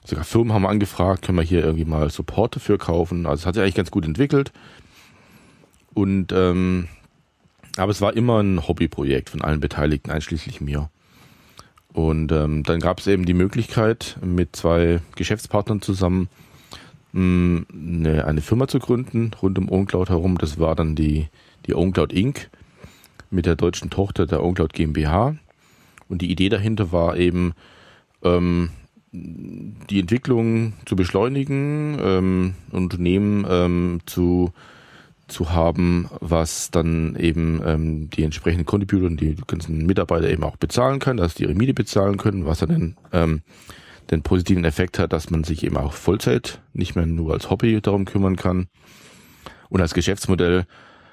[0.04, 3.26] sogar Firmen haben angefragt, können wir hier irgendwie mal Support dafür kaufen.
[3.26, 4.52] Also es hat sich eigentlich ganz gut entwickelt.
[5.92, 6.86] Und ähm,
[7.76, 10.88] aber es war immer ein Hobbyprojekt von allen Beteiligten, einschließlich mir.
[11.92, 16.28] Und ähm, dann gab es eben die Möglichkeit, mit zwei Geschäftspartnern zusammen
[17.14, 20.38] eine, eine Firma zu gründen, rund um OwnCloud herum.
[20.38, 21.28] Das war dann die,
[21.66, 22.50] die OwnCloud Inc.
[23.30, 25.36] mit der deutschen Tochter der OwnCloud GmbH.
[26.08, 27.54] Und die Idee dahinter war eben,
[28.22, 28.70] ähm,
[29.12, 34.52] die Entwicklung zu beschleunigen, ähm, Unternehmen ähm, zu,
[35.28, 40.56] zu haben, was dann eben ähm, die entsprechenden Contributor und die ganzen Mitarbeiter eben auch
[40.56, 43.42] bezahlen kann, dass die ihre Miete bezahlen können, was dann ähm,
[44.10, 47.80] den positiven Effekt hat, dass man sich eben auch Vollzeit nicht mehr nur als Hobby
[47.80, 48.68] darum kümmern kann.
[49.68, 50.66] Und als Geschäftsmodell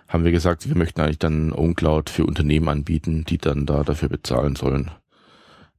[0.08, 4.10] haben wir gesagt, wir möchten eigentlich dann OwnCloud für Unternehmen anbieten, die dann da dafür
[4.10, 4.92] bezahlen sollen.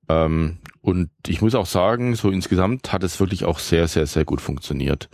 [0.08, 4.24] Ähm, und ich muss auch sagen, so insgesamt hat es wirklich auch sehr, sehr, sehr
[4.24, 5.10] gut funktioniert.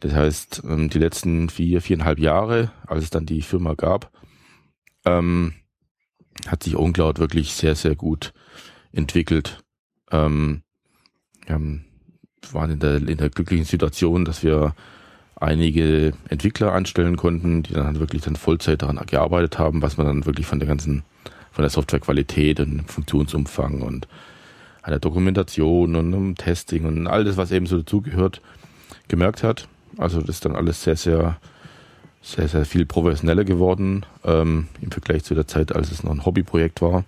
[0.00, 4.10] Das heißt, ähm, die letzten vier, viereinhalb Jahre, als es dann die Firma gab,
[5.04, 5.54] ähm,
[6.46, 8.34] hat sich OwnCloud wirklich sehr, sehr gut
[8.92, 9.60] entwickelt.
[10.10, 10.63] Ähm,
[11.46, 11.84] wir haben,
[12.52, 14.74] waren in der, in der glücklichen Situation, dass wir
[15.36, 20.26] einige Entwickler anstellen konnten, die dann wirklich dann Vollzeit daran gearbeitet haben, was man dann
[20.26, 21.02] wirklich von der ganzen,
[21.50, 24.08] von der Softwarequalität und Funktionsumfang und
[24.86, 28.42] der Dokumentation und um Testing und all das, was eben so dazugehört,
[29.08, 29.68] gemerkt hat.
[29.96, 31.38] Also das ist dann alles sehr, sehr,
[32.20, 36.24] sehr, sehr viel professioneller geworden ähm, im Vergleich zu der Zeit, als es noch ein
[36.24, 37.04] Hobbyprojekt war.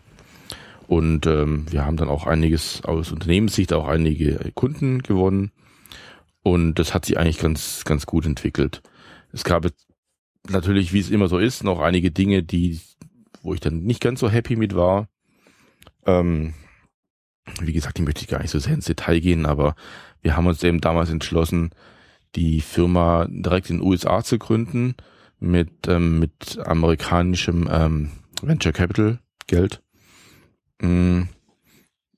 [0.86, 5.50] Und ähm, wir haben dann auch einiges aus Unternehmenssicht auch einige Kunden gewonnen.
[6.42, 8.82] Und das hat sich eigentlich ganz, ganz gut entwickelt.
[9.32, 9.66] Es gab
[10.48, 12.80] natürlich, wie es immer so ist, noch einige Dinge, die,
[13.42, 15.08] wo ich dann nicht ganz so happy mit war.
[16.06, 16.54] Ähm,
[17.60, 19.74] wie gesagt, die möchte ich gar nicht so sehr ins Detail gehen, aber
[20.22, 21.70] wir haben uns eben damals entschlossen,
[22.34, 24.94] die Firma direkt in den USA zu gründen
[25.38, 28.10] mit, ähm, mit amerikanischem ähm,
[28.42, 29.82] Venture Capital Geld.
[30.80, 31.22] Mm,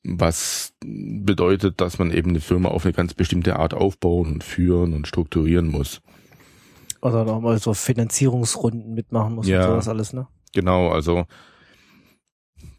[0.04, 4.94] Was bedeutet, dass man eben eine Firma auf eine ganz bestimmte Art aufbauen und führen
[4.94, 6.00] und strukturieren muss.
[7.02, 9.60] Oder noch mal so Finanzierungsrunden mitmachen muss Ja.
[9.64, 10.26] und sowas alles, ne?
[10.54, 11.26] Genau, also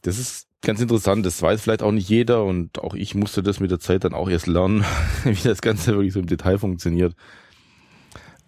[0.01, 3.59] das ist ganz interessant, das weiß vielleicht auch nicht jeder und auch ich musste das
[3.59, 4.83] mit der Zeit dann auch erst lernen,
[5.23, 7.15] wie das Ganze wirklich so im Detail funktioniert.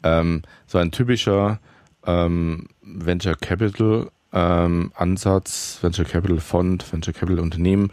[0.04, 1.60] Ähm, so ein typischer
[2.06, 7.92] ähm, Venture Capital ähm, Ansatz, Venture Capital Fund, Venture Capital Unternehmen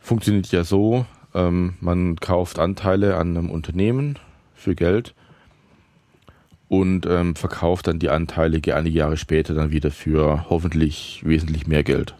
[0.00, 4.18] funktioniert ja so, ähm, man kauft Anteile an einem Unternehmen
[4.54, 5.14] für Geld
[6.68, 11.84] und ähm, verkauft dann die Anteile einige Jahre später dann wieder für hoffentlich wesentlich mehr
[11.84, 12.14] Geld.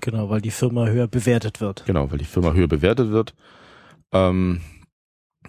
[0.00, 1.84] Genau, weil die Firma höher bewertet wird.
[1.86, 3.34] Genau, weil die Firma höher bewertet wird.
[4.12, 4.60] Ähm,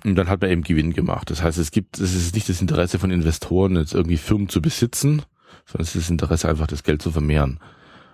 [0.03, 1.29] und dann hat man eben Gewinn gemacht.
[1.29, 4.61] Das heißt, es gibt, es ist nicht das Interesse von Investoren, jetzt irgendwie Firmen zu
[4.61, 5.23] besitzen,
[5.69, 7.59] sondern es ist das Interesse einfach, das Geld zu vermehren.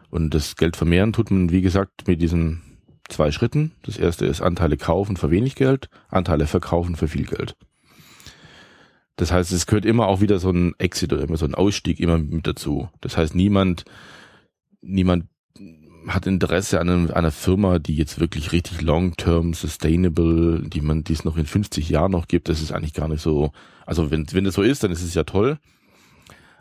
[0.09, 2.61] Und das Geld vermehren tut man, wie gesagt, mit diesen
[3.09, 3.71] zwei Schritten.
[3.83, 7.55] Das erste ist Anteile kaufen für wenig Geld, Anteile verkaufen für viel Geld.
[9.15, 11.99] Das heißt, es gehört immer auch wieder so ein Exit oder immer so ein Ausstieg
[11.99, 12.89] immer mit dazu.
[12.99, 13.85] Das heißt, niemand,
[14.81, 15.25] niemand
[16.07, 21.13] hat Interesse an einem, einer Firma, die jetzt wirklich richtig long-term, sustainable, die man, die
[21.13, 23.51] es noch in 50 Jahren noch gibt, das ist eigentlich gar nicht so,
[23.85, 25.57] also wenn, wenn das so ist, dann ist es ja toll.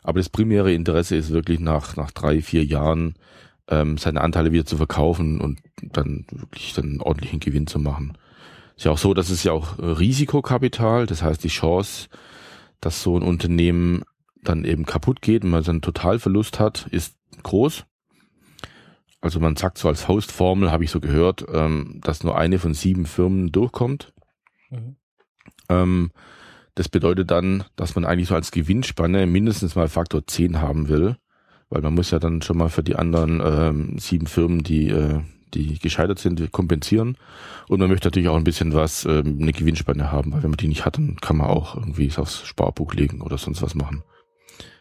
[0.04, 3.14] Aber das primäre Interesse ist wirklich nach, nach drei, vier Jahren,
[3.68, 8.16] ähm, seine Anteile wieder zu verkaufen und dann wirklich dann einen ordentlichen Gewinn zu machen.
[8.76, 12.08] Ist ja auch so, dass es ja auch äh, Risikokapital, das heißt die Chance,
[12.80, 14.02] dass so ein Unternehmen
[14.42, 17.86] dann eben kaputt geht und man dann Totalverlust hat, ist groß.
[19.22, 22.74] Also man sagt so als Faustformel, habe ich so gehört, ähm, dass nur eine von
[22.74, 24.12] sieben Firmen durchkommt.
[24.68, 24.96] Mhm.
[25.70, 26.10] Ähm,
[26.74, 31.16] Das bedeutet dann, dass man eigentlich so als Gewinnspanne mindestens mal Faktor 10 haben will,
[31.68, 35.20] weil man muss ja dann schon mal für die anderen ähm, sieben Firmen, die, äh,
[35.54, 37.16] die gescheitert sind, kompensieren.
[37.68, 40.56] Und man möchte natürlich auch ein bisschen was, ähm, eine Gewinnspanne haben, weil wenn man
[40.56, 43.76] die nicht hat, dann kann man auch irgendwie es aufs Sparbuch legen oder sonst was
[43.76, 44.02] machen.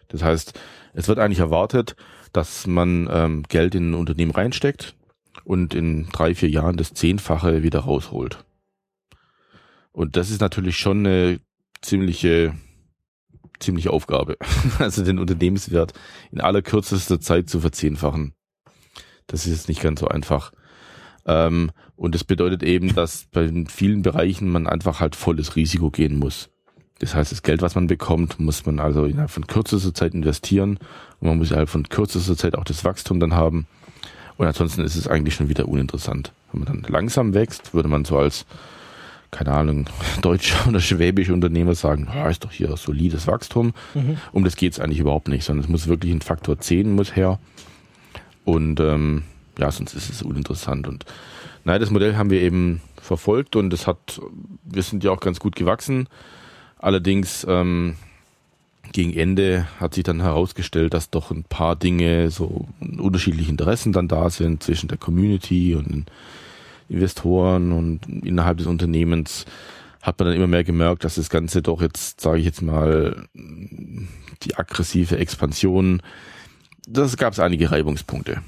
[0.07, 0.60] Das heißt,
[0.94, 1.95] es wird eigentlich erwartet,
[2.34, 4.95] dass man ähm, Geld in ein Unternehmen reinsteckt
[5.44, 8.44] und in drei, vier Jahren das Zehnfache wieder rausholt.
[9.91, 11.40] Und das ist natürlich schon eine
[11.84, 12.55] ziemliche,
[13.60, 14.38] ziemliche Aufgabe.
[14.80, 15.93] Also den Unternehmenswert
[16.31, 18.34] in aller kürzester Zeit zu verzehnfachen.
[19.27, 20.51] Das ist jetzt nicht ganz so einfach.
[21.26, 26.18] Ähm, und das bedeutet eben, dass bei vielen Bereichen man einfach halt volles Risiko gehen
[26.18, 26.49] muss.
[26.99, 30.77] Das heißt, das Geld, was man bekommt, muss man also innerhalb von kürzester Zeit investieren
[31.19, 33.68] und man muss innerhalb von kürzester Zeit auch das Wachstum dann haben.
[34.38, 36.34] Und ansonsten ist es eigentlich schon wieder uninteressant.
[36.51, 38.45] Wenn man dann langsam wächst, würde man so als
[39.34, 39.85] keine Ahnung,
[40.22, 43.73] deutscher oder schwäbischer Unternehmer sagen, ah, ist doch hier solides Wachstum.
[43.93, 44.18] Mhm.
[44.31, 47.39] Um das geht's eigentlich überhaupt nicht, sondern es muss wirklich ein Faktor 10 muss her.
[48.45, 49.23] Und ähm,
[49.57, 50.88] ja, sonst ist es uninteressant.
[50.88, 51.05] Und
[51.65, 54.22] naja, das Modell haben wir eben verfolgt und es hat,
[54.64, 56.07] wir sind ja auch ganz gut gewachsen.
[56.77, 57.95] Allerdings ähm,
[58.91, 64.07] gegen Ende hat sich dann herausgestellt, dass doch ein paar Dinge, so unterschiedliche Interessen dann
[64.07, 66.05] da sind zwischen der Community und
[66.89, 69.45] Investoren und innerhalb des Unternehmens
[70.01, 73.27] hat man dann immer mehr gemerkt, dass das Ganze doch jetzt, sage ich jetzt mal,
[73.34, 76.01] die aggressive Expansion,
[76.85, 78.41] das gab es einige Reibungspunkte,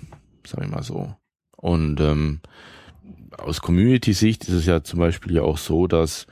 [0.46, 1.16] sage ich mal so.
[1.56, 2.42] Und ähm,
[3.38, 6.28] aus Community-Sicht ist es ja zum Beispiel ja auch so, dass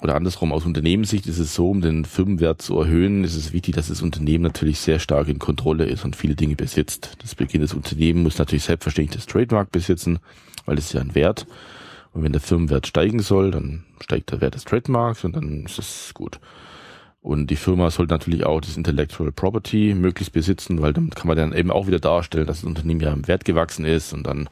[0.00, 3.74] oder andersrum, aus Unternehmenssicht ist es so, um den Firmenwert zu erhöhen, ist es wichtig,
[3.74, 7.16] dass das Unternehmen natürlich sehr stark in Kontrolle ist und viele Dinge besitzt.
[7.20, 10.20] Das Beginn des Unternehmens muss natürlich selbstverständlich das Trademark besitzen,
[10.68, 11.46] weil ist ja ein Wert.
[12.12, 15.78] Und wenn der Firmenwert steigen soll, dann steigt der Wert des Trademarks und dann ist
[15.78, 16.38] das gut.
[17.20, 21.36] Und die Firma soll natürlich auch das Intellectual Property möglichst besitzen, weil damit kann man
[21.36, 24.48] dann eben auch wieder darstellen, dass das Unternehmen ja im Wert gewachsen ist und dann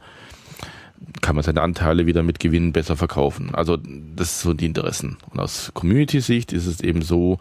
[1.21, 3.53] kann man seine Anteile wieder mit Gewinn besser verkaufen.
[3.53, 5.17] Also das sind die Interessen.
[5.29, 7.37] Und aus Community-Sicht ist es eben so,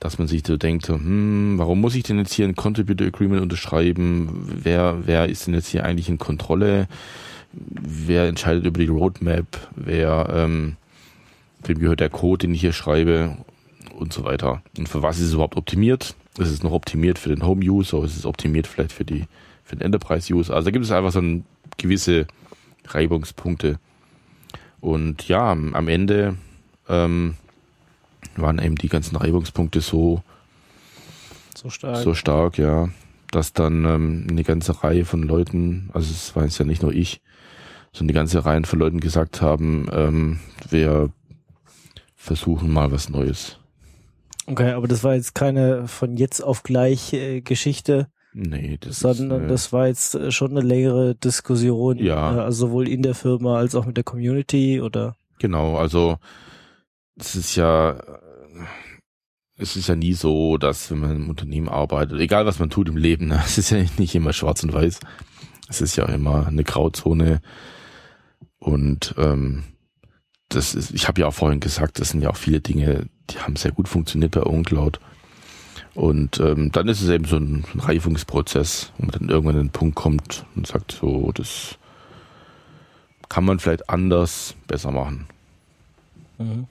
[0.00, 3.42] dass man sich so denkt, hm, warum muss ich denn jetzt hier ein Contributor Agreement
[3.42, 4.46] unterschreiben?
[4.62, 6.88] Wer, wer ist denn jetzt hier eigentlich in Kontrolle?
[7.56, 10.76] Wer entscheidet über die Roadmap, wer, ähm,
[11.64, 13.36] wem gehört der Code, den ich hier schreibe
[13.98, 14.62] und so weiter.
[14.76, 16.14] Und für was ist es überhaupt optimiert?
[16.38, 19.26] Ist es noch optimiert für den Home-User oder ist es optimiert vielleicht für die
[19.62, 20.54] für den Enterprise-User?
[20.54, 21.44] Also da gibt es einfach so ein,
[21.76, 22.26] gewisse
[22.86, 23.78] Reibungspunkte.
[24.80, 26.36] Und ja, am Ende
[26.88, 27.36] ähm,
[28.36, 30.22] waren eben die ganzen Reibungspunkte so
[31.56, 32.90] so stark, so stark ja,
[33.30, 36.92] dass dann ähm, eine ganze Reihe von Leuten, also es war jetzt ja nicht nur
[36.92, 37.20] ich,
[37.94, 41.10] so eine ganze Reihe von Leuten gesagt haben, ähm, wir
[42.16, 43.60] versuchen mal was Neues.
[44.46, 48.08] Okay, aber das war jetzt keine von jetzt auf gleich äh, Geschichte.
[48.34, 52.36] Nee, das sondern ist, äh, das war jetzt äh, schon eine längere Diskussion, ja.
[52.36, 55.14] Äh, also sowohl in der Firma als auch mit der Community oder?
[55.38, 56.16] Genau, also
[57.16, 58.00] es ist ja
[59.56, 62.88] es ist ja nie so, dass wenn man im Unternehmen arbeitet, egal was man tut
[62.88, 64.98] im Leben, ne, es ist ja nicht immer schwarz und weiß.
[65.68, 67.40] Es ist ja immer eine Grauzone.
[68.64, 69.64] Und ähm,
[70.48, 73.38] das ist, ich habe ja auch vorhin gesagt, das sind ja auch viele Dinge, die
[73.38, 75.00] haben sehr gut funktioniert bei OwnCloud.
[75.94, 79.66] Und ähm, dann ist es eben so ein, ein Reifungsprozess, wo man dann irgendwann an
[79.66, 81.76] den Punkt kommt und sagt, so, das
[83.28, 85.26] kann man vielleicht anders besser machen.
[86.38, 86.66] Mhm.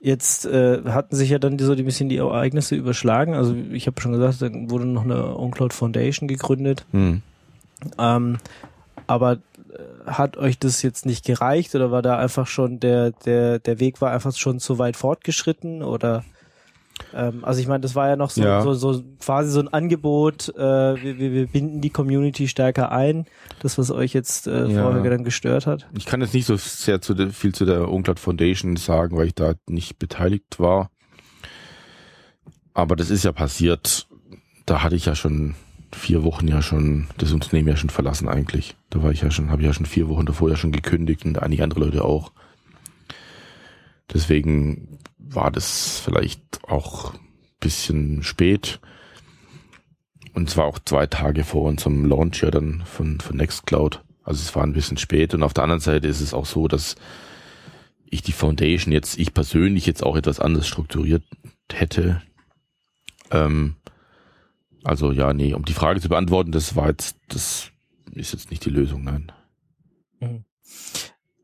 [0.00, 3.34] Jetzt äh, hatten sich ja dann so ein bisschen die Ereignisse überschlagen.
[3.34, 6.86] Also ich habe schon gesagt, dann wurde noch eine OnCloud Foundation gegründet.
[6.92, 7.22] Mhm.
[7.98, 8.38] Ähm,
[9.06, 9.38] aber
[10.08, 14.00] hat euch das jetzt nicht gereicht oder war da einfach schon der, der, der Weg
[14.00, 16.24] war einfach schon zu weit fortgeschritten oder
[17.14, 18.62] ähm, also ich meine, das war ja noch so, ja.
[18.62, 23.26] so, so quasi so ein Angebot, äh, wir, wir, wir binden die Community stärker ein,
[23.60, 24.82] das was euch jetzt äh, ja.
[24.82, 25.86] vorher dann gestört hat.
[25.96, 29.28] Ich kann jetzt nicht so sehr zu der, viel zu der Uncloud Foundation sagen, weil
[29.28, 30.90] ich da nicht beteiligt war.
[32.74, 34.06] Aber das ist ja passiert.
[34.66, 35.54] Da hatte ich ja schon
[35.92, 38.76] vier Wochen ja schon das Unternehmen ja schon verlassen eigentlich.
[38.90, 41.24] Da war ich ja schon, habe ich ja schon vier Wochen davor ja schon gekündigt
[41.24, 42.32] und einige andere Leute auch.
[44.12, 47.14] Deswegen war das vielleicht auch
[47.60, 48.80] bisschen spät.
[50.34, 54.04] Und zwar auch zwei Tage vor unserem Launch ja dann von, von Nextcloud.
[54.22, 55.34] Also es war ein bisschen spät.
[55.34, 56.96] Und auf der anderen Seite ist es auch so, dass
[58.06, 61.24] ich die Foundation jetzt, ich persönlich jetzt auch etwas anders strukturiert
[61.72, 62.22] hätte.
[63.30, 63.76] Ähm,
[64.88, 67.70] also ja, nee, um die Frage zu beantworten, das war jetzt, das
[68.12, 69.30] ist jetzt nicht die Lösung, nein.
[70.18, 70.44] Mhm.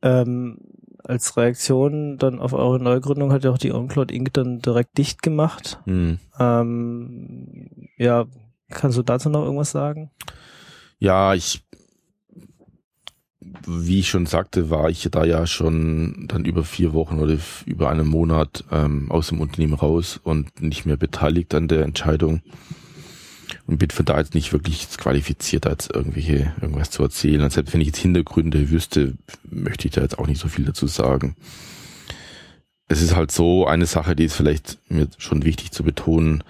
[0.01, 0.59] Ähm,
[1.05, 4.33] als Reaktion dann auf eure Neugründung hat ja auch die OnCloud Inc.
[4.33, 5.79] dann direkt dicht gemacht.
[5.85, 6.19] Hm.
[6.39, 8.25] Ähm, ja,
[8.71, 10.11] kannst du dazu noch irgendwas sagen?
[10.99, 11.63] Ja, ich,
[13.67, 17.91] wie ich schon sagte, war ich da ja schon dann über vier Wochen oder über
[17.91, 22.41] einen Monat ähm, aus dem Unternehmen raus und nicht mehr beteiligt an der Entscheidung
[23.67, 27.43] und bin von da jetzt nicht wirklich qualifiziert, jetzt irgendwelche irgendwas zu erzählen.
[27.43, 29.15] Und selbst wenn ich jetzt Hintergründe wüsste,
[29.49, 31.37] möchte ich da jetzt auch nicht so viel dazu sagen.
[32.89, 36.45] Es ist halt so eine Sache, die ist vielleicht mir schon wichtig zu betonen,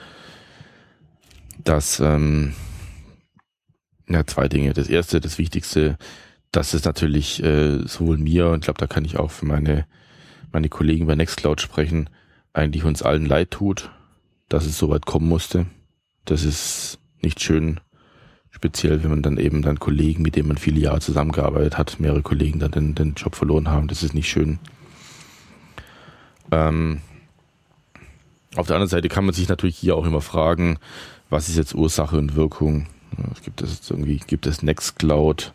[1.62, 2.54] dass ähm,
[4.08, 4.72] ja, zwei Dinge.
[4.74, 5.96] Das erste, das Wichtigste,
[6.50, 9.86] dass es natürlich äh, sowohl mir, und ich glaube, da kann ich auch für meine,
[10.52, 12.10] meine Kollegen bei Nextcloud sprechen,
[12.52, 13.92] eigentlich uns allen leid tut,
[14.48, 15.66] dass es so weit kommen musste.
[16.24, 17.80] Das ist nicht schön,
[18.50, 22.22] speziell wenn man dann eben dann Kollegen, mit denen man viele Jahre zusammengearbeitet hat, mehrere
[22.22, 23.88] Kollegen dann den, den Job verloren haben.
[23.88, 24.58] Das ist nicht schön.
[26.52, 27.00] Ähm,
[28.56, 30.78] auf der anderen Seite kann man sich natürlich hier auch immer fragen,
[31.30, 32.86] was ist jetzt Ursache und Wirkung?
[33.18, 35.52] Ja, Gibt es irgendwie, gibt es Nextcloud,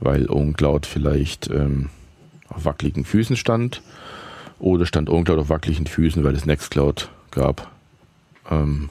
[0.00, 1.90] weil OwnCloud vielleicht ähm,
[2.48, 3.82] auf wackeligen Füßen stand?
[4.58, 7.70] Oder stand OwnCloud auf wackeligen Füßen, weil es Nextcloud gab?
[8.50, 8.88] Ähm,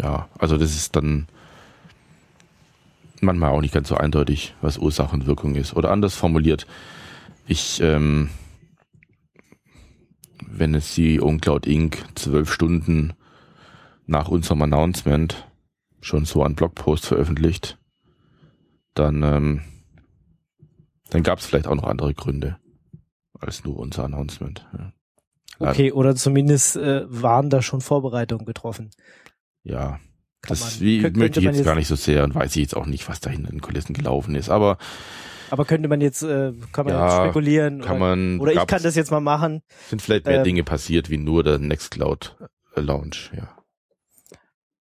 [0.00, 1.26] ja, also das ist dann
[3.26, 5.74] manchmal auch nicht ganz so eindeutig, was Ursache und Wirkung ist.
[5.74, 6.66] Oder anders formuliert,
[7.46, 8.30] ich, ähm,
[10.46, 12.04] wenn es die OwnCloud Inc.
[12.14, 13.12] zwölf Stunden
[14.06, 15.46] nach unserem Announcement
[16.00, 17.78] schon so einen Blogpost veröffentlicht,
[18.94, 19.62] dann, ähm,
[21.10, 22.58] dann gab es vielleicht auch noch andere Gründe
[23.38, 24.66] als nur unser Announcement.
[24.72, 24.92] Ja.
[25.58, 28.90] Okay, oder zumindest äh, waren da schon Vorbereitungen getroffen.
[29.62, 29.98] ja
[30.46, 32.62] das man- wie, könnte möchte ich man jetzt, gar nicht so sehr und weiß ich
[32.62, 34.48] jetzt auch nicht, was da hinter den Kulissen gelaufen ist.
[34.50, 34.78] Aber
[35.50, 37.80] Aber könnte man jetzt, äh, kann man Ja, jetzt spekulieren?
[37.80, 39.62] kann oder, man, oder ich kann das jetzt mal machen.
[39.88, 42.36] sind vielleicht mehr ähm, Dinge passiert wie nur der Nextcloud
[42.74, 43.30] Launch.
[43.36, 43.48] Ja.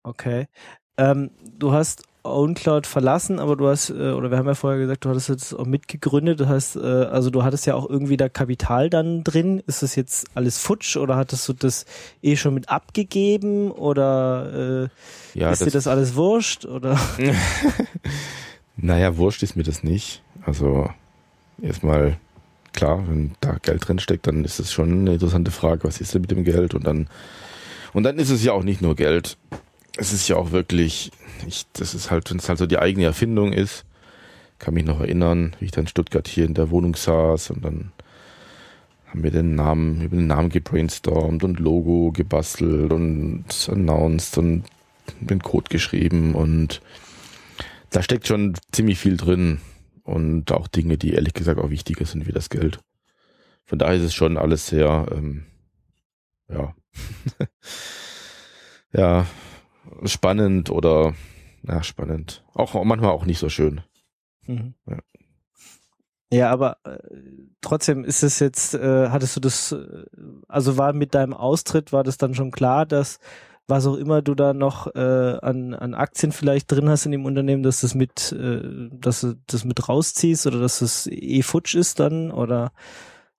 [0.04, 0.48] Okay.
[0.98, 5.06] Ähm, du hast OwnCloud verlassen, aber du hast, äh, oder wir haben ja vorher gesagt,
[5.06, 6.40] du hattest jetzt auch mitgegründet.
[6.40, 9.62] Du hast, äh, also du hattest ja auch irgendwie da Kapital dann drin.
[9.68, 11.86] Ist das jetzt alles futsch oder hattest du das
[12.22, 14.90] eh schon mit abgegeben oder
[15.36, 17.00] äh, Ja, ist dir das alles wurscht oder?
[18.76, 20.24] Naja, wurscht ist mir das nicht.
[20.46, 20.90] Also
[21.62, 22.18] erstmal
[22.74, 26.14] klar, wenn da Geld drin steckt, dann ist es schon eine interessante Frage, was ist
[26.14, 26.74] denn mit dem Geld?
[26.74, 27.08] Und dann
[27.94, 29.38] und dann ist es ja auch nicht nur Geld.
[29.98, 31.12] Es ist ja auch wirklich,
[31.48, 33.86] ich, das ist halt, wenn es halt so die eigene Erfindung ist,
[34.60, 37.64] kann mich noch erinnern, wie ich dann in Stuttgart hier in der Wohnung saß und
[37.64, 37.92] dann
[39.08, 44.64] haben wir den Namen, über den Namen gebrainstormt und Logo gebastelt und announced und
[45.20, 46.82] den Code geschrieben und
[47.92, 49.60] da steckt schon ziemlich viel drin
[50.04, 52.80] und auch Dinge, die ehrlich gesagt auch wichtiger sind wie das Geld.
[53.66, 55.46] Von daher ist es schon alles sehr, ähm,
[56.50, 56.74] ja,
[58.94, 59.28] ja,
[60.06, 61.14] spannend oder,
[61.68, 62.44] ja, spannend.
[62.54, 63.82] Auch manchmal auch nicht so schön.
[64.48, 64.74] Mhm.
[64.88, 64.98] Ja.
[66.32, 66.98] Ja, aber äh,
[67.62, 69.86] trotzdem ist es jetzt, äh, hattest du das, äh,
[70.48, 73.20] also war mit deinem Austritt, war das dann schon klar, dass
[73.68, 77.26] was auch immer du da noch äh, an, an Aktien vielleicht drin hast in dem
[77.26, 81.76] Unternehmen, dass das mit, äh, dass du das mit rausziehst oder dass das eh futsch
[81.76, 82.72] ist dann oder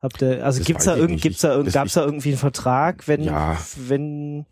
[0.00, 2.28] habt ihr, also Das gibt's da ich irgend, gibt's da Ich- irgend, gab's da irgendwie
[2.30, 3.58] einen Vertrag, wenn, Ja.
[3.76, 4.46] wenn,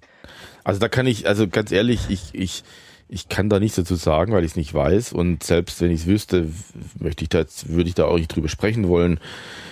[0.65, 2.65] Also da kann ich, also ganz ehrlich, ich, ich,
[3.09, 5.13] ich kann da nichts dazu sagen, weil ich es nicht weiß.
[5.13, 6.49] Und selbst wenn ich es wüsste,
[6.99, 9.21] möchte ich da würde ich da auch nicht drüber sprechen wollen.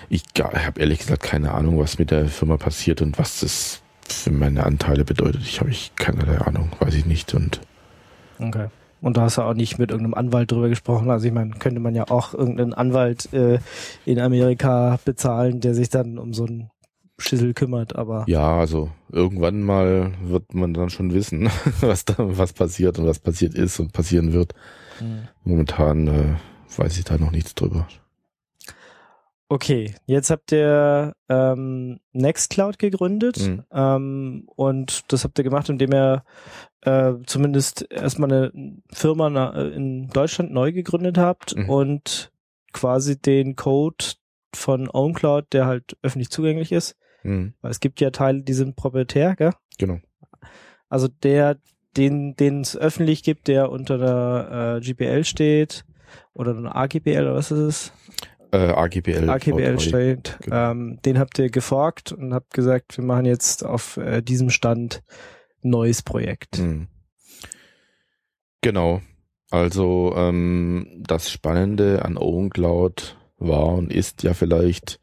[0.09, 4.33] Ich habe ehrlich gesagt keine Ahnung, was mit der Firma passiert und was das für
[4.33, 5.43] meine Anteile bedeutet.
[5.43, 7.33] Ich habe ich keinerlei Ahnung, weiß ich nicht.
[7.35, 7.61] Und
[8.39, 8.69] Okay.
[9.03, 11.11] Und da hast du auch nicht mit irgendeinem Anwalt drüber gesprochen.
[11.11, 13.59] Also ich meine, könnte man ja auch irgendeinen Anwalt äh,
[14.05, 16.71] in Amerika bezahlen, der sich dann um so einen
[17.23, 21.49] Schissel kümmert, aber ja, also irgendwann mal wird man dann schon wissen,
[21.81, 24.55] was da was passiert und was passiert ist und passieren wird.
[25.01, 25.29] Mhm.
[25.45, 26.35] Momentan äh,
[26.77, 27.87] weiß ich da noch nichts drüber.
[29.49, 29.95] okay.
[30.07, 33.65] Jetzt habt ihr ähm, Nextcloud gegründet Mhm.
[33.73, 36.25] ähm, und das habt ihr gemacht, indem ihr
[36.83, 41.69] äh, zumindest erstmal eine Firma äh, in Deutschland neu gegründet habt Mhm.
[41.69, 42.33] und
[42.73, 44.05] quasi den Code
[44.55, 48.77] von OwnCloud, der halt öffentlich zugänglich ist, Mhm, Weil es gibt ja Teile, die sind
[48.77, 49.53] proprietär, gell?
[49.79, 49.99] genau.
[50.89, 51.57] Also der,
[51.97, 55.85] den, den es öffentlich gibt, der unter der äh, GPL steht
[56.33, 57.93] oder eine AGPL oder was ist es?
[58.53, 59.31] Äh, AGPL.
[59.31, 59.81] AGPL V3.
[59.81, 60.39] steht.
[60.43, 60.71] Genau.
[60.73, 65.03] Ähm, den habt ihr geforkt und habt gesagt, wir machen jetzt auf äh, diesem Stand
[65.63, 66.59] ein neues Projekt.
[66.59, 66.89] Mhm.
[68.61, 69.01] Genau.
[69.51, 75.01] Also ähm, das Spannende an OwnCloud war und ist ja vielleicht,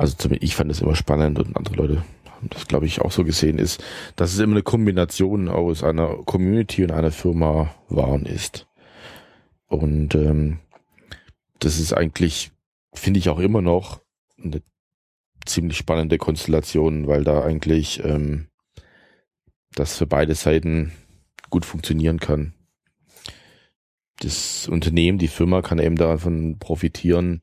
[0.00, 3.22] also ich fand es immer spannend und andere Leute haben das, glaube ich, auch so
[3.22, 3.84] gesehen, ist,
[4.16, 8.66] dass es immer eine Kombination aus einer Community und einer Firma waren ist.
[9.66, 10.58] Und ähm,
[11.58, 12.50] das ist eigentlich,
[12.94, 14.00] finde ich auch immer noch
[14.42, 14.62] eine
[15.44, 18.48] ziemlich spannende Konstellation, weil da eigentlich ähm,
[19.74, 20.92] das für beide Seiten
[21.50, 22.54] gut funktionieren kann.
[24.20, 27.42] Das Unternehmen, die Firma kann eben davon profitieren,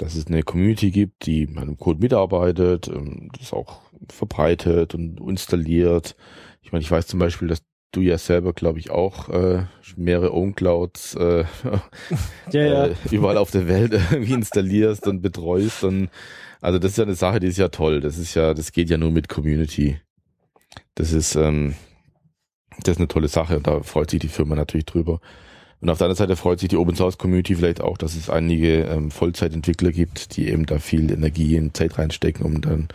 [0.00, 2.90] dass es eine Community gibt, die an dem Code mitarbeitet,
[3.38, 6.16] das auch verbreitet und installiert.
[6.62, 7.62] Ich meine, ich weiß zum Beispiel, dass
[7.92, 9.64] du ja selber, glaube ich, auch äh,
[9.96, 11.44] mehrere Own-Clouds äh,
[12.52, 12.86] Ja, ja.
[12.86, 15.84] äh, überall auf der Welt irgendwie installierst und betreust.
[15.84, 16.08] Und
[16.60, 18.00] also das ist ja eine Sache, die ist ja toll.
[18.00, 20.00] Das ist ja, das geht ja nur mit Community.
[20.94, 21.74] Das ist, ähm,
[22.78, 25.20] das ist eine tolle Sache und da freut sich die Firma natürlich drüber.
[25.80, 28.28] Und auf der anderen Seite freut sich die Open Source Community vielleicht auch, dass es
[28.28, 32.88] einige ähm, Vollzeitentwickler gibt, die eben da viel Energie und Zeit reinstecken, um dann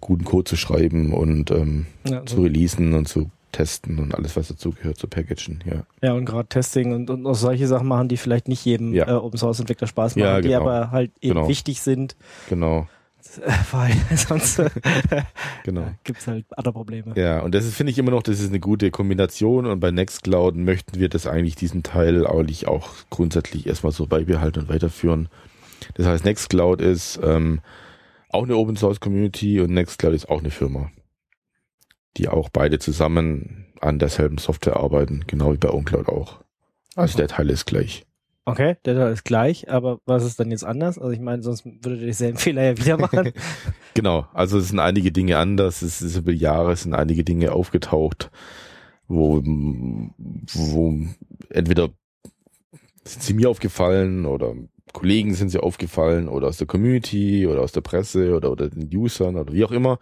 [0.00, 4.48] guten Code zu schreiben und ähm, Ja, zu releasen und zu testen und alles, was
[4.48, 5.84] dazugehört, zu packagen, ja.
[6.02, 9.08] ja und gerade Testing und, und auch solche Sachen machen, die vielleicht nicht jedem Ja.
[9.08, 10.60] äh, Open Source Entwickler Spaß machen, Ja, die genau.
[10.60, 11.48] aber halt eben Genau.
[11.48, 12.14] wichtig sind,
[12.50, 12.86] Genau,
[13.72, 14.70] weil sonst äh,
[15.64, 15.90] genau.
[16.04, 17.12] gibt's halt andere Probleme.
[17.16, 20.56] Ja, und das finde ich immer noch, das ist eine gute Kombination und bei Nextcloud
[20.56, 25.28] möchten wir das eigentlich, diesen Teil eigentlich auch grundsätzlich erstmal so beibehalten und weiterführen.
[25.94, 27.60] Das heißt, Nextcloud ist ähm,
[28.30, 30.90] auch eine Open Source Community und Nextcloud ist auch eine Firma,
[32.16, 36.40] die auch beide zusammen an derselben Software arbeiten, genau wie bei OwnCloud auch.
[36.96, 38.07] Also der Teil ist gleich.
[38.48, 40.98] Okay, der da ist gleich, aber was ist dann jetzt anders?
[40.98, 43.32] Also ich meine, sonst würde der denselben Fehler ja wieder machen.
[43.94, 47.50] Genau, also es sind einige Dinge anders, es ist über Jahre es sind einige Dinge
[47.50, 48.30] aufgetaucht,
[49.08, 50.94] wo, wo
[51.50, 51.90] entweder
[53.02, 54.54] sind sie mir aufgefallen oder
[54.92, 58.88] Kollegen sind sie aufgefallen oder aus der Community oder aus der Presse oder, oder den
[58.96, 59.98] Usern oder wie auch immer.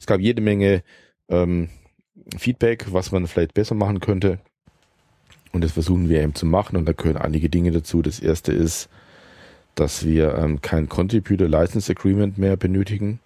[0.00, 0.82] Es gab jede Menge
[1.28, 1.68] ähm,
[2.36, 4.40] Feedback, was man vielleicht besser machen könnte.
[5.52, 8.02] Und das versuchen wir eben zu machen und da gehören einige Dinge dazu.
[8.02, 8.88] Das erste ist,
[9.74, 13.20] dass wir ähm, kein Contributor License Agreement mehr benötigen.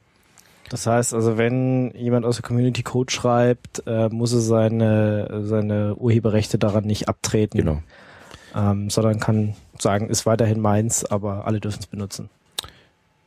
[0.68, 5.96] Das heißt also, wenn jemand aus der Community Code schreibt, äh, muss er seine, seine
[5.96, 7.82] Urheberrechte daran nicht abtreten, Genau.
[8.54, 12.30] ähm, sondern kann sagen, ist weiterhin meins, aber alle dürfen es benutzen.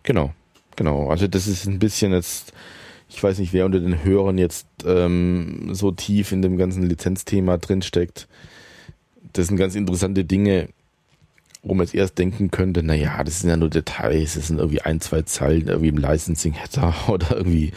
[0.04, 0.32] Genau,
[0.78, 1.10] genau.
[1.10, 2.54] Also das ist ein bisschen jetzt,
[3.10, 7.58] ich weiß nicht, wer unter den Hörern jetzt ähm, so tief in dem ganzen Lizenzthema
[7.58, 8.28] drinsteckt.
[9.34, 10.70] Das sind ganz interessante Dinge,
[11.64, 14.60] wo man jetzt erst denken könnte, na ja, das sind ja nur Details, das sind
[14.60, 17.72] irgendwie ein, zwei Zeilen irgendwie im Licensing-Header oder irgendwie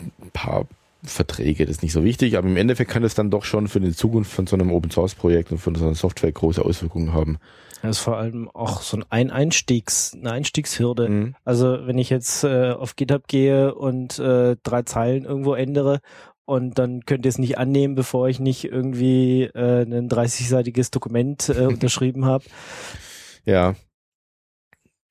[0.00, 0.66] ein paar
[1.04, 3.80] Verträge, das ist nicht so wichtig, aber im Endeffekt kann das dann doch schon für
[3.80, 7.38] die Zukunft von so einem Open-Source-Projekt und von so einer Software große Auswirkungen haben.
[7.82, 11.08] Das ist vor allem auch so ein Einstiegs, eine Einstiegshürde.
[11.08, 11.34] Mhm.
[11.44, 16.00] Also wenn ich jetzt äh, auf GitHub gehe und äh, drei Zeilen irgendwo ändere
[16.44, 21.48] und dann könnt ihr es nicht annehmen, bevor ich nicht irgendwie äh, ein 30-seitiges Dokument
[21.48, 22.44] äh, unterschrieben habe.
[23.44, 23.74] Ja.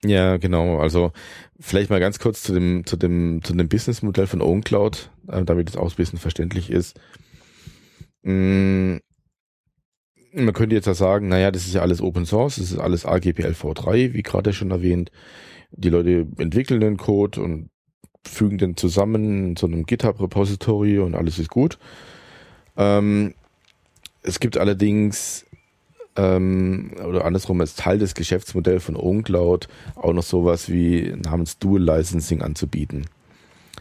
[0.03, 0.79] Ja, genau.
[0.79, 1.11] Also
[1.59, 5.69] vielleicht mal ganz kurz zu dem, zu dem, zu dem Businessmodell von OwnCloud, äh, damit
[5.69, 6.99] es auch ein bisschen verständlich ist.
[8.23, 8.97] Mm,
[10.33, 13.05] Man könnte jetzt ja sagen, naja, das ist ja alles Open Source, das ist alles
[13.05, 15.11] AGPL v3, wie gerade schon erwähnt.
[15.71, 17.70] Die Leute entwickeln den Code und
[18.25, 21.77] fügen den zusammen in so einem GitHub-Repository und alles ist gut.
[22.77, 23.33] Ähm,
[24.23, 25.45] es gibt allerdings
[26.15, 31.81] ähm, oder andersrum als Teil des Geschäftsmodells von OwnCloud auch noch sowas wie namens Dual
[31.81, 33.05] Licensing anzubieten.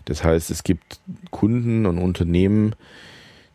[0.05, 1.01] Das heißt, es gibt
[1.31, 2.75] Kunden und Unternehmen,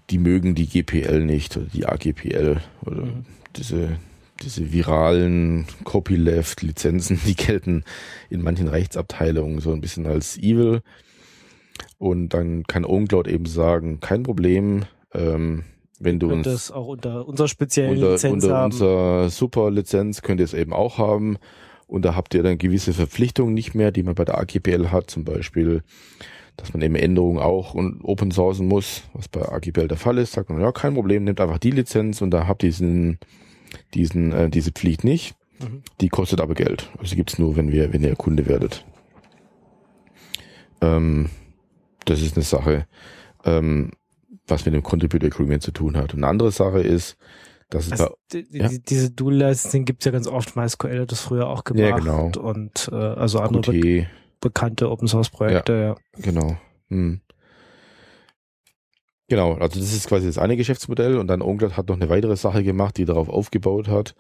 [0.10, 3.26] die mögen die GPL nicht oder die AGPL oder Mhm.
[3.56, 3.98] diese
[4.42, 7.84] diese viralen Copyleft-Lizenzen, die gelten
[8.30, 10.82] in manchen Rechtsabteilungen so ein bisschen als evil.
[11.98, 14.84] Und dann kann OwnCloud eben sagen, kein Problem,
[15.14, 15.64] ähm,
[16.00, 18.72] wenn du uns es auch unter unserer speziellen unter, Lizenz unter haben.
[18.72, 21.38] unserer Super-Lizenz könnt ihr es eben auch haben.
[21.88, 25.10] Und da habt ihr dann gewisse Verpflichtungen nicht mehr, die man bei der AGPL hat,
[25.10, 25.84] zum Beispiel,
[26.58, 30.34] dass man eben Änderungen auch und open sourcen muss, was bei AGPL der Fall ist.
[30.34, 33.20] Sagt man, ja, kein Problem, nehmt einfach die Lizenz und da habt ihr diesen,
[33.94, 35.36] diesen, äh, diese Pflicht nicht.
[35.60, 35.84] Mhm.
[36.02, 36.90] Die kostet aber Geld.
[37.00, 38.86] Also gibt's nur, wenn wir, wenn ihr Kunde werdet.
[40.82, 41.30] Ähm,
[42.06, 42.88] das ist eine Sache.
[43.44, 43.92] Ähm,
[44.48, 46.14] was mit dem Contributor Agreement zu tun hat.
[46.14, 47.18] Und eine andere Sache ist,
[47.70, 48.70] dass es Also, bei, die, die, ja.
[48.70, 50.56] Diese Dual Licensing gibt's ja ganz oft.
[50.56, 51.82] MySQL hat das früher auch gemacht.
[51.82, 52.32] Ja, genau.
[52.40, 54.08] Und äh, also andere be
[54.42, 56.22] bekannte Open Source Projekte, ja.
[56.22, 56.58] genau.
[56.90, 57.22] Hm.
[59.28, 62.36] Genau, also das ist quasi das eine Geschäftsmodell und dann OwnCloud hat noch eine weitere
[62.36, 64.16] Sache gemacht, die darauf aufgebaut hat,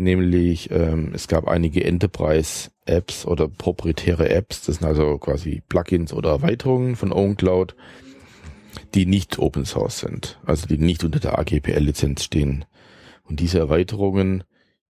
[0.00, 6.30] Nämlich, ähm, es gab einige Enterprise-Apps oder proprietäre Apps, das sind also quasi Plugins oder
[6.30, 7.74] Erweiterungen von OwnCloud,
[8.94, 12.64] die nicht Open Source sind, also die nicht unter der AGPL-Lizenz stehen.
[13.24, 14.44] Und diese Erweiterungen,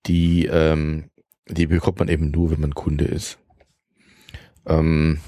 [0.06, 1.10] die, ähm,
[1.48, 3.38] die bekommt man eben nur, wenn man Kunde ist.
[4.66, 5.20] Ähm,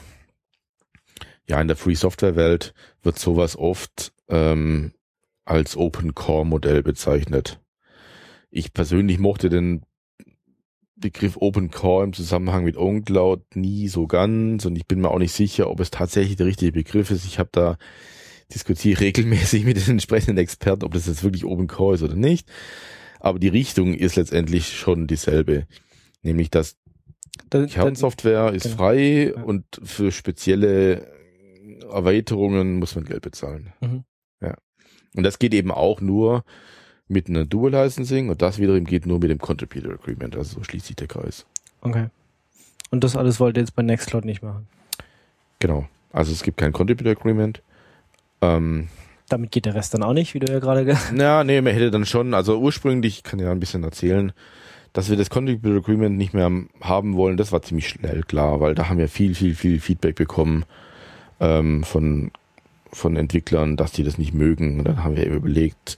[1.51, 4.93] ja, in der Free Software Welt wird sowas oft ähm,
[5.44, 7.60] als Open Core Modell bezeichnet.
[8.51, 9.82] Ich persönlich mochte den
[10.94, 15.18] Begriff Open Core im Zusammenhang mit OwnCloud nie so ganz und ich bin mir auch
[15.18, 17.24] nicht sicher, ob es tatsächlich der richtige Begriff ist.
[17.24, 17.78] Ich habe da
[18.55, 22.48] diskutiere regelmäßig mit den entsprechenden Experten, ob das jetzt wirklich Open Core ist oder nicht.
[23.18, 25.66] Aber die Richtung ist letztendlich schon dieselbe.
[26.22, 26.77] Nämlich, dass
[27.48, 28.77] Dann, Kernsoftware ist genau.
[28.77, 29.43] frei Ja.
[29.43, 31.19] und für spezielle
[31.82, 33.73] Erweiterungen muss man Geld bezahlen.
[33.81, 34.05] Mhm.
[34.40, 34.57] Ja.
[35.16, 36.44] Und das geht eben auch nur
[37.09, 40.36] mit einer Dual Licensing und das wiederum geht nur mit dem Contributor Agreement.
[40.36, 41.44] Also so schließt sich der Kreis.
[41.81, 42.07] Okay.
[42.90, 44.66] Und das alles wollt ihr jetzt bei Nextcloud nicht machen.
[45.59, 45.89] Genau.
[46.12, 47.62] Also es gibt kein Contributor Agreement.
[48.40, 48.89] Ähm,
[49.28, 51.73] Damit geht der Rest dann auch nicht, wie du ja gerade gesagt Ja, nee, man
[51.73, 54.32] hätte dann schon, also ursprünglich, ich kann ja ein bisschen erzählen,
[54.93, 56.51] dass wir das Contributor Agreement nicht mehr
[56.81, 60.16] haben wollen, das war ziemlich schnell klar, weil da haben wir viel, viel, viel Feedback
[60.16, 60.65] bekommen
[61.40, 62.30] ähm, von,
[62.92, 64.78] von Entwicklern, dass die das nicht mögen.
[64.78, 65.96] Und dann haben wir eben überlegt,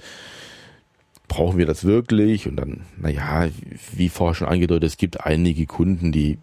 [1.29, 2.49] brauchen wir das wirklich?
[2.49, 3.49] Und dann, naja,
[3.93, 6.39] wie vorher schon angedeutet, es gibt einige Kunden, die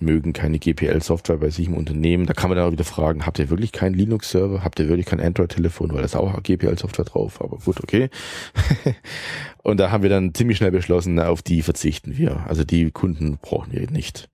[0.00, 2.26] mögen keine GPL-Software bei sich im Unternehmen.
[2.26, 4.64] Da kann man dann auch wieder fragen, habt ihr wirklich keinen Linux-Server?
[4.64, 5.90] Habt ihr wirklich kein Android-Telefon?
[5.90, 7.40] Weil da ist auch GPL-Software drauf.
[7.42, 8.08] Aber gut, okay.
[9.62, 12.46] und da haben wir dann ziemlich schnell beschlossen, na, auf die verzichten wir.
[12.48, 14.28] Also die Kunden brauchen wir nicht.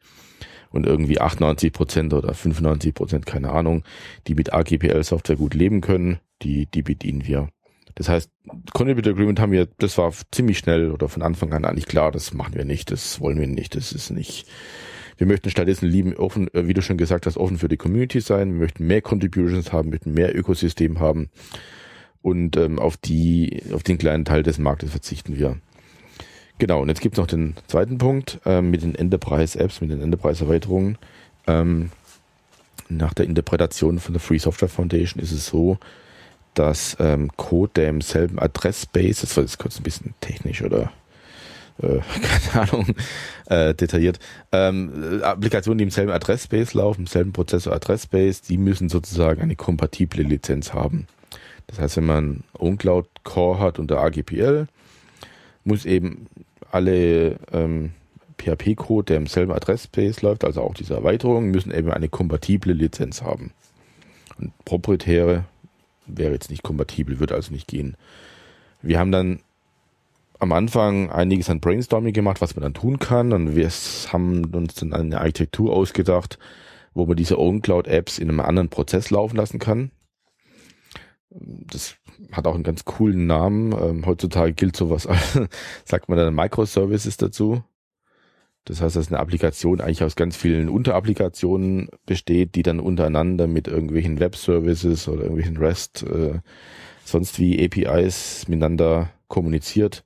[0.76, 3.82] Und irgendwie 98 Prozent oder 95 Prozent, keine Ahnung,
[4.26, 7.48] die mit AGPL-Software gut leben können, die, die bedienen wir.
[7.94, 8.30] Das heißt,
[8.74, 12.34] Contributor Agreement haben wir, das war ziemlich schnell oder von Anfang an eigentlich klar, das
[12.34, 14.46] machen wir nicht, das wollen wir nicht, das ist nicht,
[15.16, 18.20] wir möchten stattdessen lieben, offen, äh, wie du schon gesagt hast, offen für die Community
[18.20, 18.52] sein.
[18.52, 21.30] Wir möchten mehr Contributions haben, möchten mehr Ökosystem haben.
[22.22, 25.56] Und ähm, auf die, auf den kleinen Teil des Marktes verzichten wir.
[26.58, 30.96] Genau, und jetzt gibt's noch den zweiten Punkt ähm, mit den Enterprise-Apps, mit den Enterprise-Erweiterungen.
[31.46, 31.90] Ähm,
[32.88, 35.78] nach der Interpretation von der Free Software Foundation ist es so,
[36.54, 40.92] dass ähm, Code, der im selben Adressbase, das war jetzt kurz ein bisschen technisch oder
[41.82, 42.00] äh,
[42.52, 42.86] keine Ahnung,
[43.46, 44.18] äh, detailliert.
[44.52, 49.42] Ähm, äh, Applikationen, die im selben Adressbase laufen, im selben Prozessor Adressbase, die müssen sozusagen
[49.42, 51.06] eine kompatible Lizenz haben.
[51.66, 54.68] Das heißt, wenn man OwnCloud Core hat unter AGPL,
[55.66, 56.26] muss eben
[56.70, 57.93] alle ähm,
[58.38, 63.22] PHP-Code, der im selben Adressbase läuft, also auch diese Erweiterungen, müssen eben eine kompatible Lizenz
[63.22, 63.52] haben.
[64.38, 65.44] Und proprietäre
[66.06, 67.97] wäre jetzt nicht kompatibel, würde also nicht gehen.
[68.82, 69.40] Wir haben dann
[70.38, 73.32] am Anfang einiges an Brainstorming gemacht, was man dann tun kann.
[73.32, 73.68] Und wir
[74.12, 76.38] haben uns dann eine Architektur ausgedacht,
[76.94, 79.90] wo man diese OwnCloud-Apps in einem anderen Prozess laufen lassen kann.
[81.30, 81.97] Das
[82.32, 83.72] hat auch einen ganz coolen Namen.
[83.72, 85.09] Ähm, heutzutage gilt sowas,
[85.84, 87.62] sagt man dann Microservices dazu.
[88.64, 93.68] Das heißt, dass eine Applikation eigentlich aus ganz vielen Unterapplikationen besteht, die dann untereinander mit
[93.68, 96.40] irgendwelchen Web-Services oder irgendwelchen REST, äh,
[97.05, 100.05] sonst wie APIs miteinander kommuniziert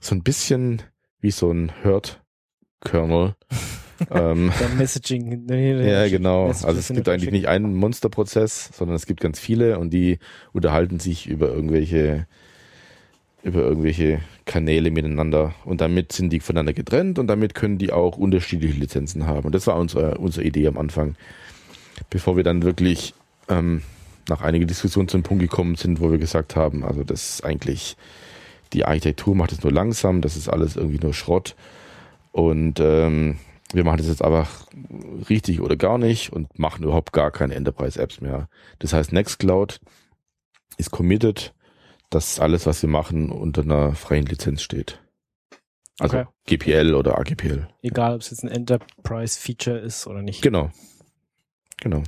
[0.00, 0.82] so ein bisschen
[1.20, 3.36] wie so ein Hurt-Kernel.
[4.10, 5.48] ähm, Messaging.
[5.48, 6.48] ja, genau.
[6.48, 10.18] Also es gibt eigentlich nicht einen Monsterprozess, sondern es gibt ganz viele und die
[10.52, 12.26] unterhalten sich über irgendwelche
[13.42, 18.18] über irgendwelche Kanäle miteinander und damit sind die voneinander getrennt und damit können die auch
[18.18, 19.46] unterschiedliche Lizenzen haben.
[19.46, 21.14] Und das war unsere, unsere Idee am Anfang,
[22.10, 23.14] bevor wir dann wirklich
[23.48, 23.80] ähm,
[24.28, 27.96] nach einiger Diskussion zum Punkt gekommen sind, wo wir gesagt haben, also das ist eigentlich
[28.72, 31.56] die Architektur macht es nur langsam, das ist alles irgendwie nur Schrott.
[32.32, 33.38] Und ähm,
[33.72, 34.66] wir machen das jetzt einfach
[35.28, 38.48] richtig oder gar nicht und machen überhaupt gar keine Enterprise-Apps mehr.
[38.78, 39.80] Das heißt, Nextcloud
[40.76, 41.54] ist committed,
[42.10, 45.00] dass alles, was wir machen, unter einer freien Lizenz steht.
[45.98, 46.28] Also Okay.
[46.46, 47.68] GPL oder AGPL.
[47.82, 50.42] Egal, ob es jetzt ein Enterprise-Feature ist oder nicht.
[50.42, 50.70] Genau.
[51.80, 52.02] Genau.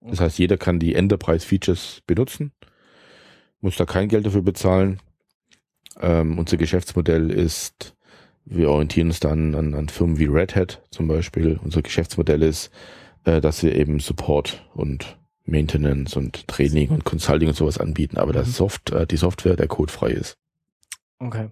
[0.00, 2.52] Das heißt, jeder kann die Enterprise-Features benutzen,
[3.60, 5.00] muss da kein Geld dafür bezahlen.
[6.00, 7.94] Ähm, unser Geschäftsmodell ist,
[8.44, 11.58] wir orientieren uns dann an, an Firmen wie Red Hat zum Beispiel.
[11.62, 12.70] Unser Geschäftsmodell ist,
[13.24, 18.32] äh, dass wir eben Support und Maintenance und Training und Consulting und sowas anbieten, aber
[18.32, 20.36] das Soft, äh, die Software, der Code frei ist.
[21.18, 21.48] Okay.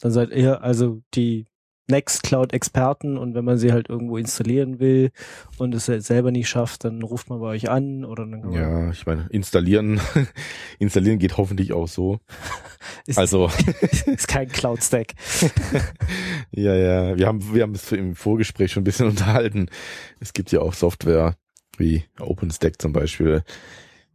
[0.00, 1.46] Dann seid ihr also die
[1.88, 5.10] Nextcloud-Experten und wenn man sie halt irgendwo installieren will
[5.56, 8.90] und es halt selber nicht schafft, dann ruft man bei euch an oder dann Ja,
[8.90, 10.00] ich meine, installieren,
[10.78, 12.20] installieren geht hoffentlich auch so.
[13.06, 13.50] ist, Also
[14.06, 15.14] ist kein Cloud-Stack.
[16.50, 19.68] Ja, ja, wir haben, wir haben es im Vorgespräch schon ein bisschen unterhalten.
[20.20, 21.36] Es gibt ja auch Software
[21.78, 23.42] wie OpenStack zum Beispiel,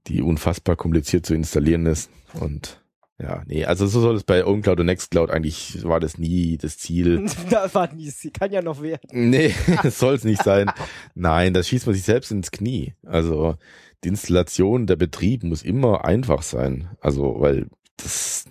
[0.08, 2.83] die unfassbar kompliziert zu installieren ist und
[3.20, 6.78] ja, nee, also so soll es bei OwnCloud und Nextcloud eigentlich war das nie das
[6.78, 7.26] Ziel.
[7.50, 9.30] das war nie, sie kann ja noch werden.
[9.30, 9.54] Nee,
[9.84, 10.72] das soll es nicht sein.
[11.14, 12.96] Nein, das schießt man sich selbst ins Knie.
[13.06, 13.56] Also
[14.04, 16.90] die Installation, der Betrieb muss immer einfach sein.
[17.00, 17.68] Also, weil
[17.98, 18.46] das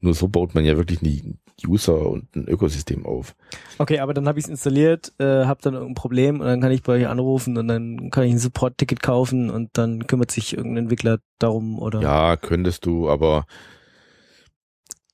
[0.00, 1.36] nur so baut man ja wirklich nie
[1.66, 3.34] User und ein Ökosystem auf.
[3.78, 6.70] Okay, aber dann habe ich es installiert, äh, habe dann irgendein Problem und dann kann
[6.70, 10.56] ich bei euch anrufen und dann kann ich ein Support-Ticket kaufen und dann kümmert sich
[10.56, 12.00] irgendein Entwickler darum oder.
[12.00, 13.46] Ja, könntest du, aber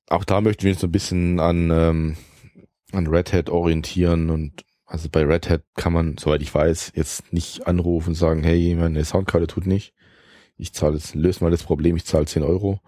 [0.08, 2.16] auch da möchten wir uns so ein bisschen an, ähm,
[2.92, 7.32] an Red Hat orientieren und also bei Red Hat kann man, soweit ich weiß, jetzt
[7.32, 9.94] nicht anrufen und sagen, hey, meine Soundkarte tut nicht.
[10.56, 12.80] Ich zahle jetzt, löse mal das Problem, ich zahle 10 Euro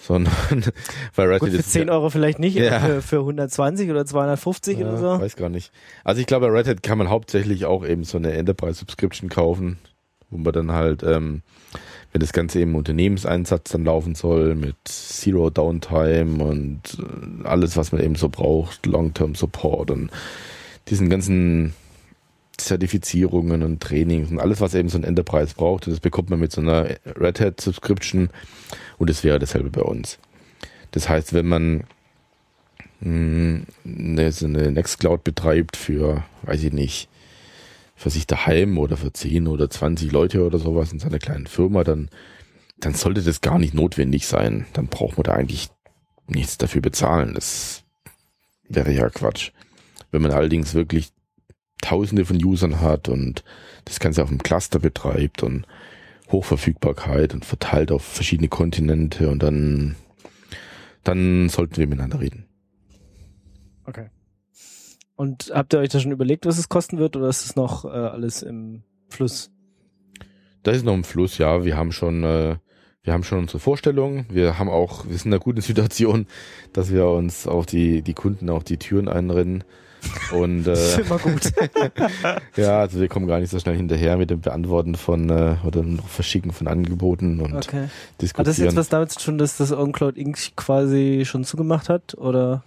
[0.00, 0.32] sondern
[1.16, 2.80] Hat Gut, für 10 Euro vielleicht nicht, ja.
[2.80, 5.20] für, für 120 oder 250 ja, oder so.
[5.20, 5.72] Weiß gar nicht.
[6.04, 9.28] Also ich glaube, bei Red Hat kann man hauptsächlich auch eben so eine Enterprise Subscription
[9.28, 9.78] kaufen,
[10.30, 11.42] wo man dann halt, ähm,
[12.12, 17.92] wenn das Ganze eben Unternehmenseinsatz dann laufen soll, mit Zero Downtime und äh, alles, was
[17.92, 20.10] man eben so braucht, Long-Term Support und
[20.88, 21.74] diesen ganzen
[22.64, 25.86] Zertifizierungen und Trainings und alles, was eben so ein Enterprise braucht.
[25.86, 28.30] Und das bekommt man mit so einer Red Hat Subscription
[28.98, 30.18] und es wäre dasselbe bei uns.
[30.90, 31.84] Das heißt, wenn man
[33.00, 37.08] mh, eine, so eine Nextcloud betreibt für, weiß ich nicht,
[37.96, 41.84] für sich daheim oder für 10 oder 20 Leute oder sowas in seiner kleinen Firma,
[41.84, 42.08] dann,
[42.78, 44.66] dann sollte das gar nicht notwendig sein.
[44.72, 45.68] Dann braucht man da eigentlich
[46.26, 47.34] nichts dafür bezahlen.
[47.34, 47.84] Das
[48.68, 49.50] wäre ja Quatsch.
[50.10, 51.12] Wenn man allerdings wirklich
[51.80, 53.44] Tausende von Usern hat und
[53.84, 55.66] das Ganze auf dem Cluster betreibt und
[56.30, 59.96] Hochverfügbarkeit und verteilt auf verschiedene Kontinente und dann,
[61.04, 62.46] dann sollten wir miteinander reden.
[63.84, 64.08] Okay.
[65.16, 67.84] Und habt ihr euch da schon überlegt, was es kosten wird oder ist es noch
[67.84, 69.50] äh, alles im Fluss?
[70.62, 71.64] Das ist noch im Fluss, ja.
[71.64, 72.56] Wir haben schon, äh,
[73.02, 74.26] wir haben schon unsere Vorstellungen.
[74.30, 76.26] Wir haben auch, wir sind in einer guten Situation,
[76.72, 79.64] dass wir uns auf die, die Kunden auch die Türen einrennen
[80.32, 81.52] und äh, das ist immer gut.
[82.56, 85.84] ja, also wir kommen gar nicht so schnell hinterher mit dem Beantworten von äh, oder
[86.06, 87.88] Verschicken von Angeboten und okay.
[88.20, 88.46] diskutieren.
[88.46, 90.56] Hat das jetzt was damit zu tun, dass das OnCloud Inc.
[90.56, 92.14] quasi schon zugemacht hat?
[92.14, 92.62] Oder?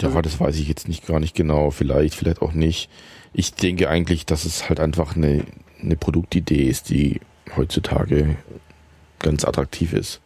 [0.00, 1.70] Ja, das weiß ich jetzt nicht gar nicht genau.
[1.70, 2.90] Vielleicht, vielleicht auch nicht.
[3.32, 5.44] Ich denke eigentlich, dass es halt einfach eine,
[5.82, 7.20] eine Produktidee ist, die
[7.56, 8.36] heutzutage
[9.18, 10.20] ganz attraktiv ist.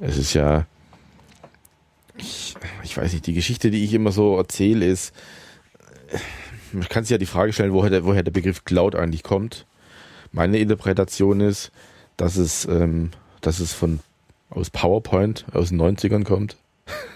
[0.00, 0.66] Es ist ja,
[2.18, 5.14] ich, ich weiß nicht, die Geschichte, die ich immer so erzähle, ist,
[6.72, 9.66] man kann sich ja die Frage stellen, woher der, woher der Begriff Cloud eigentlich kommt.
[10.32, 11.70] Meine Interpretation ist,
[12.16, 14.00] dass es, ähm, dass es von
[14.50, 16.56] aus PowerPoint aus den 90ern kommt.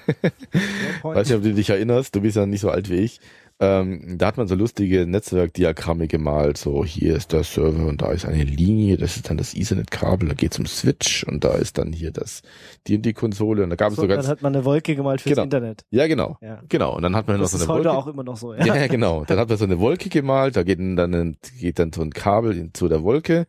[1.02, 3.20] Weiß nicht, ob du dich erinnerst, du bist ja nicht so alt wie ich.
[3.62, 6.58] Ähm, da hat man so lustige Netzwerkdiagramme gemalt.
[6.58, 10.28] So, hier ist der Server und da ist eine Linie, das ist dann das Ethernet-Kabel,
[10.28, 12.42] da geht zum Switch und da ist dann hier das
[12.88, 14.24] die und die Konsole und da gab es so, so ganz.
[14.24, 15.44] Dann hat man eine Wolke gemalt fürs genau.
[15.44, 15.84] Internet.
[15.90, 16.38] Ja, genau.
[16.40, 16.60] Ja.
[16.68, 16.96] Genau.
[16.96, 17.84] Und dann hat man das noch so eine Wolke.
[17.84, 18.52] Das ist heute auch immer noch so.
[18.52, 18.66] Ja.
[18.66, 19.24] ja, genau.
[19.24, 22.10] Dann hat man so eine Wolke gemalt, da geht dann, ein, geht dann so ein
[22.10, 23.46] Kabel zu der Wolke.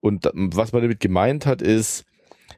[0.00, 2.04] Und was man damit gemeint hat, ist,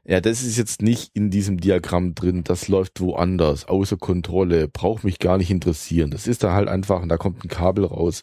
[0.09, 5.05] ja, das ist jetzt nicht in diesem Diagramm drin, das läuft woanders, außer Kontrolle, braucht
[5.05, 6.11] mich gar nicht interessieren.
[6.11, 8.23] Das ist da halt einfach, und da kommt ein Kabel raus.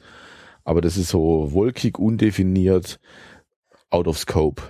[0.64, 2.99] Aber das ist so wolkig, undefiniert,
[3.91, 4.64] out of scope,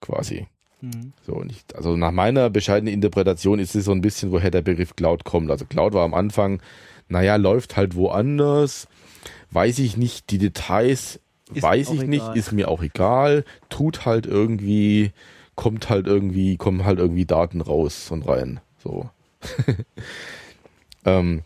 [0.00, 0.46] quasi.
[0.80, 1.12] Mhm.
[1.26, 4.96] So, nicht, also nach meiner bescheidenen Interpretation ist es so ein bisschen, woher der Begriff
[4.96, 5.50] Cloud kommt.
[5.50, 6.62] Also Cloud war am Anfang,
[7.06, 8.88] naja, läuft halt woanders,
[9.50, 11.20] weiß ich nicht, die Details,
[11.52, 12.08] ist weiß ich egal.
[12.08, 15.12] nicht, ist mir auch egal, tut halt irgendwie,
[15.54, 18.60] kommt halt irgendwie, kommen halt irgendwie Daten raus und rein.
[18.78, 19.10] So.
[21.04, 21.42] ähm,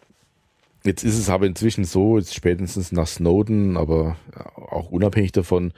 [0.85, 4.17] jetzt ist es aber inzwischen so, jetzt spätestens nach Snowden, aber
[4.55, 5.73] auch unabhängig davon,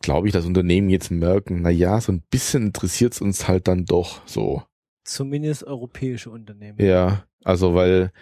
[0.00, 3.68] glaube ich, dass Unternehmen jetzt merken, na ja, so ein bisschen interessiert es uns halt
[3.68, 4.62] dann doch so.
[5.04, 6.78] Zumindest europäische Unternehmen.
[6.80, 8.12] Ja, also weil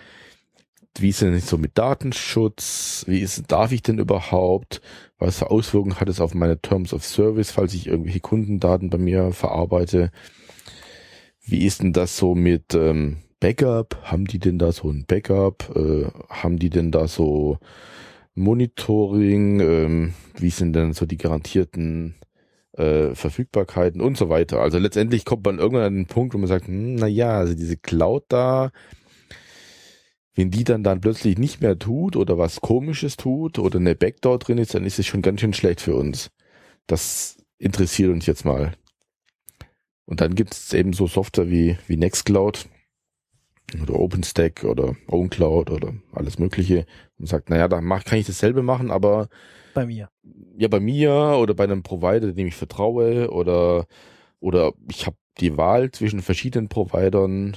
[1.01, 3.05] wie ist denn so mit Datenschutz?
[3.07, 4.81] Wie ist, darf ich denn überhaupt?
[5.18, 8.98] Was für Auswirkungen hat es auf meine Terms of Service, falls ich irgendwelche Kundendaten bei
[8.98, 10.10] mir verarbeite?
[11.43, 13.98] Wie ist denn das so mit ähm, Backup?
[14.02, 15.74] Haben die denn da so ein Backup?
[15.74, 17.59] Äh, haben die denn da so
[18.34, 19.60] Monitoring?
[19.60, 22.16] Ähm, wie sind denn so die garantierten
[22.72, 24.60] äh, Verfügbarkeiten und so weiter?
[24.60, 27.55] Also letztendlich kommt man irgendwann an den Punkt, wo man sagt, hm, na ja, also
[27.55, 28.70] diese Cloud da,
[30.37, 34.39] wenn die dann dann plötzlich nicht mehr tut oder was komisches tut oder eine Backdoor
[34.39, 36.31] drin ist, dann ist es schon ganz schön schlecht für uns.
[36.87, 38.75] Das interessiert uns jetzt mal.
[40.05, 42.69] Und dann gibt es eben so Software wie, wie Nextcloud,
[43.83, 46.87] oder OpenStack oder OwnCloud oder alles Mögliche
[47.19, 49.29] und sagt, naja, da mach, kann ich dasselbe machen, aber
[49.75, 50.09] Bei mir.
[50.57, 53.87] ja bei mir oder bei einem Provider, dem ich vertraue oder
[54.39, 57.57] oder ich habe die Wahl zwischen verschiedenen Providern,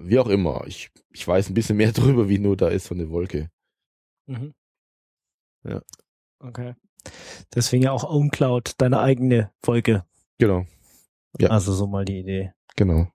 [0.00, 0.64] wie auch immer.
[0.66, 3.50] Ich, ich weiß ein bisschen mehr drüber, wie nur da ist so eine Wolke.
[4.26, 4.54] Mhm.
[5.64, 5.82] Ja.
[6.40, 6.74] Okay.
[7.54, 10.04] Deswegen ja auch OwnCloud, deine eigene Wolke.
[10.38, 10.66] Genau,
[11.38, 11.50] Ja.
[11.50, 12.52] Also so mal die Idee.
[12.76, 13.08] genau.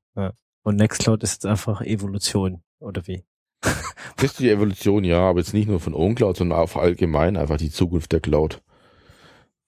[0.66, 3.26] Und Nextcloud ist jetzt einfach Evolution, oder wie?
[3.60, 3.84] Das
[4.32, 7.70] ist die Evolution, ja, aber jetzt nicht nur von OwnCloud, sondern auch allgemein einfach die
[7.70, 8.64] Zukunft der Cloud.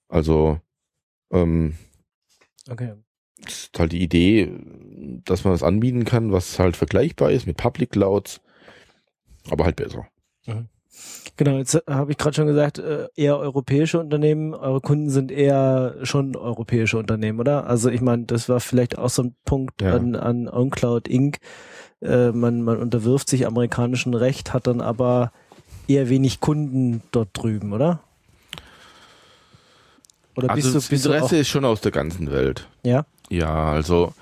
[0.08, 0.58] Also,
[1.30, 1.76] ähm,
[2.70, 2.94] Okay.
[3.42, 4.52] Das ist halt die Idee,
[5.24, 8.40] dass man das anbieten kann, was halt vergleichbar ist mit Public Clouds,
[9.50, 10.06] aber halt besser.
[11.36, 14.54] Genau, jetzt äh, habe ich gerade schon gesagt, äh, eher europäische Unternehmen.
[14.54, 17.66] Eure Kunden sind eher schon europäische Unternehmen, oder?
[17.66, 19.94] Also ich meine, das war vielleicht auch so ein Punkt Ja.
[19.94, 21.38] an, an OnCloud Inc.
[22.00, 25.32] Äh, man, man unterwirft sich amerikanischen Recht, hat dann aber
[25.88, 28.00] eher wenig Kunden dort drüben, oder?
[30.36, 32.68] Oder Also bist das du, bist du Interesse ist schon aus der ganzen Welt.
[32.84, 33.04] ja?
[33.28, 34.12] Ja, also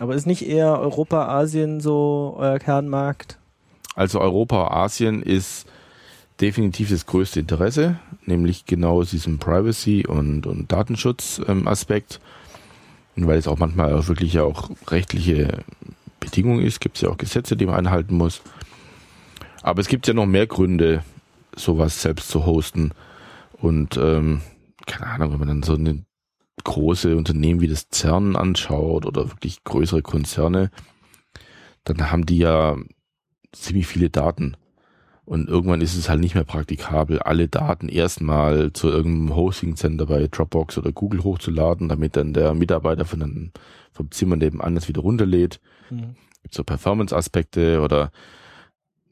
[0.00, 3.38] Aber ist nicht eher Europa, Asien so euer Kernmarkt?
[3.94, 5.66] Also Europa, Asien ist
[6.40, 12.20] definitiv das größte Interesse, nämlich genau aus diesem Privacy- und, und Datenschutz-Aspekt.
[13.16, 15.64] Und weil es auch manchmal auch wirklich auch rechtliche
[16.20, 18.42] Bedingungen ist, gibt es ja auch Gesetze, die man einhalten muss.
[19.62, 21.02] Aber es gibt ja noch mehr Gründe,
[21.56, 22.92] sowas selbst zu hosten.
[23.54, 24.42] Und ähm,
[24.86, 26.04] keine Ahnung, wenn man dann so eine
[26.64, 30.70] große Unternehmen wie das CERN anschaut oder wirklich größere Konzerne,
[31.84, 32.76] dann haben die ja
[33.52, 34.56] ziemlich viele Daten.
[35.24, 40.28] Und irgendwann ist es halt nicht mehr praktikabel, alle Daten erstmal zu irgendeinem Hosting-Center bei
[40.28, 43.50] Dropbox oder Google hochzuladen, damit dann der Mitarbeiter von einem,
[43.90, 45.60] vom Zimmer nebenan das wieder runterlädt.
[45.90, 46.14] Mhm.
[46.42, 48.12] Gibt so Performance-Aspekte oder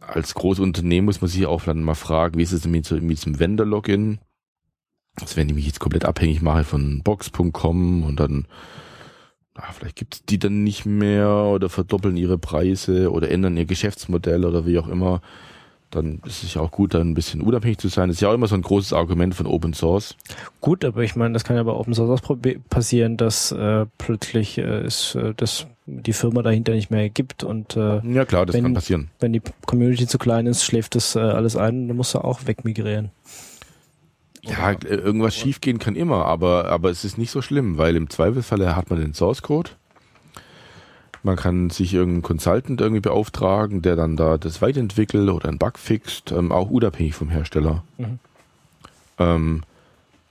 [0.01, 3.19] als Großunternehmen muss man sich auch dann mal fragen, wie ist es mit, so, mit
[3.19, 4.21] diesem Vendor-Login?
[5.21, 8.47] Also wenn ich mich jetzt komplett abhängig mache von Box.com und dann
[9.55, 13.65] ah, vielleicht gibt es die dann nicht mehr oder verdoppeln ihre Preise oder ändern ihr
[13.67, 15.21] Geschäftsmodell oder wie auch immer,
[15.91, 18.09] dann ist es ja auch gut, dann ein bisschen unabhängig zu sein.
[18.09, 20.17] Das ist ja auch immer so ein großes Argument von Open Source.
[20.61, 22.37] Gut, aber ich meine, das kann ja bei Open Source auch
[22.69, 27.77] passieren, dass äh, plötzlich äh, es äh, das die Firma dahinter nicht mehr gibt und
[27.77, 29.11] äh, Ja klar, das Wenn- kann passieren.
[29.21, 32.19] wenn die Community zu klein ist, schläft das äh, alles ein und dann musst du
[32.19, 33.11] auch wegmigrieren.
[34.47, 38.11] Ja, äh, irgendwas schiefgehen kann immer, aber, aber es ist nicht so schlimm, weil im
[38.11, 39.71] Zweifelsfall hat man den Source Code.
[41.23, 45.79] Man kann sich irgendeinen Consultant irgendwie beauftragen, der dann da das weiterentwickelt oder einen Bug
[45.79, 47.83] fixt, ähm, auch unabhängig vom Hersteller.
[47.97, 48.19] Mhm.
[49.19, 49.63] Ähm,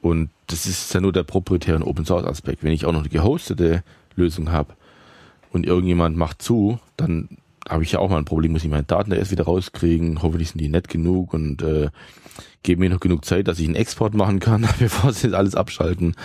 [0.02, 2.64] und das ist ja nur der proprietäre Open Source Aspekt.
[2.64, 3.84] Wenn ich auch noch eine gehostete
[4.16, 4.76] Lösung habe
[5.52, 7.30] und irgendjemand macht zu, dann
[7.68, 10.22] habe ich ja auch mal ein Problem, muss ich meine Daten da erst wieder rauskriegen,
[10.22, 11.90] hoffentlich sind die nett genug und äh,
[12.64, 15.56] geben mir noch genug Zeit, dass ich einen Export machen kann, bevor sie das alles
[15.56, 16.16] abschalten.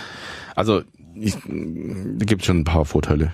[0.55, 0.81] Also
[1.15, 3.33] ich, gibt schon ein paar Vorteile.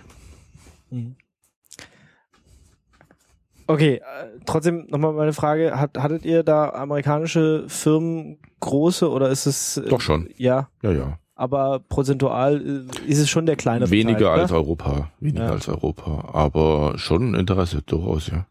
[3.68, 4.02] Okay, äh,
[4.46, 9.90] trotzdem nochmal meine Frage, hat, hattet ihr da amerikanische Firmen große oder ist es äh,
[9.90, 10.30] Doch schon.
[10.38, 11.20] ja, Ja, ja.
[11.36, 14.52] aber prozentual äh, ist es schon der kleine Weniger Teil, als?
[14.52, 15.10] Europa.
[15.20, 15.52] Weniger Ja.
[15.52, 16.30] als Europa.
[16.34, 18.46] Aber schon Interesse durchaus, ja.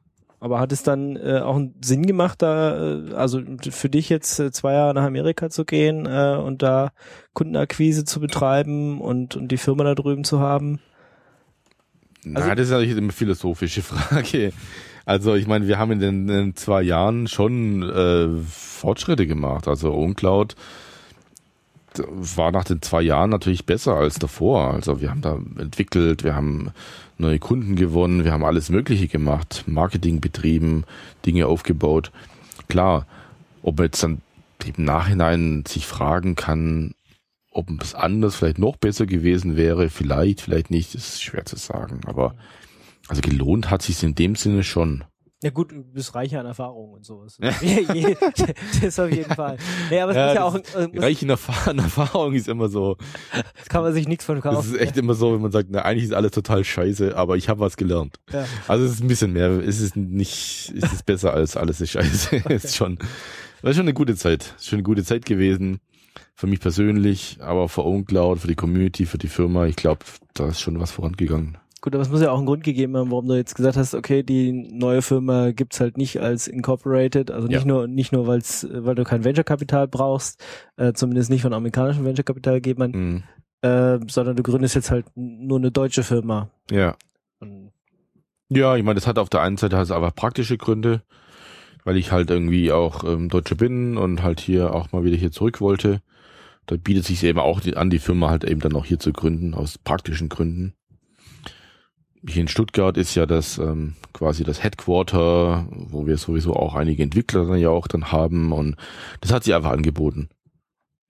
[0.45, 3.41] Aber hat es dann äh, auch einen Sinn gemacht, da, äh, also
[3.71, 6.91] für dich jetzt äh, zwei Jahre nach Amerika zu gehen äh, und da
[7.33, 10.81] Kundenakquise zu betreiben und, und die Firma da drüben zu haben?
[12.27, 14.53] Also- Na, das ist natürlich eine philosophische Frage.
[15.07, 19.66] Also ich meine, wir haben in den, in den zwei Jahren schon äh, Fortschritte gemacht.
[19.66, 20.57] Also OwnCloud
[21.97, 24.75] war nach den zwei Jahren natürlich besser als davor.
[24.75, 26.71] Also wir haben da entwickelt, wir haben
[27.19, 30.85] neue Kunden gewonnen, wir haben alles Mögliche gemacht, Marketing betrieben,
[31.27, 32.11] Dinge aufgebaut.
[32.69, 33.07] Klar,
[33.62, 34.20] ob man jetzt dann
[34.65, 36.95] im Nachhinein sich fragen kann,
[37.51, 42.01] ob es anders vielleicht noch besser gewesen wäre, vielleicht, vielleicht nicht, ist schwer zu sagen.
[42.07, 42.35] Aber
[43.09, 45.05] also gelohnt hat sich in dem Sinne schon.
[45.45, 47.39] Ja gut, du bist reicher an Erfahrung und sowas.
[48.83, 49.59] Das auf jeden Fall.
[49.91, 50.55] Ja, aber es Ja, muss ja auch,
[50.95, 52.97] äh, Reich an Erfahrung ist immer so.
[53.59, 54.57] das kann man sich nichts von kaufen.
[54.57, 57.37] Das ist echt immer so, wenn man sagt, na, eigentlich ist alles total scheiße, aber
[57.37, 58.16] ich habe was gelernt.
[58.33, 58.47] Ja.
[58.69, 61.91] Also es ist ein bisschen mehr, es ist nicht, es ist besser als alles ist
[61.91, 62.43] scheiße.
[62.49, 62.99] Es ist schon,
[63.62, 64.55] ist schon eine gute Zeit.
[64.57, 65.81] Es ist schon eine gute Zeit gewesen.
[66.35, 69.66] Für mich persönlich, aber für OwnCloud, für die Community, für die Firma.
[69.66, 71.59] Ich glaube, da ist schon was vorangegangen.
[71.85, 73.94] Gut, aber es muss ja auch einen Grund gegeben haben, warum du jetzt gesagt hast,
[73.94, 77.66] okay, die neue Firma gibt's halt nicht als incorporated, also nicht Ja.
[77.66, 80.43] nur nicht nur weil's, weil du kein Venture-Kapital brauchst,
[80.78, 83.23] äh, zumindest nicht von amerikanischen Venture-Kapitalgebern, Mhm.
[83.61, 86.48] äh, sondern du gründest jetzt halt nur eine deutsche Firma.
[86.70, 86.97] Ja.
[87.40, 87.70] Und
[88.48, 91.02] Ja, ich meine, das hat auf der einen Seite halt einfach praktische Gründe,
[91.85, 95.32] weil ich halt irgendwie auch ähm, Deutsche bin und halt hier auch mal wieder hier
[95.32, 96.01] zurück wollte.
[96.65, 99.12] Da bietet sich eben auch die, an, die Firma halt eben dann auch hier zu
[99.12, 100.73] gründen, aus praktischen Gründen.
[102.26, 107.02] Hier in Stuttgart ist ja das ähm, quasi das Headquarter, wo wir sowieso auch einige
[107.02, 108.76] Entwickler dann ja auch dann haben und
[109.20, 110.28] das hat sich einfach angeboten.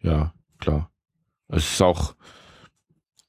[0.03, 0.91] Ja, klar.
[1.49, 2.15] Es ist auch,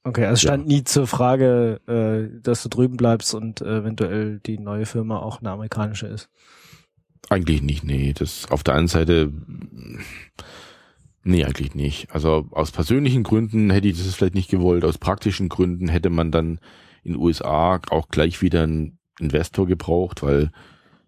[0.02, 0.50] Okay, also es Ja.
[0.50, 5.18] stand nie zur Frage, äh, dass du drüben bleibst und äh, eventuell die neue Firma
[5.18, 6.28] auch eine amerikanische ist.
[7.28, 8.12] Eigentlich nicht, nee.
[8.12, 9.32] Das auf der einen Seite,
[11.24, 12.12] nee, eigentlich nicht.
[12.12, 14.84] Also aus persönlichen Gründen hätte ich das vielleicht nicht gewollt.
[14.84, 16.60] Aus praktischen Gründen hätte man dann
[17.06, 20.50] in den USA auch gleich wieder einen Investor gebraucht, weil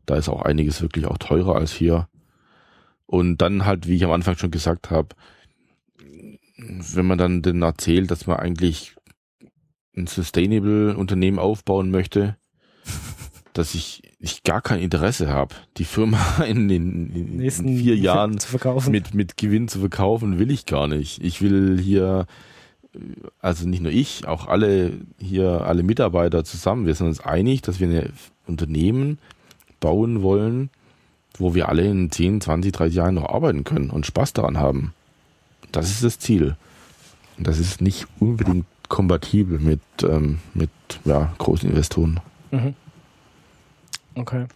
[0.07, 2.09] da ist auch einiges wirklich auch teurer als hier.
[3.07, 5.09] Und dann halt, wie ich am Anfang schon gesagt habe,
[6.57, 8.97] wenn man dann denn erzählt, dass man eigentlich
[9.97, 12.37] ein sustainable Unternehmen aufbauen möchte,
[13.53, 18.39] dass ich, ich gar kein Interesse habe, die Firma in den in, Nächsten vier Jahren
[18.89, 21.23] mit, mit Gewinn zu verkaufen, will ich gar nicht.
[21.25, 22.27] Ich will hier,
[23.41, 27.81] also nicht nur ich, auch alle hier, alle Mitarbeiter zusammen, wir sind uns einig, dass
[27.81, 28.13] wir ein
[28.47, 29.19] Unternehmen
[29.81, 30.71] bauen wollen,
[31.37, 34.93] wo wir alle in 10, 20, 30 Jahren noch arbeiten können und Spaß daran haben.
[35.73, 36.57] Das ist das Ziel.
[37.37, 40.71] Und das ist nicht unbedingt kompatibel mit, ähm, mit
[41.05, 42.21] ja, großen Investoren.
[42.51, 42.75] Mhm.
[44.15, 44.47] Okay.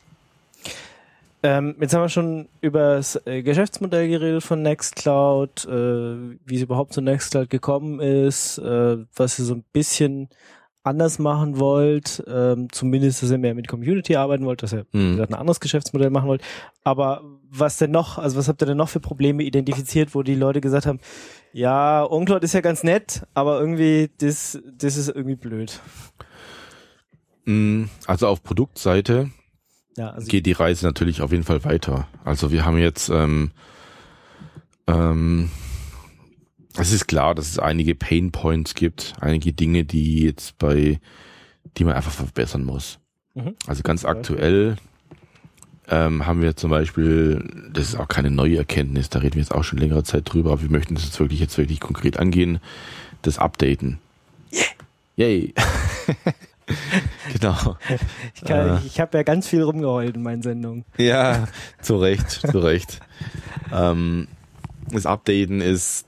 [1.44, 6.62] Ähm, jetzt haben wir schon über das äh, Geschäftsmodell geredet von Nextcloud, äh, wie es
[6.62, 10.28] überhaupt zu Nextcloud gekommen ist, äh, was ihr so ein bisschen
[10.85, 15.12] anders machen wollt, ähm, zumindest, dass ihr mehr mit Community arbeiten wollt, dass ihr Mhm.
[15.12, 16.43] gesagt, ein anderes Geschäftsmodell machen wollt.
[16.85, 20.35] Aber was denn noch, also was habt ihr denn noch für Probleme identifiziert, wo die
[20.35, 20.98] Leute gesagt haben,
[21.52, 25.81] ja, OnCloud ist ja ganz nett, aber irgendwie, das, das ist irgendwie blöd.
[27.44, 29.31] Mm, Also auf Produktseite
[29.97, 32.09] Ja, also geht die Reise natürlich auf jeden Fall weiter.
[32.24, 33.51] Also wir haben jetzt, ähm,
[34.86, 35.51] ähm,
[36.77, 41.01] es ist klar, dass es einige Pain Points gibt, einige Dinge, die jetzt bei,
[41.77, 42.98] die man einfach verbessern muss.
[43.35, 43.55] Mhm.
[43.66, 44.77] Also ganz aktuell
[45.89, 49.55] ähm, haben wir zum Beispiel, das ist auch keine neue Erkenntnis, da reden wir jetzt
[49.55, 52.60] auch schon längere Zeit drüber, aber wir möchten das jetzt wirklich jetzt wirklich konkret angehen,
[53.20, 53.98] das Updaten.
[55.16, 55.52] Yay!
[57.32, 57.76] genau.
[58.34, 58.80] Ich, kann- Äh.
[58.86, 60.84] ich habe ja ganz viel rumgeheult in meinen Sendungen.
[60.97, 61.48] Ja,
[61.80, 63.01] zu Recht, zu Recht.
[63.72, 64.28] ähm,
[64.90, 66.06] das Updaten ist,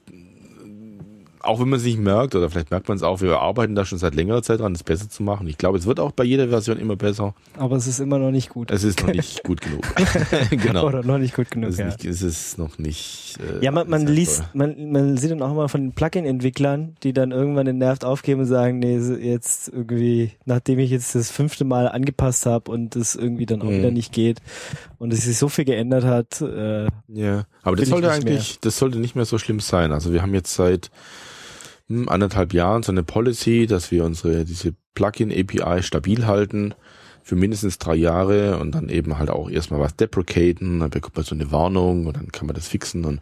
[1.44, 3.84] auch wenn man es nicht merkt, oder vielleicht merkt man es auch, wir arbeiten da
[3.84, 5.46] schon seit längerer Zeit dran, es besser zu machen.
[5.46, 7.34] Ich glaube, es wird auch bei jeder Version immer besser.
[7.58, 8.70] Aber es ist immer noch nicht gut.
[8.70, 9.82] Es ist noch nicht gut genug.
[10.50, 10.86] genau.
[10.86, 11.86] Oder noch nicht gut genug, es, ist ja.
[11.86, 13.38] nicht, es ist noch nicht.
[13.40, 17.12] Äh, Ja, man, man liest, man, man sieht dann auch immer von den Plugin-Entwicklern, die
[17.12, 21.64] dann irgendwann den Nerv aufgeben und sagen, nee, jetzt irgendwie, nachdem ich jetzt das fünfte
[21.64, 23.78] Mal angepasst habe und es irgendwie dann auch Mhm.
[23.78, 24.40] wieder nicht geht
[24.98, 28.78] und es sich so viel geändert hat, äh, Ja, aber das sollte nicht eigentlich, das
[28.78, 29.92] sollte nicht mehr so schlimm sein.
[29.92, 30.90] Also wir haben jetzt seit
[31.88, 36.74] anderthalb Jahren so eine Policy, dass wir unsere diese Plugin API stabil halten
[37.22, 41.24] für mindestens drei Jahre und dann eben halt auch erstmal was deprecaten, dann bekommt man
[41.24, 43.20] so eine Warnung und dann kann man das fixen und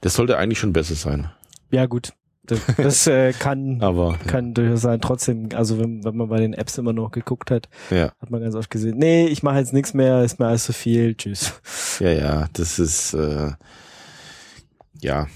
[0.00, 1.30] das sollte eigentlich schon besser sein.
[1.70, 2.12] ja gut,
[2.44, 5.00] das, das äh, kann, Aber kann durchaus sein.
[5.00, 8.40] Trotzdem, also wenn, wenn man bei den Apps immer noch geguckt hat, ja, hat man
[8.40, 11.60] ganz oft gesehen, nee, ich mache jetzt nichts mehr, ist mir alles zu viel, tschüss.
[12.00, 13.52] ja, ja, das ist äh,
[15.00, 15.26] ja,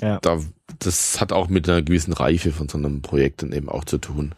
[0.00, 0.18] Ja.
[0.20, 0.38] da,
[0.78, 3.98] das hat auch mit einer gewissen Reife von so einem Projekt dann eben auch zu
[3.98, 4.32] tun.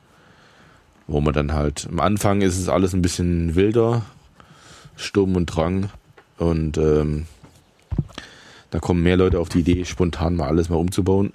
[1.07, 4.03] Wo man dann halt, am Anfang ist es alles ein bisschen wilder,
[4.97, 5.91] Sturm und Drang
[6.37, 7.27] und ähm,
[8.71, 11.33] da kommen mehr Leute auf die Idee, spontan mal alles mal umzubauen.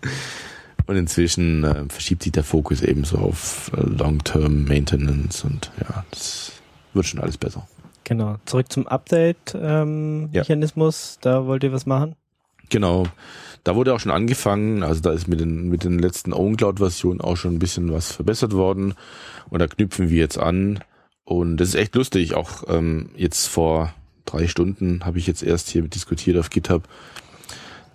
[0.86, 6.04] und inzwischen äh, verschiebt sich der Fokus eben so auf äh, Long-Term Maintenance und ja,
[6.10, 6.52] das
[6.92, 7.68] wird schon alles besser.
[8.04, 8.38] Genau.
[8.44, 10.32] Zurück zum Update-Mechanismus.
[10.32, 10.40] Ja.
[10.40, 11.18] Mechanismus.
[11.20, 12.16] Da wollt ihr was machen?
[12.68, 13.06] Genau.
[13.64, 17.36] Da wurde auch schon angefangen, also da ist mit den, mit den letzten OwnCloud-Versionen auch
[17.36, 18.94] schon ein bisschen was verbessert worden.
[19.50, 20.80] Und da knüpfen wir jetzt an.
[21.24, 22.34] Und das ist echt lustig.
[22.34, 26.88] Auch ähm, jetzt vor drei Stunden habe ich jetzt erst hier diskutiert auf GitHub.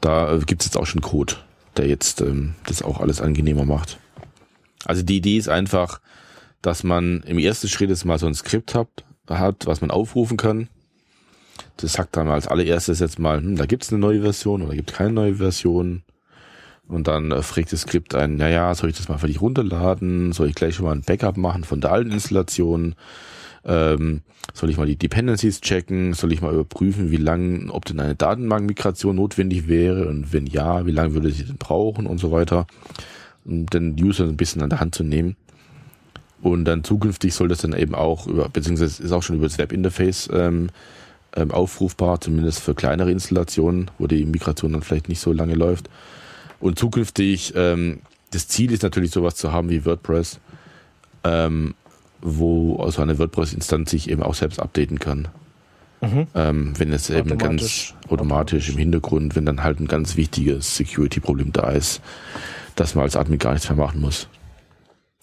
[0.02, 1.36] Da äh, gibt es jetzt auch schon Code,
[1.78, 3.98] der jetzt ähm, das auch alles angenehmer macht.
[4.86, 6.00] Also die Idee ist einfach,
[6.62, 8.88] dass man im ersten Schritt jetzt mal so ein Skript hat,
[9.28, 10.70] hat was man aufrufen kann
[11.78, 14.94] das sagt dann als allererstes jetzt mal, hm, da gibt's eine neue Version oder gibt
[14.94, 16.04] keine neue Version.
[16.88, 20.34] Und dann äh, fragt das Skript ein, naja, soll ich das mal für dich runterladen?
[20.34, 22.96] Soll ich gleich schon mal ein Backup machen von der alten Installation?
[23.64, 24.22] Ähm,
[24.54, 26.14] soll ich mal die Dependencies checken?
[26.14, 30.08] Soll ich mal überprüfen, wie lang, ob denn eine Datenbankmigration notwendig wäre?
[30.08, 32.68] Und wenn ja, wie lange würde sie denn brauchen und so weiter?
[33.44, 35.36] Um den User ein bisschen an der Hand zu nehmen.
[36.42, 39.58] Und dann zukünftig soll das dann eben auch über, beziehungsweise ist auch schon über das
[39.58, 40.70] Webinterface ähm,
[41.36, 45.90] ähm, aufrufbar, zumindest für kleinere Installationen, wo die Migration dann vielleicht nicht so lange läuft.
[46.60, 48.00] Und zukünftig, ähm,
[48.32, 50.40] das Ziel ist natürlich sowas zu haben wie WordPress,
[51.24, 51.76] ähm,
[52.22, 55.28] wo also eine WordPress-Instanz sich eben auch selbst updaten kann.
[56.02, 56.28] Mhm.
[56.36, 57.94] Ähm, wenn es eben Automatisch.
[57.94, 62.02] ganz automatisch im Hintergrund, wenn dann halt ein ganz wichtiges Security-Problem da ist,
[62.76, 64.28] dass man als Admin gar nichts mehr machen muss.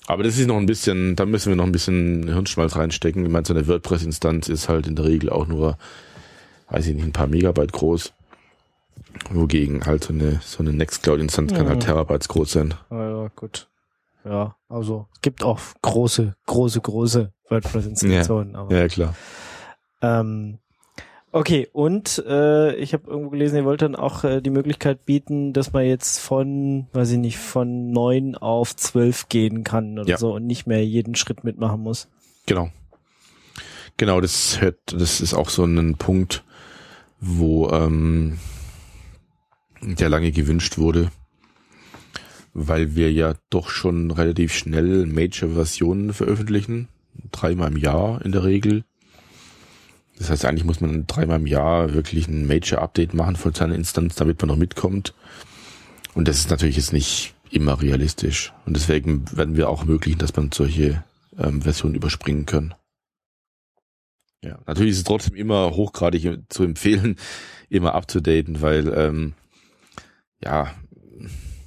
[0.06, 3.24] Aber das ist noch ein bisschen, da müssen wir noch ein bisschen Hirnschmalz reinstecken.
[3.24, 5.78] Ich meine, so eine WordPress-Instanz ist halt in der Regel auch nur,
[6.70, 8.12] weiß ich nicht, ein paar Megabyte groß.
[9.30, 11.70] Wogegen halt so eine, so eine Nextcloud-Instanz kann Ja.
[11.70, 12.74] halt Terabytes groß sein.
[12.90, 13.68] Ja, gut.
[14.24, 18.56] Ja, also es gibt auch große, große, große WordPress-Installationen.
[18.56, 19.14] aber Ja, klar.
[20.00, 20.58] Ähm,
[21.32, 25.52] okay, und äh, ich habe irgendwo gelesen, ihr wollt dann auch äh, die Möglichkeit bieten,
[25.52, 30.18] dass man jetzt von, weiß ich nicht, von neun auf zwölf gehen kann oder Ja.
[30.18, 32.08] so und nicht mehr jeden Schritt mitmachen muss.
[32.46, 32.70] Genau.
[33.96, 36.44] Genau, das hört, das ist auch so ein Punkt,
[37.20, 38.38] wo ähm,
[39.82, 41.10] der lange gewünscht wurde,
[42.54, 46.88] weil wir ja doch schon relativ schnell Major-Versionen veröffentlichen,
[47.30, 48.84] dreimal im Jahr in der Regel.
[50.22, 54.14] Das heißt, eigentlich muss man dreimal im Jahr wirklich ein Major-Update machen von seiner Instanz,
[54.14, 55.14] damit man noch mitkommt.
[56.14, 58.52] Und das ist natürlich jetzt nicht immer realistisch.
[58.64, 61.02] Und deswegen werden wir auch ermöglichen, dass man solche
[61.36, 62.72] ähm, Versionen überspringen kann.
[64.44, 67.16] Ja, natürlich ist es trotzdem immer hochgradig zu empfehlen,
[67.68, 69.32] immer abzudaten, weil ähm,
[70.40, 70.72] ja,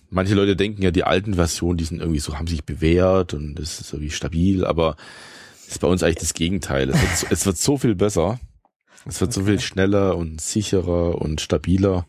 [0.10, 3.56] manche Leute denken ja, die alten Versionen, die sind irgendwie so, haben sich bewährt und
[3.56, 4.95] das ist irgendwie stabil, aber
[5.68, 6.90] ist bei uns eigentlich das Gegenteil.
[6.90, 8.40] Es wird, so- es wird so viel besser,
[9.06, 12.08] es wird so viel schneller und sicherer und stabiler.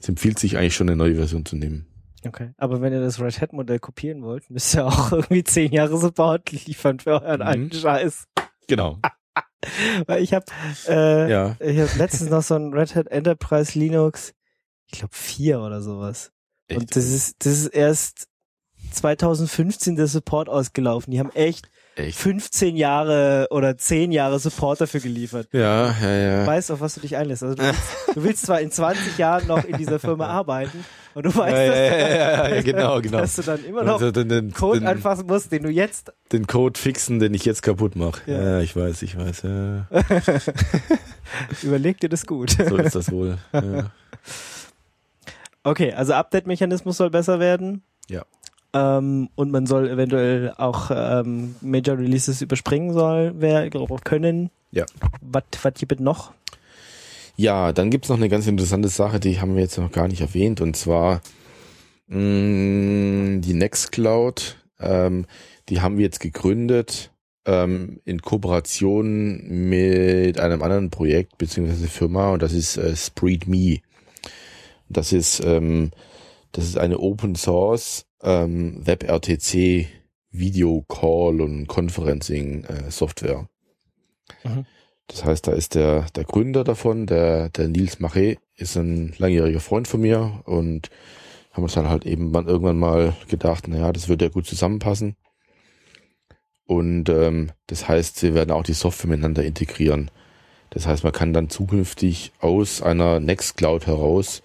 [0.00, 1.86] Es empfiehlt sich eigentlich schon eine neue Version zu nehmen.
[2.26, 2.50] Okay.
[2.56, 5.96] Aber wenn ihr das Red Hat Modell kopieren wollt, müsst ihr auch irgendwie zehn Jahre
[5.98, 7.46] Support liefern für euren Mhm.
[7.46, 8.24] alten Scheiß.
[8.66, 8.98] Genau.
[10.06, 10.44] Weil ich habe
[10.88, 11.56] äh, Ja.
[11.60, 14.34] ich habe letztens noch so ein Red Hat Enterprise Linux,
[14.86, 16.32] ich glaube vier oder sowas.
[16.70, 16.96] Und Echt?
[16.96, 18.28] das ist, das ist erst
[18.92, 21.10] 2015 der Support ausgelaufen.
[21.10, 22.16] Die haben echt Echt.
[22.18, 25.48] 15 Jahre oder 10 Jahre Support dafür geliefert.
[25.52, 26.40] Ja, ja, ja.
[26.42, 27.42] Du weißt, auf was du dich einlässt.
[27.42, 27.82] Also du willst,
[28.14, 30.84] du willst zwar in 20 Jahren noch in dieser Firma arbeiten
[31.14, 33.18] und du weißt, Ja, dass, ja, ja, ja, genau, genau.
[33.18, 36.12] dass du dann immer noch Also den, den, Code den, anfassen musst, den du jetzt
[36.30, 38.20] den Code fixen, den ich jetzt kaputt mache.
[38.30, 38.60] Ja.
[38.60, 39.42] Ich weiß, ich weiß.
[39.42, 39.88] Ja.
[41.64, 42.50] überleg dir das gut.
[42.50, 43.38] So ist das wohl.
[45.64, 47.82] Okay, also Update-Mechanismus soll besser werden.
[48.08, 48.22] Ja.
[48.74, 53.64] Ähm, und man soll eventuell auch ähm, Major Releases überspringen soll, wer
[54.04, 54.50] können.
[54.70, 54.84] Ja.
[55.20, 56.32] Was gibt es noch?
[57.38, 60.20] ja, dann gibt's noch eine ganz interessante Sache, die haben wir jetzt noch gar nicht
[60.20, 61.20] erwähnt, und zwar
[62.08, 64.56] mh, die Nextcloud.
[64.80, 65.24] Ähm,
[65.68, 67.12] die haben wir jetzt gegründet
[67.46, 73.82] ähm, in Kooperation mit einem anderen Projekt beziehungsweise Firma, und das ist äh, SpreadMe.
[74.88, 75.92] Das ist ähm,
[76.50, 79.86] das ist eine Open Source ähm, WebRTC
[80.30, 83.48] Video Call und Conferencing äh, Software.
[84.44, 84.66] Mhm.
[85.06, 89.60] Das heißt, da ist der der Gründer davon, der der Nils Maché, ist ein langjähriger
[89.60, 90.90] Freund von mir und
[91.52, 95.16] haben uns dann halt eben mal irgendwann mal gedacht, naja, das würde ja gut zusammenpassen.
[96.66, 100.10] Und ähm, das heißt, wir werden auch die Software miteinander integrieren.
[100.70, 104.42] Das heißt, man kann dann zukünftig aus einer Nextcloud heraus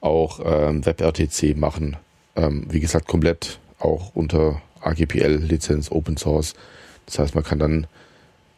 [0.00, 1.96] auch ähm, WebRTC machen.
[2.36, 6.54] Ähm, wie gesagt, komplett auch unter AGPL-Lizenz Open Source.
[7.06, 7.86] Das heißt, man kann dann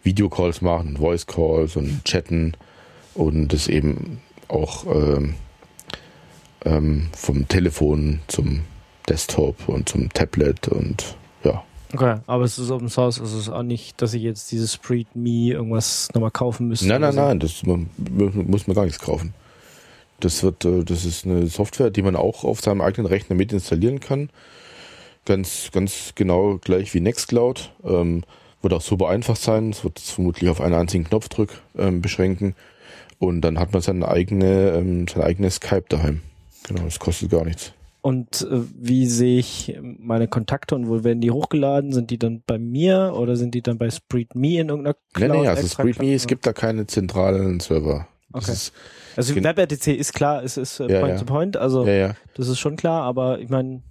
[0.03, 2.55] Videocalls machen, Voice Calls und chatten
[3.15, 5.35] und das eben auch ähm,
[6.65, 8.63] ähm, vom Telefon zum
[9.09, 11.63] Desktop und zum Tablet und ja.
[11.93, 15.15] Okay, aber es ist Open Source, es ist auch nicht, dass ich jetzt dieses Spread
[15.15, 16.89] Me irgendwas nochmal kaufen müsste.
[16.89, 17.21] Nein, nein, so.
[17.21, 19.35] nein, das man, muss man gar nichts kaufen.
[20.21, 23.53] Das wird, äh, das ist eine Software, die man auch auf seinem eigenen Rechner mit
[23.53, 24.31] installieren kann.
[25.25, 27.73] Ganz, ganz genau gleich wie Nextcloud.
[27.85, 28.23] Ähm,
[28.63, 29.71] wird auch super einfach sein.
[29.71, 32.55] Es wird es vermutlich auf einen einzigen Knopfdruck ähm, beschränken.
[33.19, 36.21] Und dann hat man seine eigene, ähm, sein eigenes Skype daheim.
[36.69, 37.73] Genau, das kostet gar nichts.
[38.03, 41.93] Und äh, wie sehe ich meine Kontakte und wo werden die hochgeladen?
[41.93, 45.31] Sind die dann bei mir oder sind die dann bei Spread Me in irgendeiner Cloud?
[45.33, 48.07] nee, also extra SpreadMe, es gibt da keine zentralen Server.
[48.33, 48.53] Okay.
[48.53, 48.73] ist,
[49.17, 51.19] Also WebRTC ist klar, es ist äh, Ja, Point ja.
[51.19, 53.83] to Point, also ja, das ist schon klar, aber ich meine,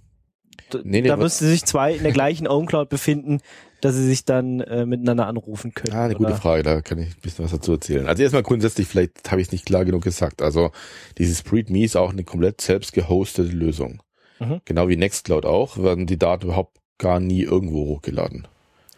[0.82, 3.40] Nee, nee, da müssten sich zwei in der gleichen OwnCloud befinden,
[3.80, 5.94] dass sie sich dann äh, miteinander anrufen können.
[5.94, 6.40] Ah, eine gute oder?
[6.40, 8.06] Frage, da kann ich ein bisschen was dazu erzählen.
[8.08, 10.42] Also erstmal grundsätzlich, vielleicht habe ich es nicht klar genug gesagt.
[10.42, 10.72] Also
[11.18, 14.02] dieses SpreadMe ist auch eine komplett selbst gehostete Lösung.
[14.40, 14.60] Mhm.
[14.64, 18.48] Genau wie Nextcloud auch, werden die Daten überhaupt gar nie irgendwo hochgeladen.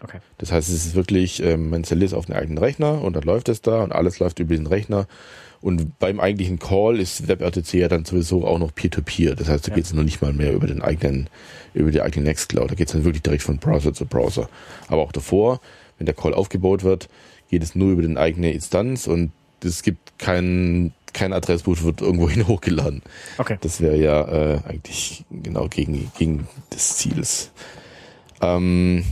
[0.02, 0.18] Okay.
[0.38, 3.24] Das heißt, es ist wirklich, ähm, man installiert es auf den eigenen Rechner und dann
[3.24, 5.06] läuft es da und alles läuft über den Rechner.
[5.60, 9.34] Und beim eigentlichen Call ist WebRTC ja dann sowieso auch noch Peer-to-Peer.
[9.34, 9.74] Das heißt, da Ja.
[9.74, 11.28] geht es noch nicht mal mehr über den eigenen,
[11.74, 12.70] über die eigene Nextcloud.
[12.70, 14.48] Da geht es dann wirklich direkt von Browser zu Browser.
[14.86, 15.60] Aber auch davor,
[15.98, 17.08] wenn der Call aufgebaut wird,
[17.50, 19.32] geht es nur über den eigene Instanz und
[19.64, 23.02] es gibt kein, kein Adressbuch wird irgendwo hin hochgeladen.
[23.38, 23.58] Okay.
[23.60, 27.50] Das wäre ja äh, eigentlich genau gegen, gegen des Ziels.
[28.40, 29.04] Ähm,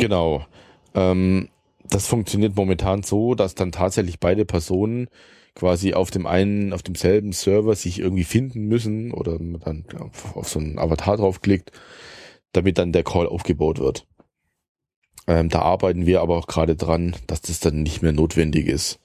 [0.00, 0.46] genau.
[0.94, 1.48] Ähm,
[1.88, 5.08] das funktioniert momentan so, dass dann tatsächlich beide Personen
[5.54, 9.84] quasi auf dem einen, auf demselben Server sich irgendwie finden müssen oder man dann
[10.34, 11.72] auf, so einen Avatar draufklickt,
[12.52, 14.06] damit dann der Call aufgebaut wird.
[15.26, 19.00] Ähm, da arbeiten wir aber auch gerade dran, dass das dann nicht mehr notwendig ist.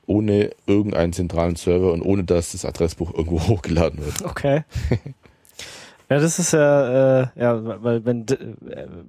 [0.06, 4.22] ohne irgendeinen zentralen Server und ohne dass das Adressbuch irgendwo hochgeladen wird.
[4.24, 4.64] Okay.
[6.10, 8.36] Ja, das ist ja, äh, ja, weil wenn äh,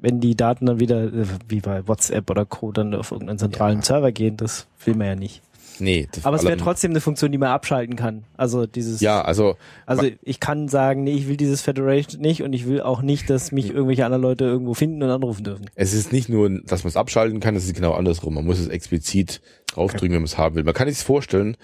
[0.01, 2.71] wenn die Daten dann wieder äh, wie bei WhatsApp oder Co.
[2.71, 3.83] dann auf irgendeinen zentralen Ja.
[3.85, 5.41] Server gehen, das will man ja nicht.
[5.81, 8.25] Nee, das Aber es wäre trotzdem eine Funktion, die man abschalten kann.
[8.35, 9.55] Also dieses, Ja, also
[9.85, 13.29] also ich kann sagen, nee, ich will dieses Federation nicht und ich will auch nicht,
[13.29, 15.67] dass mich irgendwelche anderen Leute irgendwo finden und anrufen dürfen.
[15.75, 18.33] es ist nicht nur, dass man es abschalten kann, es ist genau andersrum.
[18.33, 20.65] Man muss es explizit draufdrücken, wenn man es haben will.
[20.65, 21.55] Man kann sich vorstellen,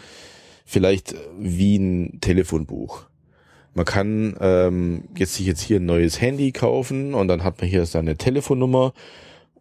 [0.65, 3.07] vielleicht wie ein Telefonbuch.
[3.75, 7.69] Man kann ähm, jetzt sich jetzt hier ein neues Handy kaufen und dann hat man
[7.69, 8.93] hier seine Telefonnummer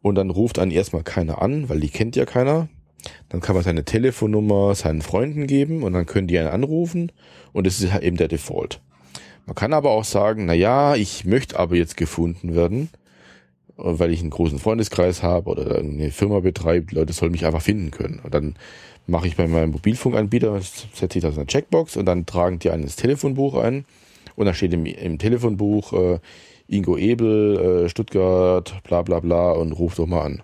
[0.03, 2.69] und dann ruft einen erstmal keiner an, weil die kennt ja keiner.
[3.28, 7.11] Dann kann man seine Telefonnummer seinen Freunden geben und dann können die einen anrufen
[7.53, 8.81] und das ist halt eben der Default.
[9.47, 12.91] Man kann aber auch sagen, na ja, ich möchte aber jetzt gefunden werden,
[13.77, 17.62] weil ich einen großen Freundeskreis habe oder eine Firma betreibt, die Leute sollen mich einfach
[17.62, 18.20] finden können.
[18.23, 18.55] Und dann
[19.09, 22.70] mache ich bei meinem Mobilfunkanbieter, setze ich da so eine Checkbox und dann tragen die
[22.70, 23.85] einen ins Telefonbuch ein
[24.36, 26.19] und dann steht im, im Telefonbuch äh,
[26.69, 30.43] Ingo Ebel, äh, Stuttgart, bla bla bla und ruft doch mal an.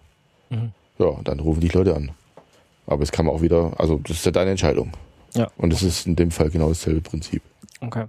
[0.50, 0.72] Mhm.
[0.98, 2.10] Ja, dann rufen die Leute an.
[2.86, 4.92] Aber es kann man auch wieder, also das ist ja deine Entscheidung.
[5.34, 5.48] Ja.
[5.56, 7.42] Und es ist in dem Fall genau dasselbe Prinzip.
[7.80, 8.06] Okay.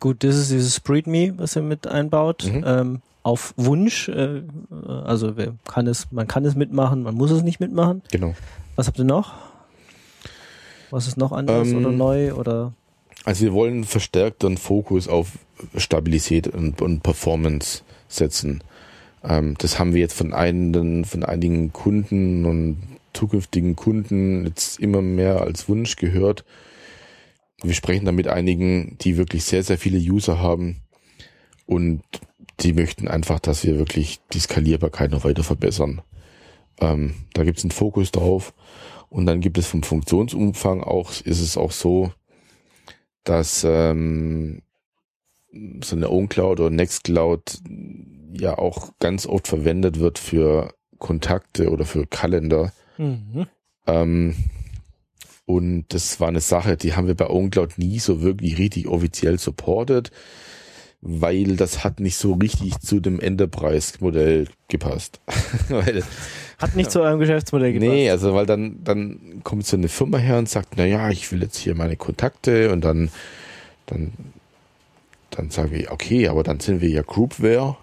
[0.00, 2.44] Gut, das ist dieses SpreadMe, was er mit einbaut.
[2.44, 2.64] Mhm.
[2.66, 4.42] Ähm, auf Wunsch, äh,
[4.86, 5.34] also
[5.66, 8.02] kann es, man kann es mitmachen, man muss es nicht mitmachen.
[8.10, 8.34] Genau.
[8.76, 9.32] Was habt ihr noch?
[10.90, 12.72] Was ist noch anders Ähm, oder neu oder?
[13.24, 15.38] Also wir wollen verstärkt einen Fokus auf
[15.76, 18.62] Stabilität und, und Performance setzen.
[19.22, 22.82] Ähm, das haben wir jetzt von einigen, von einigen Kunden und
[23.14, 26.44] zukünftigen Kunden jetzt immer mehr als Wunsch gehört.
[27.62, 30.82] Wir sprechen da mit einigen, die wirklich sehr, sehr viele User haben
[31.66, 32.02] und
[32.60, 36.02] die möchten einfach, dass wir wirklich die Skalierbarkeit noch weiter verbessern.
[36.80, 38.52] Ähm, da gibt es einen Fokus drauf
[39.08, 42.12] und dann gibt es vom Funktionsumfang auch, ist es auch so,
[43.24, 44.62] dass ähm,
[45.82, 47.60] so eine OwnCloud oder Nextcloud
[48.32, 52.72] ja auch ganz oft verwendet wird für Kontakte oder für Kalender.
[52.98, 53.46] Mhm.
[53.86, 54.36] Ähm,
[55.46, 59.38] und das war eine Sache, die haben wir bei OwnCloud nie so wirklich richtig offiziell
[59.38, 60.10] supported.
[61.06, 65.20] weil das hat nicht so richtig zu dem Enterprise-Modell gepasst.
[65.68, 66.02] weil,
[66.58, 67.90] Hat nicht zu eurem Geschäftsmodell gepasst.
[67.90, 71.30] nee, also weil dann, dann kommt so eine Firma her und sagt, na ja, ich
[71.32, 73.10] will jetzt hier meine Kontakte und dann,
[73.86, 74.12] dann,
[75.30, 77.76] dann sagen wir, okay, aber dann sind wir ja Groupware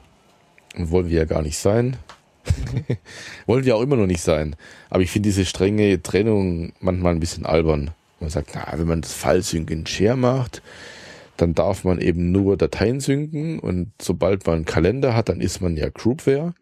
[0.78, 1.98] und wollen wir ja gar nicht sein.
[3.46, 4.56] wollen wir auch immer noch nicht sein.
[4.90, 7.92] Aber ich finde diese strenge Trennung manchmal ein bisschen albern.
[8.20, 10.62] Man sagt, na, wenn man das File-Sync in Share macht,
[11.38, 15.60] dann darf man eben nur Dateien synken und sobald man einen Kalender hat, dann ist
[15.60, 16.54] man ja Groupware.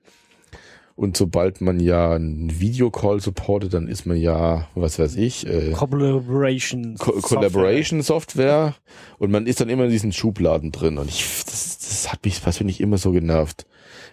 [1.00, 5.72] Und sobald man ja einen Videocall supportet, dann ist man ja, was weiß ich, äh,
[5.72, 6.98] Collaboration.
[7.00, 8.76] Co Collaboration Software
[9.18, 12.44] und man ist dann immer in diesen Schubladen drin und ich, das, das hat mich
[12.44, 13.66] persönlich immer so genervt,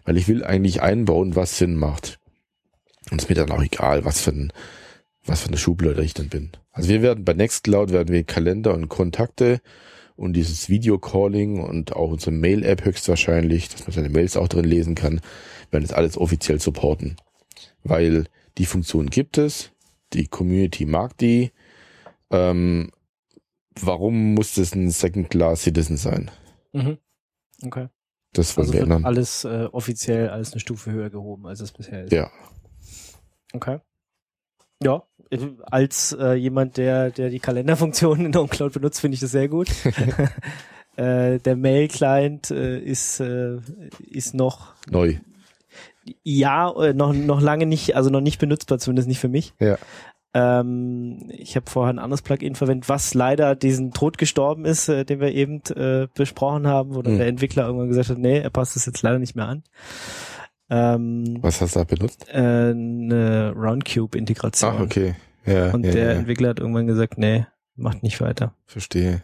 [0.05, 2.21] weil ich will eigentlich einbauen, was Sinn macht.
[3.11, 4.53] Und es ist mir dann auch egal, was für ein,
[5.25, 6.53] was für eine Schublade ich dann bin.
[6.71, 9.61] Also wir werden bei Nextcloud werden wir Kalender und Kontakte
[10.15, 14.95] und dieses Videocalling und auch unsere Mail-App höchstwahrscheinlich, dass man seine Mails auch drin lesen
[14.95, 15.21] kann,
[15.71, 17.17] werden das alles offiziell supporten.
[17.85, 18.27] Weil
[18.59, 19.71] die Funktion gibt es,
[20.13, 21.53] die Community mag die,
[22.31, 22.91] ähm,
[23.81, 26.31] warum muss das ein Second-Class-Citizen sein?
[26.73, 26.99] Mhm.
[27.65, 27.89] Okay.
[28.33, 29.05] Das wollen Also wir wird ändern.
[29.05, 32.13] alles äh, offiziell als eine Stufe höher gehoben, als es bisher ist.
[32.13, 32.31] Ja.
[33.53, 33.79] Okay.
[34.83, 35.05] Ja,
[35.63, 39.49] als äh, jemand, der, der die Kalenderfunktion in der OnCloud benutzt, finde ich das sehr
[39.49, 39.69] gut.
[40.97, 43.57] äh, der Mail-Client äh, ist, äh,
[44.11, 45.17] ist noch, Neu.
[46.23, 49.55] Ja, äh, noch, noch lange nicht, also noch nicht benutzbar, zumindest nicht für mich.
[49.61, 49.77] Ja.
[50.35, 55.05] Ähm, ich habe vorher ein anderes Plugin verwendet, was leider diesen Tod gestorben ist, äh,
[55.05, 57.19] den wir eben äh, besprochen haben, wo dann Hm.
[57.19, 59.63] der Entwickler irgendwann gesagt hat, nee, er passt das jetzt leider nicht mehr an.
[60.69, 62.27] Ähm, Was hast du da benutzt?
[62.29, 64.75] äh, eine Roundcube-Integration.
[64.77, 65.15] Ach, okay.
[65.47, 66.19] Ja, Und ja, der ja.
[66.19, 67.47] Entwickler hat irgendwann gesagt, nee,
[67.77, 68.53] macht nicht weiter.
[68.67, 69.23] Verstehe.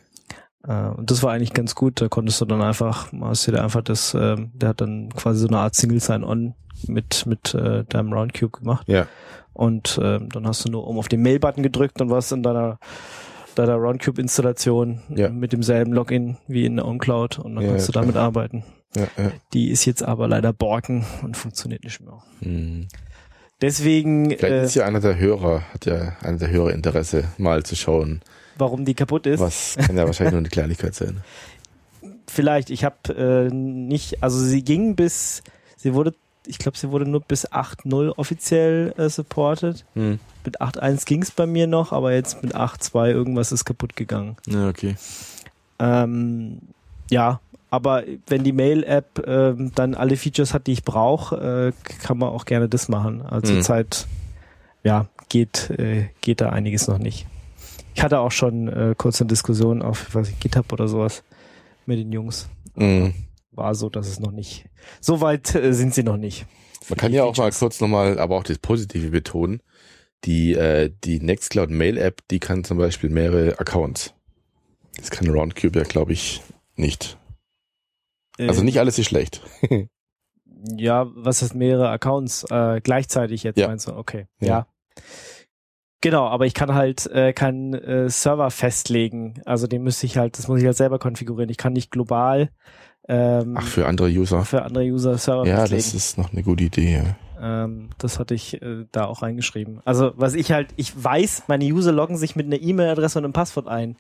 [0.67, 2.01] Äh, und das war eigentlich ganz gut.
[2.01, 5.41] Da konntest du dann einfach, hast du dir einfach das, ähm, der hat dann quasi
[5.41, 6.55] so eine Art Single Sign-On
[6.89, 8.89] mit, mit äh, deinem Roundcube gemacht.
[8.89, 9.07] Ja.
[9.55, 12.79] Und ähm, dann hast du nur oben auf den Mail-Button gedrückt und warst in deiner,
[13.55, 15.29] deiner Roundcube-Installation Ja.
[15.29, 18.05] mit demselben Login wie in der OnCloud und dann Ja, kannst du klar.
[18.05, 18.65] damit arbeiten.
[18.97, 19.33] Ja, ja.
[19.53, 22.23] Die ist jetzt aber leider borken und funktioniert nicht mehr.
[22.41, 22.89] Hm.
[23.61, 27.63] Deswegen, Vielleicht äh, ist ja einer der Hörer, hat ja einer der Hörer Interesse, mal
[27.63, 28.21] zu schauen.
[28.59, 29.41] warum die kaputt ist.
[29.41, 31.21] Was kann ja wahrscheinlich nur eine Kleinigkeit sein.
[32.29, 32.97] vielleicht, ich habe
[33.51, 35.43] äh, nicht, also sie ging bis,
[35.77, 36.15] sie wurde,
[36.47, 39.85] ich glaube, sie wurde nur bis 8.0 offiziell äh, supported.
[39.95, 40.19] Hm.
[40.45, 44.37] Mit 8.1 ging's bei mir noch, aber jetzt mit 8.2 irgendwas ist kaputt gegangen.
[44.47, 44.97] Ja, okay.
[45.79, 46.59] Ähm,
[47.11, 47.41] ja,
[47.71, 52.29] aber wenn die Mail-App ähm, dann alle Features hat, die ich brauche, äh, kann man
[52.31, 53.23] auch gerne das machen.
[53.23, 53.57] Also Mhm.
[53.59, 54.07] zurzeit,
[54.85, 57.27] ja, geht, äh, geht da einiges noch nicht.
[57.95, 61.23] Ich hatte auch schon äh, kurz eine Diskussion auf, was ich, GitHub oder sowas
[61.87, 62.49] mit den Jungs.
[62.75, 63.13] Hm.
[63.53, 64.67] War so, dass es noch nicht.
[65.01, 66.47] So weit äh, sind sie noch nicht.
[66.89, 69.63] Man kann ja auch mal kurz nochmal, aber auch das Positive betonen.
[70.25, 74.15] Die, äh, die Nextcloud Mail App, die kann zum Beispiel mehrere Accounts.
[74.97, 76.43] Das kann Roundcube ja, glaube ich,
[76.77, 77.19] nicht.
[78.39, 79.43] Also Äh, nicht alles ist schlecht.
[80.77, 83.67] Ja, was ist mehrere Accounts äh, gleichzeitig jetzt Ja.
[83.67, 83.97] meinst du?
[83.97, 84.47] Okay, Ja.
[84.49, 84.67] ja.
[86.01, 89.41] Genau, aber ich kann halt äh, keinen äh, Server festlegen.
[89.45, 91.51] Also den müsste ich halt, das muss ich halt selber konfigurieren.
[91.51, 92.51] Ich kann nicht global
[93.13, 94.45] ähm, Ach, für andere User.
[94.45, 95.83] für andere User Server Ja, festlegen.
[95.83, 96.95] das ist noch eine gute Idee.
[97.41, 97.65] Ja.
[97.65, 99.81] Ähm, das hatte ich äh, da auch reingeschrieben.
[99.85, 103.33] Also was ich halt, ich weiß, meine User loggen sich mit einer E-Mail-Adresse und einem
[103.33, 103.97] Passwort ein.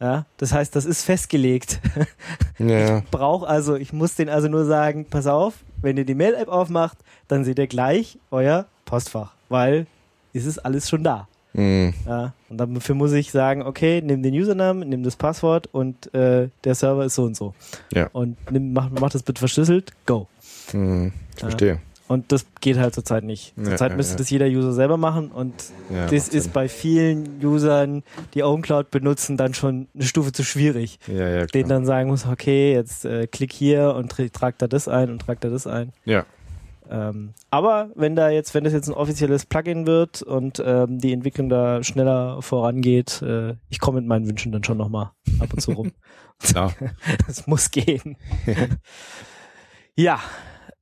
[0.00, 1.80] Ja, das heißt, das ist festgelegt.
[2.58, 6.48] Ja, Brauch also, ich muss denen also nur sagen, pass auf, wenn ihr die Mail-App
[6.48, 6.98] aufmacht,
[7.28, 9.86] dann seht ihr gleich euer Postfach, weil
[10.34, 11.26] es ist alles schon da.
[11.54, 16.12] Hm, Ja, und dafür muss ich sagen, okay, nimm den Usernamen, nimm das Passwort und
[16.14, 17.54] äh, der Server ist so und so.
[17.92, 18.08] Ja.
[18.12, 20.26] Und nimm, mach, mach das bitte verschlüsselt, go.
[20.70, 21.80] hm, ich verstehe.
[22.08, 23.52] Und das geht halt zurzeit nicht.
[23.56, 24.18] Ja, Zurzeit ja, müsste ja.
[24.18, 25.54] das jeder User selber machen und
[25.94, 26.52] Ja, das ist Sinn.
[26.52, 28.02] bei vielen Usern,
[28.34, 30.98] die OwnCloud benutzen, dann schon eine Stufe zu schwierig.
[31.06, 34.66] Ja, ja, denen dann sagen muss, okay, jetzt äh, klick hier und tra trag da
[34.66, 35.92] das ein und trag da das ein.
[36.04, 36.26] Ja.
[36.92, 41.12] Ähm, aber wenn da jetzt, wenn das jetzt ein offizielles Plugin wird und ähm, die
[41.12, 45.60] Entwicklung da schneller vorangeht, äh, ich komme mit meinen Wünschen dann schon nochmal ab und
[45.60, 45.92] zu rum.
[46.40, 46.74] Klar.
[47.28, 48.16] Es muss gehen.
[49.96, 50.18] ja.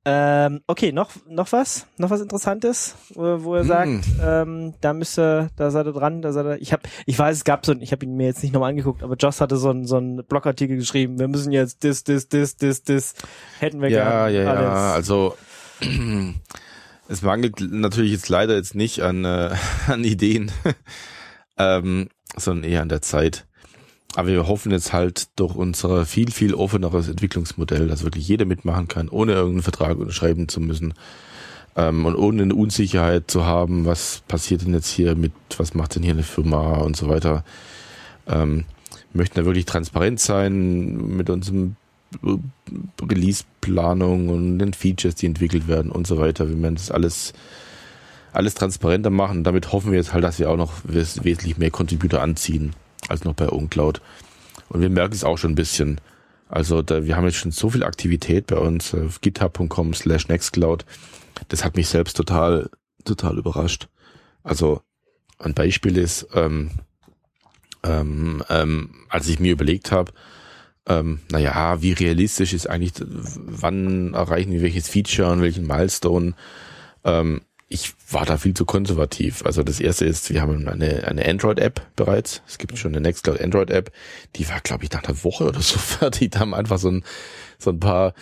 [0.05, 1.85] Ähm, okay, noch, noch was?
[1.97, 4.01] Noch was Interessantes, wo, wo er sagt, Hm.
[4.23, 7.43] ähm, da müsste, da seid ihr dran, da seid ihr, ich hab, ich weiß, es
[7.43, 9.69] gab so, ein- ich habe ihn mir jetzt nicht nochmal angeguckt, aber Joss hatte so
[9.69, 13.13] einen so einen Blogartikel geschrieben, wir müssen jetzt das, das, das, das, das,
[13.59, 14.53] hätten wir Ja, gern ja, ja.
[14.53, 14.93] alles.
[14.95, 15.35] Also
[17.07, 19.55] es mangelt natürlich jetzt leider jetzt nicht an, äh,
[19.87, 20.51] an Ideen,
[21.57, 23.45] ähm, sondern eher an der Zeit.
[24.15, 28.87] aber wir hoffen jetzt halt durch unser viel, viel offeneres Entwicklungsmodell, dass wirklich jeder mitmachen
[28.87, 30.93] kann, ohne irgendeinen Vertrag unterschreiben zu müssen
[31.75, 35.95] ähm, und ohne eine Unsicherheit zu haben, was passiert denn jetzt hier mit, was macht
[35.95, 37.43] denn hier eine Firma und so weiter.
[38.27, 38.65] Ähm,
[39.13, 41.75] möchten da wirklich transparent sein mit unserem
[43.01, 46.49] Release-Planung und den Features, die entwickelt werden und so weiter.
[46.49, 47.33] Wir werden das alles
[48.31, 49.43] alles transparenter machen.
[49.43, 52.73] Damit hoffen wir jetzt halt, dass wir auch noch wes wesentlich mehr Contributor anziehen
[53.07, 54.01] als noch bei OwnCloud.
[54.69, 55.99] Und wir merken es auch schon ein bisschen.
[56.47, 60.85] Also da, wir haben jetzt schon so viel Aktivität bei uns auf github.com slash nextcloud.
[61.47, 62.69] Das hat mich selbst total,
[63.05, 63.87] total überrascht.
[64.43, 64.81] Also
[65.37, 66.71] ein Beispiel ist, ähm,
[67.83, 70.11] ähm, ähm, als ich mir überlegt habe,
[70.89, 76.33] ähm, naja, wie realistisch ist eigentlich, wann erreichen wir welches Feature und welchen Milestone,
[77.05, 77.41] ähm,
[77.71, 79.45] ich war da viel zu konservativ.
[79.45, 82.41] Also das erste ist, wir haben eine, eine Android-App bereits.
[82.47, 83.91] Es gibt schon eine Nextcloud Android-App.
[84.35, 86.31] Die war, glaube ich, nach einer Woche oder so fertig.
[86.31, 87.03] Da haben einfach so ein,
[87.59, 88.15] so ein paar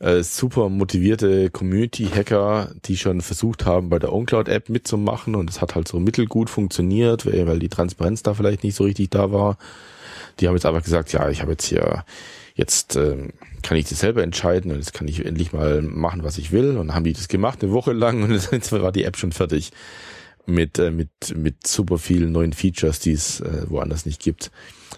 [0.00, 5.34] äh, super motivierte Community-Hacker, die schon versucht haben, bei der OwnCloud-App mitzumachen.
[5.34, 9.10] Und es hat halt so mittelgut funktioniert, weil die Transparenz da vielleicht nicht so richtig
[9.10, 9.58] da war.
[10.40, 12.04] Die haben jetzt einfach gesagt, ja, ich habe jetzt hier
[12.54, 13.32] jetzt ähm,
[13.62, 16.70] kann ich das selber entscheiden und jetzt kann ich endlich mal machen, was ich will.
[16.70, 19.32] Und dann haben die das gemacht eine Woche lang und jetzt war die App schon
[19.32, 19.72] fertig
[20.46, 24.50] mit äh, mit mit super vielen neuen Features, die es äh, woanders nicht gibt.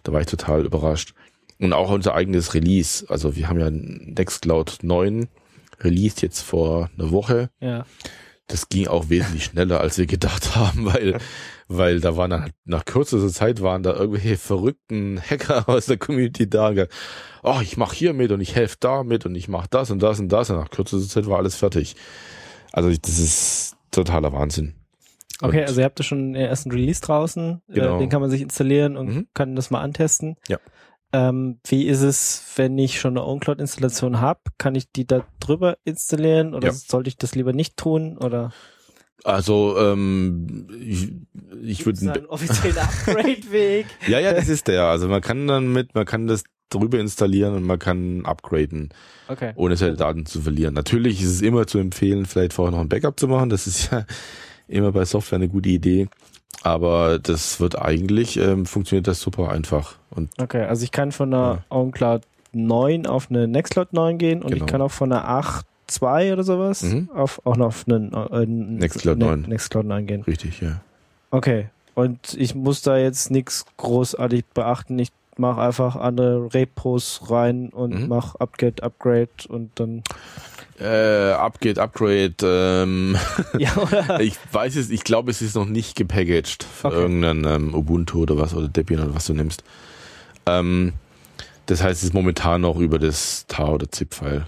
[0.03, 1.15] Da war ich total überrascht.
[1.59, 3.07] Und auch unser eigenes Release.
[3.09, 5.29] Also wir haben ja Nextcloud 9
[5.81, 7.49] released jetzt vor einer Woche.
[7.61, 7.87] Ja.
[8.49, 11.19] Das ging auch wesentlich schneller, als wir gedacht haben, weil
[11.69, 16.49] weil da waren dann nach kürzester Zeit waren da irgendwelche verrückten Hacker aus der Community
[16.49, 16.73] da.
[17.43, 20.01] Oh, ich mache hier mit und ich helfe da mit und ich mache das und
[20.01, 21.97] das und das und nach kürzester Zeit war alles fertig.
[22.73, 24.75] Also das ist totaler Wahnsinn.
[25.43, 27.61] Okay, Und- also ihr habt ja schon den ersten Release draußen.
[27.69, 27.97] Genau.
[27.97, 29.27] Äh, den kann man sich installieren und Mhm.
[29.35, 30.37] kann das mal antesten.
[30.49, 30.59] Ja.
[31.17, 34.41] Ähm, wie ist es, wenn ich schon eine OwnCloud-Installation habe?
[34.59, 36.73] Kann ich die da drüber installieren oder Ja.
[36.75, 38.19] sollte ich das lieber nicht tun?
[38.19, 38.53] Oder
[39.25, 41.13] Also ähm, ich,
[41.63, 43.87] ich würde einen offiziellen Upgrade-Weg?
[44.09, 44.85] ja ja das ist der.
[44.85, 48.91] Also man kann dann mit man kann das drüber installieren und man kann upgraden,
[49.29, 49.53] Okay.
[49.55, 50.75] ohne seine Daten zu verlieren.
[50.75, 53.49] Natürlich ist es immer zu empfehlen, vielleicht vorher noch ein Backup zu machen.
[53.51, 54.05] Das ist ja
[54.69, 56.09] immer bei Software eine gute Idee.
[56.67, 61.33] Aber das wird eigentlich ähm, funktioniert das super einfach und Okay, also ich kann von
[61.33, 62.23] einer OwnCloud
[62.53, 64.65] 9 auf eine Nextcloud 9 gehen und Genau.
[64.65, 67.09] ich kann auch von einer 8.2 oder sowas Mhm.
[67.15, 69.41] auf auch noch auf einen äh, Nextcloud Ne- 9.
[69.43, 70.23] Nextcloud 9 gehen.
[70.23, 70.81] richtig ja.
[71.31, 71.69] Okay.
[71.95, 74.99] Und ich muss da jetzt nichts großartig beachten.
[74.99, 78.09] Ich mache einfach andere Repos rein und Mhm.
[78.09, 80.03] mach Upgrade, Upgrade und dann.
[80.79, 82.35] Äh, Upgrade, Upgrade.
[82.43, 83.17] Ähm,
[83.59, 84.21] ja, oder?
[84.21, 86.97] ich weiß es, ich glaube, es ist noch nicht gepackaged für Okay.
[86.97, 89.65] irgendeinen ähm, Ubuntu oder was oder Debian oder was du nimmst.
[90.47, 90.93] Ähm,
[91.67, 94.47] das heißt, es ist momentan noch über das TAR oder ZIP-File.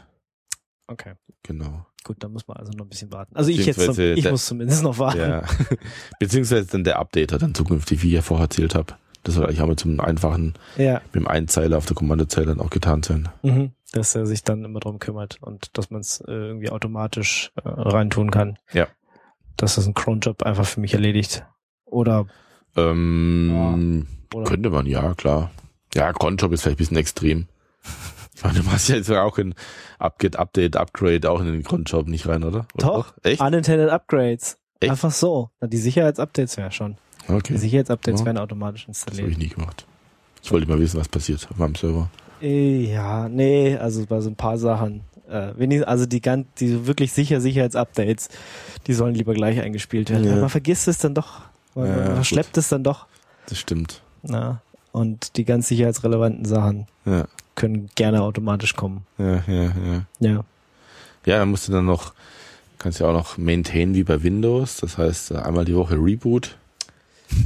[0.86, 1.12] Okay.
[1.42, 1.86] Genau.
[2.04, 3.34] Gut, dann muss man also noch ein bisschen warten.
[3.34, 5.18] Also ich jetzt, Beziehungsweise ich der- muss zumindest noch warten.
[5.18, 5.42] Ja.
[6.20, 8.94] Beziehungsweise dann der Updater dann zukünftig, wie ich ja vorher erzählt habe.
[9.24, 11.00] Das soll eigentlich auch mit zum einfachen, Ja.
[11.12, 13.28] mit dem Einzeiler auf der Kommandozeile dann auch getan sein.
[13.42, 13.72] Mhm.
[13.92, 17.62] Dass er sich dann immer drum kümmert und dass man es äh, irgendwie automatisch äh,
[17.68, 18.58] reintun kann.
[18.72, 18.86] Ja.
[19.56, 21.44] Dass das ein Cron-Job einfach für mich erledigt.
[21.86, 22.26] Oder,
[22.76, 25.50] Ähm, oder Könnte man, ja, klar.
[25.94, 27.46] Ja, Cronjob ist vielleicht ein bisschen extrem.
[28.36, 29.54] Ich meine, du machst ja jetzt auch in
[29.98, 32.66] Upgrade, Update, Upgrade auch in den Cronjob nicht rein, oder?
[32.74, 33.14] oder Doch.
[33.24, 33.40] Echt?
[33.40, 34.58] Unintended Upgrades.
[34.80, 34.92] Echt?
[34.92, 35.50] Einfach so.
[35.60, 36.96] Na, die Sicherheitsupdates ja schon.
[37.26, 37.56] Die Okay.
[37.56, 38.26] Sicherheitsupdates Ja.
[38.26, 39.32] werden automatisch Das habe installiert.
[39.32, 39.86] ich nie gemacht.
[40.42, 42.08] Ich wollte mal wissen, was passiert auf meinem Server.
[42.40, 45.00] Ja, nee, also bei so ein paar Sachen.
[45.30, 48.28] Äh, also die ganz, die wirklich sicher Sicherheitsupdates,
[48.86, 50.24] die sollen lieber gleich eingespielt werden.
[50.24, 50.36] Ja.
[50.36, 51.40] Man vergisst es dann doch.
[51.74, 52.14] Man, Ja, man gut.
[52.14, 53.06] verschleppt es dann doch.
[53.48, 54.02] Das stimmt.
[54.22, 54.60] Na,
[54.92, 59.06] und die ganz sicherheitsrelevanten Sachen Ja, können gerne automatisch kommen.
[59.18, 60.04] ja, ja, ja.
[60.20, 60.44] Ja.
[61.26, 62.14] Ja, dann musst du dann noch,
[62.78, 64.76] kannst ja auch noch maintain wie bei Windows.
[64.78, 66.56] Das heißt, äh, einmal die Woche Reboot.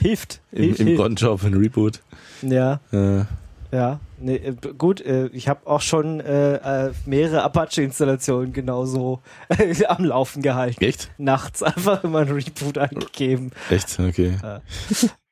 [0.00, 0.40] Hilft.
[0.52, 1.02] Im, hilft, im hilft.
[1.02, 2.00] Cronjob ein Reboot.
[2.42, 3.24] Ja, Äh,
[3.72, 4.00] ja.
[4.18, 6.54] Nee, äh, gut, äh, ich habe auch schon äh,
[6.88, 9.20] äh, mehrere Apache-Installationen genauso
[9.88, 10.82] am Laufen gehalten.
[10.84, 11.10] echt?
[11.18, 13.50] Nachts einfach immer ein Reboot angegeben.
[13.70, 13.98] Echt?
[13.98, 14.36] Okay.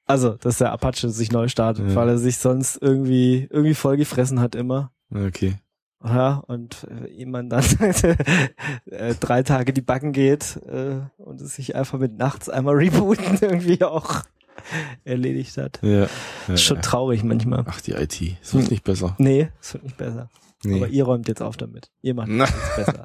[0.06, 1.94] Also, dass der Apache sich neu startet, Ja.
[1.96, 4.90] weil er sich sonst irgendwie irgendwie vollgefressen hat immer.
[5.14, 5.56] Okay.
[6.02, 7.64] Ja, und äh, jemand dann
[8.86, 13.36] äh, drei Tage die Backen geht äh, und es sich einfach mit nachts einmal rebooten
[13.40, 14.22] irgendwie auch
[15.04, 15.78] erledigt hat.
[15.82, 16.08] Ja.
[16.48, 16.54] ja.
[16.54, 17.64] Ist schon traurig manchmal.
[17.66, 18.20] Ach, die IT.
[18.42, 19.14] Es wird nicht besser.
[19.18, 20.28] Nee, es wird nicht besser.
[20.64, 20.76] Nee.
[20.76, 21.90] Aber ihr räumt jetzt auf damit.
[22.02, 23.04] Ihr macht es besser.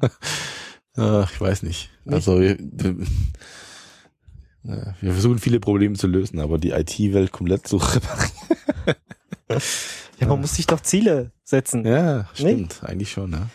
[0.96, 1.90] Ach, ich weiß nicht.
[2.04, 2.14] Nicht?
[2.14, 2.96] Also wir- wir-
[5.12, 8.30] versuchen viele Probleme zu lösen, aber die IT-Welt komplett zu reparieren.
[10.20, 11.84] Ja, man muss sich doch Ziele setzen.
[11.84, 12.82] Ja, stimmt.
[12.84, 13.48] Eigentlich schon, ne?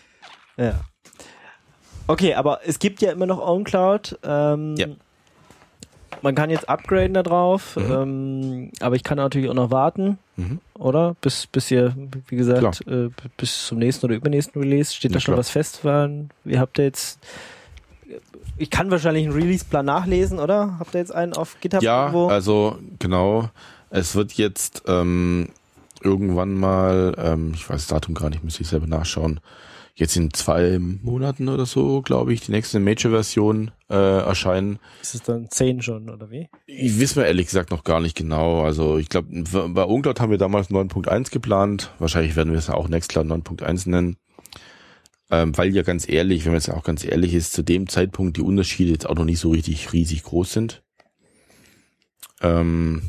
[0.58, 0.82] Ja.
[2.06, 4.20] Okay, aber es gibt ja immer noch OwnCloud.
[4.24, 4.88] Ähm, Ja.
[6.22, 7.92] Man kann jetzt upgraden da drauf, Mhm.
[7.92, 10.60] ähm, aber ich kann natürlich auch noch warten, Mhm.
[10.74, 11.16] oder?
[11.22, 11.96] Bis, bis ihr,
[12.28, 14.94] wie gesagt, äh, bis zum nächsten oder übernächsten Release.
[14.94, 15.40] Steht Ja, da schon klar.
[15.40, 15.80] was fest?
[15.84, 16.30] Wann?
[16.44, 17.20] Wie habt ihr jetzt?
[18.58, 20.76] Ich kann wahrscheinlich einen Release-Plan nachlesen, oder?
[20.80, 22.28] Habt ihr jetzt einen auf GitHub Ja, irgendwo?
[22.28, 23.50] also genau.
[23.90, 25.50] Es wird jetzt ähm,
[26.04, 29.40] irgendwann mal, ähm, ich weiß das Datum gar nicht, müsste ich selber nachschauen.
[30.00, 34.80] Jetzt in zwei Monaten oder so, glaube ich, die nächste Major-Version äh, erscheinen.
[35.02, 36.48] Ist es dann 10 schon, oder wie?
[36.68, 38.64] Ich wissen wir ehrlich gesagt noch gar nicht genau.
[38.64, 41.92] Also ich glaube, bei Uncloud haben wir damals 9.1 geplant.
[42.00, 44.16] Wahrscheinlich werden wir es auch Nextcloud 9.1 nennen.
[45.30, 48.38] Ähm, weil ja ganz ehrlich, wenn man jetzt auch ganz ehrlich ist, zu dem Zeitpunkt
[48.38, 50.82] die Unterschiede jetzt auch noch nicht so richtig riesig groß sind.
[52.42, 53.02] Ähm,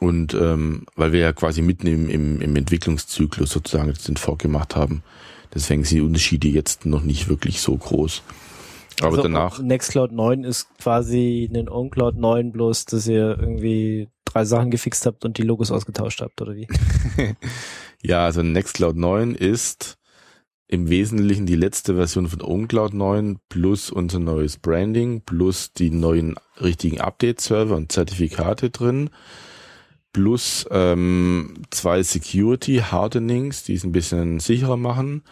[0.00, 4.40] und ähm, weil wir ja quasi mitten im, im, im Entwicklungszyklus sozusagen jetzt den Fork
[4.40, 5.04] gemacht haben.
[5.54, 8.22] Deswegen sind die Unterschiede jetzt noch nicht wirklich so groß.
[9.00, 9.60] Aber Also, danach.
[9.60, 15.24] Nextcloud 9 ist quasi ein OwnCloud 9, bloß dass ihr irgendwie drei Sachen gefixt habt
[15.24, 16.66] und die Logos ausgetauscht habt, oder wie?
[18.02, 19.98] Ja, also Nextcloud 9 ist
[20.68, 26.36] im Wesentlichen die letzte Version von OwnCloud 9 plus unser neues Branding plus die neuen
[26.60, 29.10] richtigen Update-Server und Zertifikate drin
[30.12, 35.22] plus ähm, zwei Security Hardenings, die es ein bisschen sicherer machen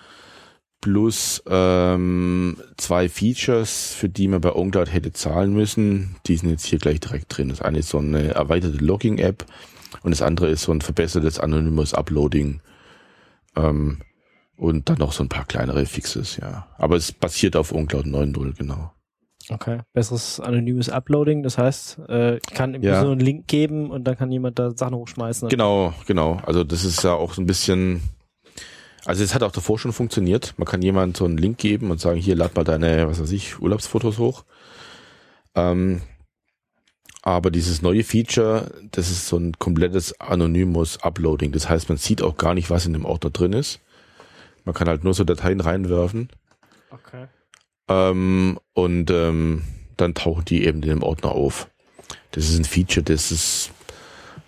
[0.87, 6.15] plus ähm, zwei Features, für die man bei OwnCloud hätte zahlen müssen.
[6.27, 7.49] Die sind jetzt hier gleich direkt drin.
[7.49, 9.47] Das eine ist so eine erweiterte Logging-App
[10.03, 12.61] und das andere ist so ein verbessertes Anonymous Uploading.
[13.57, 13.99] Ähm,
[14.57, 16.69] und dann noch so ein paar kleinere Fixes, ja.
[16.79, 18.93] Aber es basiert auf OwnCloud 9.0, genau.
[19.49, 19.81] Okay.
[19.93, 23.01] Besseres anonymes Uploading, das heißt, äh, ich kann Ja.
[23.03, 25.49] so einen Link geben und dann kann jemand da Sachen hochschmeißen.
[25.49, 26.41] Genau, genau.
[26.45, 28.03] Also das ist ja auch so ein bisschen,
[29.05, 30.55] also es hat auch davor schon funktioniert.
[30.57, 33.31] Man kann jemand so einen Link geben und sagen, hier lad mal deine, was weiß
[33.31, 34.45] ich, Urlaubsfotos hoch.
[35.55, 36.03] Ähm,
[37.23, 41.53] aber dieses neue Feature, das ist so ein komplettes anonymes Uploading.
[41.53, 43.81] Das heißt, man sieht auch gar nicht, was in dem Ordner drin ist.
[44.65, 46.31] Man kann halt nur so Dateien reinwerfen
[46.91, 47.27] Okay.
[47.89, 49.63] Ähm, und ähm,
[49.97, 51.69] dann tauchen die eben in dem Ordner auf.
[52.33, 53.71] Das ist ein Feature, das ist,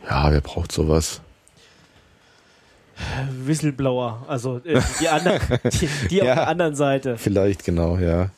[0.08, 1.20] ja, wer braucht sowas?
[3.44, 5.38] Whistleblower, also äh, die, andere,
[5.80, 6.34] die, die auf Ja.
[6.34, 7.16] der anderen Seite.
[7.16, 8.30] Vielleicht, genau, ja.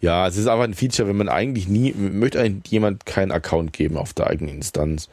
[0.00, 3.72] Ja, es ist aber ein Feature, wenn man eigentlich nie, möchte eigentlich jemand keinen Account
[3.72, 5.08] geben auf der eigenen Instanz.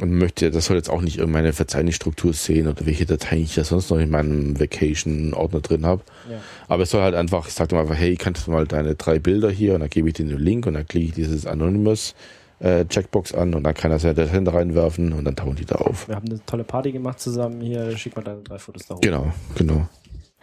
[0.00, 3.64] Und möchte, das soll jetzt auch nicht irgendeine Verzeichnisstruktur sehen oder welche Dateien ich da
[3.64, 6.02] sonst noch in meinem Vacation-Ordner drin habe.
[6.30, 6.40] Ja.
[6.68, 8.94] Aber es soll halt einfach, ich sag dir mal einfach, hey, kannst du mal deine
[8.94, 11.46] drei Bilder hier und dann gebe ich dir den Link und dann klicke ich dieses
[11.46, 12.14] Anonymous
[12.60, 15.64] äh, Checkbox an und dann kann er seine Dateien da reinwerfen und dann tauchen die
[15.64, 16.08] da auf.
[16.08, 17.60] Wir haben eine tolle Party gemacht zusammen.
[17.60, 19.00] Hier, schick mal deine drei Fotos da hoch.
[19.00, 19.88] Genau, genau.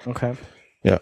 [0.06, 0.34] Okay.
[0.84, 0.99] Ja.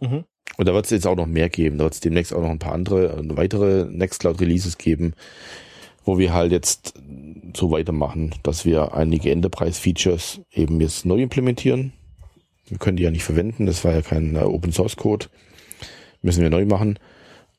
[0.00, 0.24] Mhm.
[0.56, 1.78] Und da wird es jetzt auch noch mehr geben.
[1.78, 5.14] Da wird es demnächst auch noch ein paar andere, äh, weitere Nextcloud-Releases geben,
[6.04, 6.94] wo wir halt jetzt
[7.54, 11.92] so weitermachen, dass wir einige Enterprise-Features eben jetzt neu implementieren.
[12.68, 15.26] Wir können die ja nicht verwenden, das war ja kein äh, Open-Source-Code.
[16.22, 16.98] Müssen wir neu machen.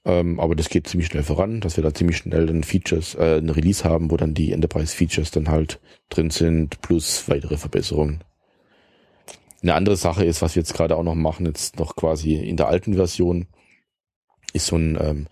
[0.06, 3.38] Ähm, aber das geht ziemlich schnell voran, dass wir da ziemlich schnell dann Features, äh,
[3.38, 5.80] ein Release haben, wo dann die Enterprise-Features dann halt
[6.10, 8.24] drin sind, plus weitere Verbesserungen.
[9.62, 12.58] Eine andere Sache ist, was wir jetzt gerade auch noch machen, jetzt noch quasi in
[12.58, 13.48] der alten Version,
[14.52, 15.28] ist so ein ähm,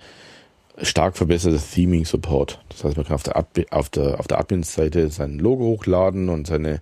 [0.81, 2.59] stark verbessertes Theming Support.
[2.69, 6.29] Das heißt, man kann auf der, Admi- auf der, auf der Admin-Seite sein Logo hochladen
[6.29, 6.81] und seine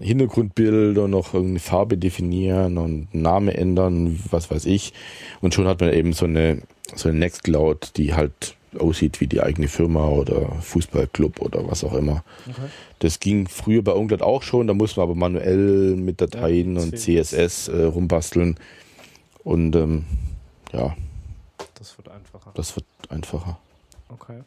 [0.00, 4.92] Hintergrundbilder noch irgendeine Farbe definieren und Name ändern, was weiß ich.
[5.40, 6.62] Und schon hat man eben so eine,
[6.94, 11.94] so eine Nextcloud, die halt aussieht wie die eigene Firma oder Fußballclub oder was auch
[11.94, 12.24] immer.
[12.98, 16.82] Das ging früher bei Uncloud auch schon, da musste man aber manuell mit Dateien Ja,
[16.82, 17.68] und CSS.
[17.68, 18.56] Äh, rumbasteln.
[19.44, 20.04] Und ähm,
[20.72, 20.96] ja.
[22.54, 23.58] Das wird einfacher.
[24.08, 24.40] Okay.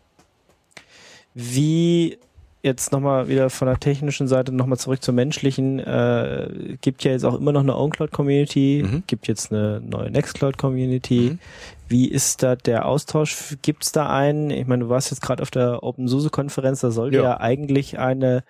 [1.33, 2.17] Wie
[2.63, 7.23] jetzt nochmal wieder von der technischen Seite nochmal zurück zur menschlichen, äh, gibt ja jetzt
[7.23, 9.03] auch immer noch eine OwnCloud-Community, Mhm.
[9.07, 11.31] gibt jetzt eine neue Nextcloud-Community.
[11.33, 11.39] Mhm.
[11.87, 13.57] Wie ist da der Austausch?
[13.61, 14.49] Gibt es da einen?
[14.49, 17.39] Ich meine, du warst jetzt gerade auf der OpenSUSE-Konferenz, da sollte ja, Ja.
[17.39, 18.43] eigentlich eine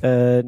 [0.00, 0.44] äh,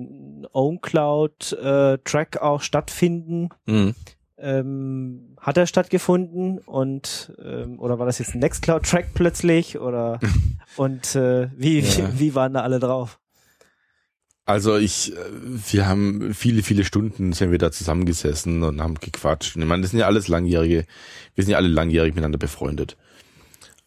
[0.52, 3.48] OwnCloud-Track auch stattfinden.
[3.66, 3.94] Mhm.
[4.42, 10.18] Ähm, hat er stattgefunden und ähm, oder war das jetzt ein Nextcloud-Track plötzlich oder
[10.76, 11.86] und äh, wie, Ja.
[12.14, 13.18] wie, wie waren da alle drauf?
[14.46, 15.16] Also ich, äh,
[15.70, 19.56] wir haben viele, viele Stunden sind wir da zusammengesessen und haben gequatscht.
[19.56, 20.86] Und ich meine, das sind ja alles langjährige,
[21.34, 22.96] wir sind ja alle langjährig miteinander befreundet.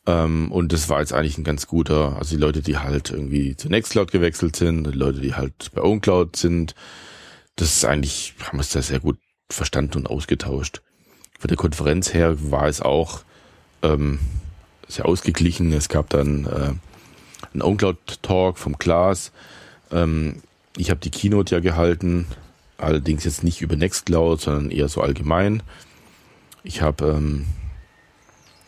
[0.05, 3.55] Ähm, und das war jetzt eigentlich ein ganz guter, also die Leute, die halt irgendwie
[3.55, 6.75] zu Nextcloud gewechselt sind, die Leute, die halt bei OwnCloud sind,
[7.55, 9.17] das ist eigentlich, haben wir es da sehr gut
[9.49, 10.81] verstanden und ausgetauscht.
[11.39, 13.23] Von der Konferenz her war es auch
[13.81, 14.19] ähm,
[14.87, 15.73] sehr ausgeglichen.
[15.73, 16.73] Es gab dann äh,
[17.53, 19.31] einen OwnCloud-Talk vom Klaas.
[19.91, 20.41] Ähm,
[20.77, 22.25] ich habe die Keynote ja gehalten,
[22.77, 25.61] allerdings jetzt nicht über Nextcloud, sondern eher so allgemein.
[26.63, 27.45] Ich habe, ähm,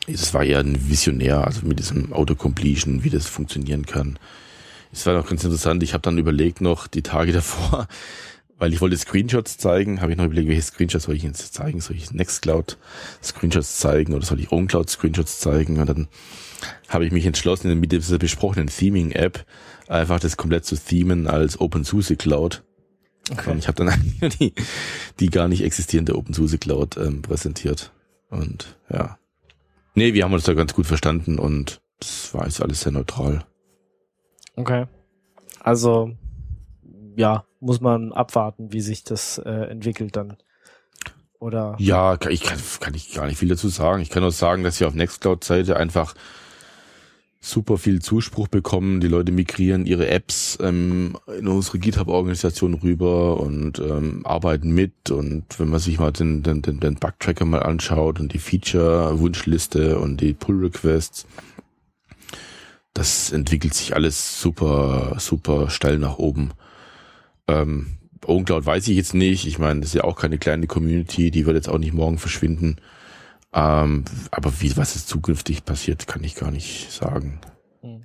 [0.07, 4.19] es war eher ein Visionär, also mit diesem Autocompletion, wie das funktionieren kann.
[4.91, 5.81] Es war noch ganz interessant.
[5.83, 7.87] Ich habe dann überlegt noch die Tage davor,
[8.57, 11.81] weil ich wollte Screenshots zeigen, habe ich noch überlegt, welche Screenshots soll ich jetzt zeigen?
[11.81, 12.77] Soll ich Nextcloud
[13.21, 15.79] Screenshots zeigen oder soll ich OwnCloud Screenshots zeigen?
[15.79, 16.07] Und dann
[16.87, 19.45] habe ich mich entschlossen, mit dieser besprochenen Theming-App
[19.87, 22.63] einfach das komplett zu themen als OpenSUSE Cloud.
[23.31, 23.51] Okay.
[23.51, 24.53] Und ich habe dann die,
[25.19, 27.91] die gar nicht existierende OpenSUSE Cloud ähm, präsentiert.
[28.29, 29.17] Und ja.
[29.95, 33.45] Nee, wir haben uns da ganz gut verstanden und das war jetzt alles sehr neutral.
[34.55, 34.85] Okay.
[35.61, 36.11] Also,
[37.15, 40.37] ja, muss man abwarten, wie sich das äh, entwickelt dann.
[41.39, 41.75] Oder?
[41.79, 44.01] Ja, ich kann, kann ich gar nicht viel dazu sagen.
[44.01, 46.15] Ich kann nur sagen, dass wir auf Nextcloud-Seite einfach
[47.41, 49.01] super viel Zuspruch bekommen.
[49.01, 55.09] Die Leute migrieren ihre Apps ähm, in unsere GitHub-Organisation rüber und ähm, arbeiten mit.
[55.09, 59.99] Und wenn man sich mal den, den, den, den Bug-Tracker mal anschaut und die Feature-Wunschliste
[59.99, 61.25] und die Pull-Requests,
[62.93, 66.51] das entwickelt sich alles super, super steil nach oben.
[67.47, 69.45] Ähm, OwnCloud weiß ich jetzt nicht.
[69.45, 72.17] Ich meine, das ist ja auch keine kleine Community, die wird jetzt auch nicht morgen
[72.17, 72.77] verschwinden.
[73.53, 77.39] Ähm, aber wie, was jetzt zukünftig passiert, kann ich gar nicht sagen.
[77.81, 78.03] Hm.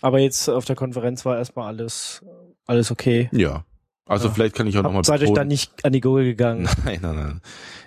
[0.00, 2.24] Aber jetzt auf der Konferenz war erstmal alles,
[2.66, 3.28] alles okay.
[3.32, 3.64] Ja.
[4.06, 4.34] Also ja.
[4.34, 5.18] vielleicht kann ich auch nochmal betonen.
[5.18, 6.68] Seid euch da nicht an die Gurgel gegangen?
[6.84, 7.40] Nein, nein, nein.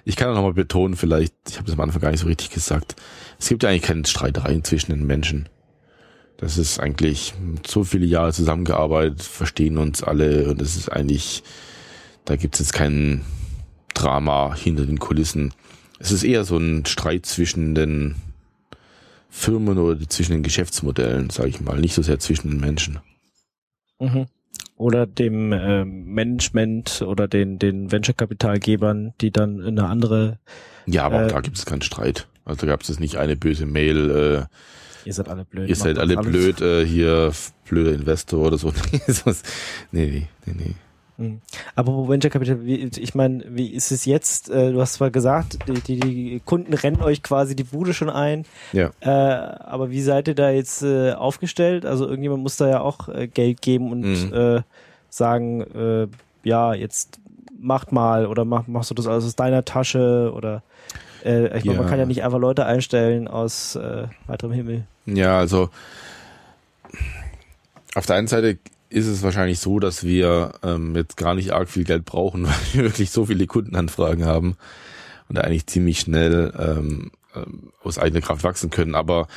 [0.05, 2.51] Ich kann auch nochmal betonen, vielleicht, ich habe das am Anfang gar nicht so richtig
[2.51, 2.95] gesagt,
[3.39, 5.49] es gibt ja eigentlich keine Streitereien zwischen den Menschen.
[6.37, 7.33] Das ist eigentlich
[7.65, 11.43] so viele Jahre zusammengearbeitet, verstehen uns alle und es ist eigentlich,
[12.25, 13.21] da gibt es jetzt kein
[13.93, 15.53] Drama hinter den Kulissen.
[15.99, 18.15] Es ist eher so ein Streit zwischen den
[19.29, 22.99] Firmen oder zwischen den Geschäftsmodellen, sage ich mal, nicht so sehr zwischen den Menschen.
[23.99, 24.27] Mhm.
[24.77, 30.39] Oder dem äh, Management oder den, den Venture-Kapitalgebern, die dann eine andere.
[30.85, 32.27] Ja, aber äh, da gibt es keinen Streit.
[32.43, 34.47] Also da gab es nicht eine böse Mail.
[34.49, 34.55] Äh,
[35.05, 35.69] Ihr seid alle blöd.
[35.69, 37.31] Ihr seid alle blöd, äh, hier
[37.69, 38.73] blöder Investor oder so.
[39.91, 40.75] nee, nee, nee, nee.
[41.17, 41.39] Mhm.
[41.75, 44.49] Aber Venture Capital, ich meine, wie ist es jetzt?
[44.49, 48.09] Äh, du hast zwar gesagt, die, die, die, Kunden rennen euch quasi die Bude schon
[48.09, 48.45] ein.
[48.73, 48.91] Ja.
[48.99, 51.85] Äh, aber wie seid ihr da jetzt äh, aufgestellt?
[51.85, 54.33] Also irgendjemand muss da ja auch äh, Geld geben und mhm.
[54.33, 54.61] äh,
[55.09, 56.07] sagen, äh,
[56.43, 57.19] ja, jetzt
[57.57, 60.63] macht mal oder mach, machst du das alles aus deiner Tasche oder
[61.25, 61.71] äh, ich ja.
[61.71, 64.83] meine, man kann ja nicht einfach Leute einstellen aus äh, weiterem Himmel.
[65.05, 65.69] Ja, also
[67.95, 71.69] auf der einen Seite ist es wahrscheinlich so, dass wir ähm, jetzt gar nicht arg
[71.69, 74.55] viel Geld brauchen, weil wir wirklich so viele Kundenanfragen haben
[75.27, 78.95] und eigentlich ziemlich schnell ähm, ähm, aus eigener Kraft wachsen können.
[78.95, 79.27] Aber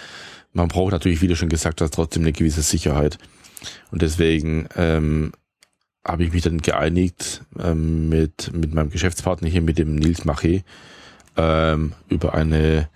[0.52, 3.18] man braucht natürlich, wie du schon gesagt hast, trotzdem eine gewisse Sicherheit.
[3.90, 5.32] Und deswegen ähm,
[6.06, 10.62] habe ich mich dann geeinigt ähm, mit, mit meinem Geschäftspartner hier, mit dem Nils Maché,
[11.38, 12.88] ähm, über eine,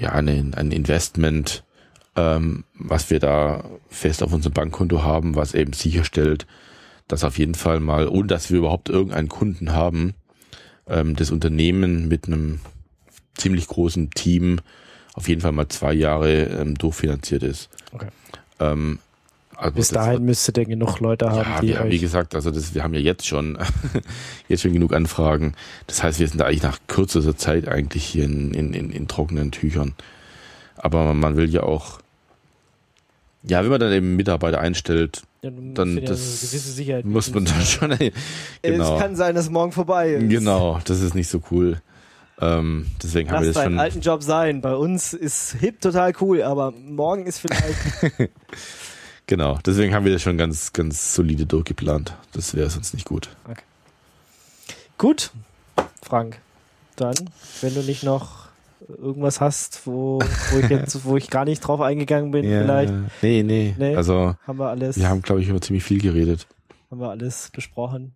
[0.00, 1.64] ja, eine, ein Investment,
[2.16, 6.46] ähm, was wir da fest auf unserem Bankkonto haben, was eben sicherstellt,
[7.08, 10.14] dass auf jeden Fall mal, ohne dass wir überhaupt irgendeinen Kunden haben,
[10.86, 12.60] ähm, das Unternehmen mit einem
[13.36, 14.60] ziemlich großen Team
[15.14, 17.68] auf jeden Fall mal zwei Jahre ähm, durchfinanziert ist.
[17.92, 18.08] Okay.
[18.60, 19.00] Ähm,
[19.56, 22.50] also Bis dahin das, müsstet ihr genug Leute haben, ja, die wir, Wie gesagt, also
[22.50, 23.58] das, wir haben ja jetzt schon,
[24.48, 25.54] jetzt schon genug Anfragen.
[25.86, 29.08] Das heißt, wir sind da eigentlich nach kürzester Zeit eigentlich hier in, in, in, in
[29.08, 29.94] trockenen Tüchern.
[30.76, 32.00] Aber man will ja auch
[33.46, 37.90] ja, wenn man dann eben Mitarbeiter einstellt, ja, dann das ja muss man dann schon.
[38.62, 38.94] genau.
[38.94, 40.30] Es kann sein, dass morgen vorbei ist.
[40.30, 41.82] Genau, das ist nicht so cool.
[42.40, 43.78] Ähm, deswegen Lass haben wir das schon.
[43.78, 44.60] alten Job sein.
[44.62, 48.30] Bei uns ist hip total cool, aber morgen ist vielleicht.
[49.26, 52.14] genau, deswegen haben wir das schon ganz, ganz solide durchgeplant.
[52.32, 53.28] Das wäre sonst nicht gut.
[53.48, 53.62] Okay.
[54.98, 55.30] Gut,
[56.02, 56.40] Frank.
[56.96, 57.14] Dann,
[57.60, 58.44] wenn du nicht noch
[58.88, 60.20] irgendwas hast, wo,
[60.52, 62.92] wo ich jetzt, wo ich gar nicht drauf eingegangen bin, ja, vielleicht.
[63.22, 63.96] Nee, nee, nee.
[63.96, 64.96] Also haben wir alles.
[64.96, 66.46] Wir haben, glaube ich, über ziemlich viel geredet.
[66.90, 68.14] Haben wir alles besprochen.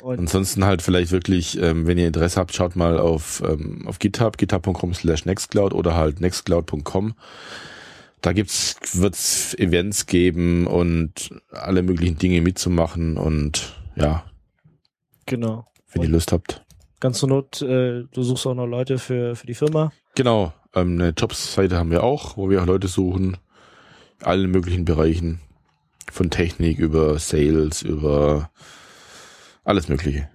[0.00, 3.98] Und Ansonsten halt vielleicht wirklich, ähm, wenn ihr Interesse habt, schaut mal auf, ähm, auf
[3.98, 7.14] GitHub, github.com slash nextcloud oder halt nextcloud.com.
[8.22, 14.24] Da gibt's, wird's Events geben und alle möglichen Dinge mitzumachen und ja.
[15.26, 15.66] Genau.
[15.92, 16.64] Wenn und ihr Lust habt.
[17.00, 19.92] Ganz zur Not, äh, du suchst auch noch Leute für, für die Firma.
[20.14, 20.52] Genau.
[20.74, 23.36] Ähm, eine Jobsseite haben wir auch, wo wir auch Leute suchen.
[24.22, 25.40] Allen möglichen Bereichen.
[26.10, 28.50] Von Technik über Sales, über
[29.64, 30.28] alles Mögliche.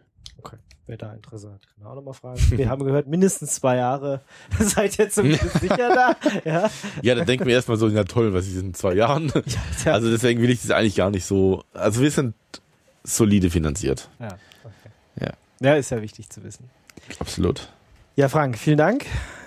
[0.92, 2.38] Wer da Interesse hat, kann auch nochmal fragen.
[2.50, 4.20] Wir haben gehört, mindestens zwei Jahre
[4.60, 6.16] seid ihr zumindest sicher da.
[6.44, 6.70] Ja,
[7.02, 9.32] Ja, dann denken wir erstmal so, ja toll, was ist in zwei Jahren?
[9.86, 9.94] ja.
[9.94, 11.64] Also deswegen will ich das eigentlich gar nicht so.
[11.74, 12.36] Also wir sind
[13.06, 14.10] solide finanziert.
[14.20, 14.92] ja, okay.
[15.22, 15.32] Ja.
[15.62, 16.70] ja, ist ja wichtig zu wissen.
[17.20, 17.70] Absolut.
[18.18, 19.06] Ja, Frank, vielen Dank.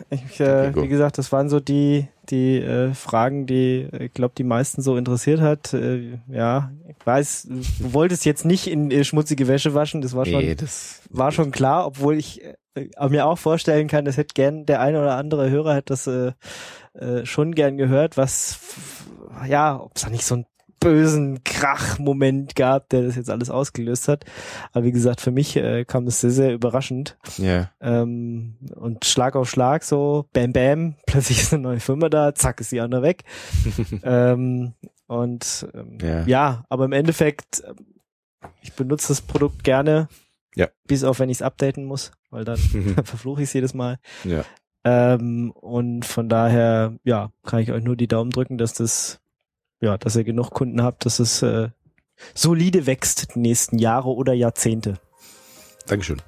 [0.08, 4.44] Ich, äh, wie gesagt, das waren so die, die äh, Fragen, die, ich glaube, die
[4.44, 5.72] meisten so interessiert hat.
[5.74, 10.26] Äh, ja, ich weiß, du wolltest jetzt nicht in äh, schmutzige Wäsche waschen, das war
[10.26, 12.42] schon, Nee, das war schon klar, obwohl ich
[12.74, 16.06] äh, mir auch vorstellen kann, das hätte gern der eine oder andere Hörer hätte das
[16.06, 16.32] äh,
[16.94, 18.58] äh, schon gern gehört, was
[19.48, 20.46] ja, ob es da nicht so einen
[20.84, 24.24] bösen Krach-Moment gab, der das jetzt alles ausgelöst hat.
[24.72, 27.16] Aber wie gesagt, für mich äh, kam das sehr, sehr überraschend.
[27.38, 27.70] Ja.
[27.80, 32.60] Ähm, und Schlag auf Schlag so, bam, bam, plötzlich ist eine neue Firma da, zack,
[32.60, 33.24] ist die andere weg.
[34.02, 34.74] ähm,
[35.06, 36.24] und ähm, Ja.
[36.26, 37.76] ja, aber im Endeffekt, ähm,
[38.60, 40.08] ich benutze das Produkt gerne,
[40.54, 40.68] Ja.
[40.86, 42.56] bis auf wenn ich es updaten muss, weil dann
[43.04, 43.98] verfluche ich es jedes Mal.
[44.24, 44.44] Ja.
[44.86, 49.20] Ähm, und von daher, ja, kann ich euch nur die Daumen drücken, dass das,
[49.84, 51.68] ja, dass ihr genug Kunden habt, dass es äh,
[52.34, 54.98] solide wächst die nächsten Jahre oder Jahrzehnte.
[55.86, 56.20] Dankeschön.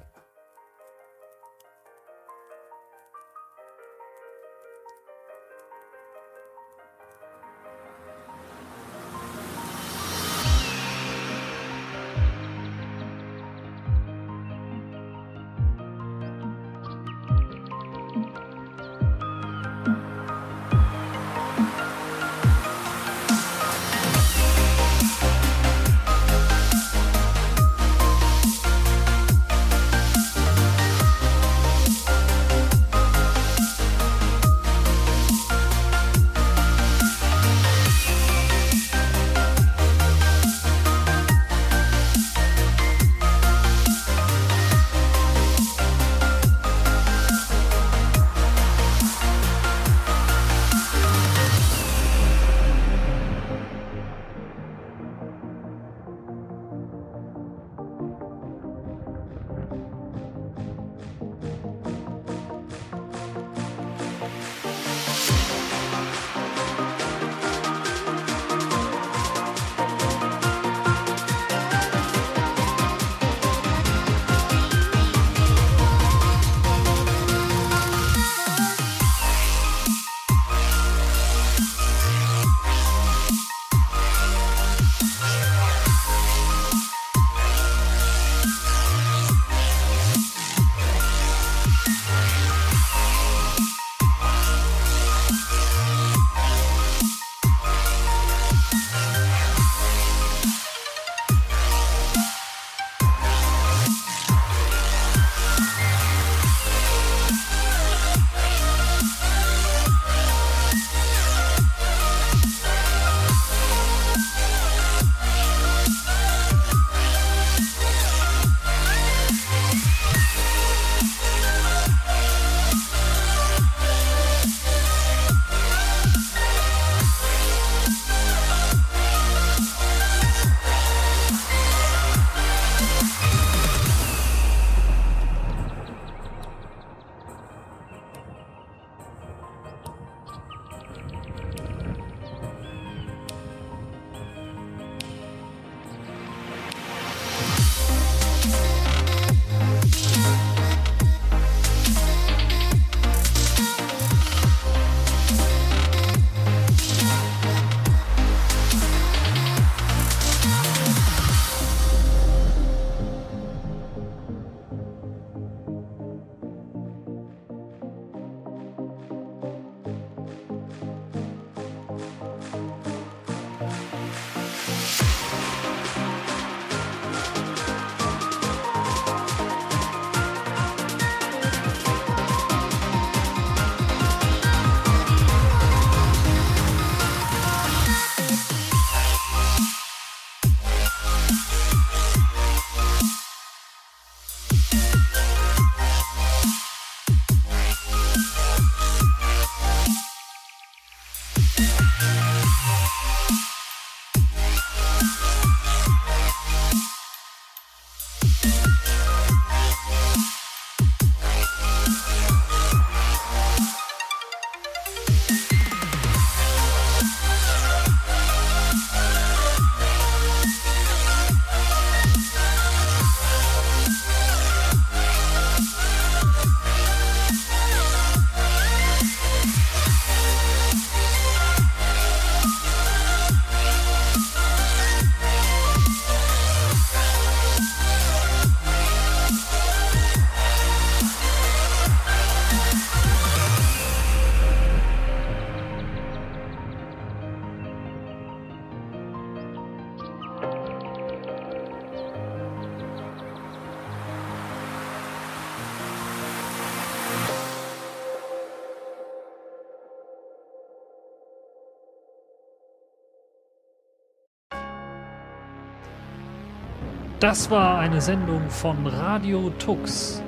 [267.27, 270.23] Das war eine Sendung von Radio Tux,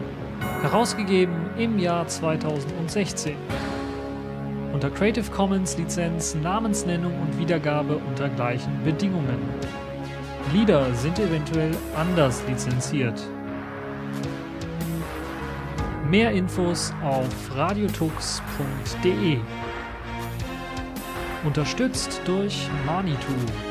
[0.62, 3.38] herausgegeben im Jahr 2016.
[4.74, 9.38] Unter Creative Commons Lizenz, Namensnennung und Wiedergabe unter gleichen Bedingungen.
[10.52, 13.26] Lieder sind eventuell anders lizenziert.
[16.10, 19.38] Mehr Infos auf radiotux.de.
[21.46, 23.69] Unterstützt durch Manitou.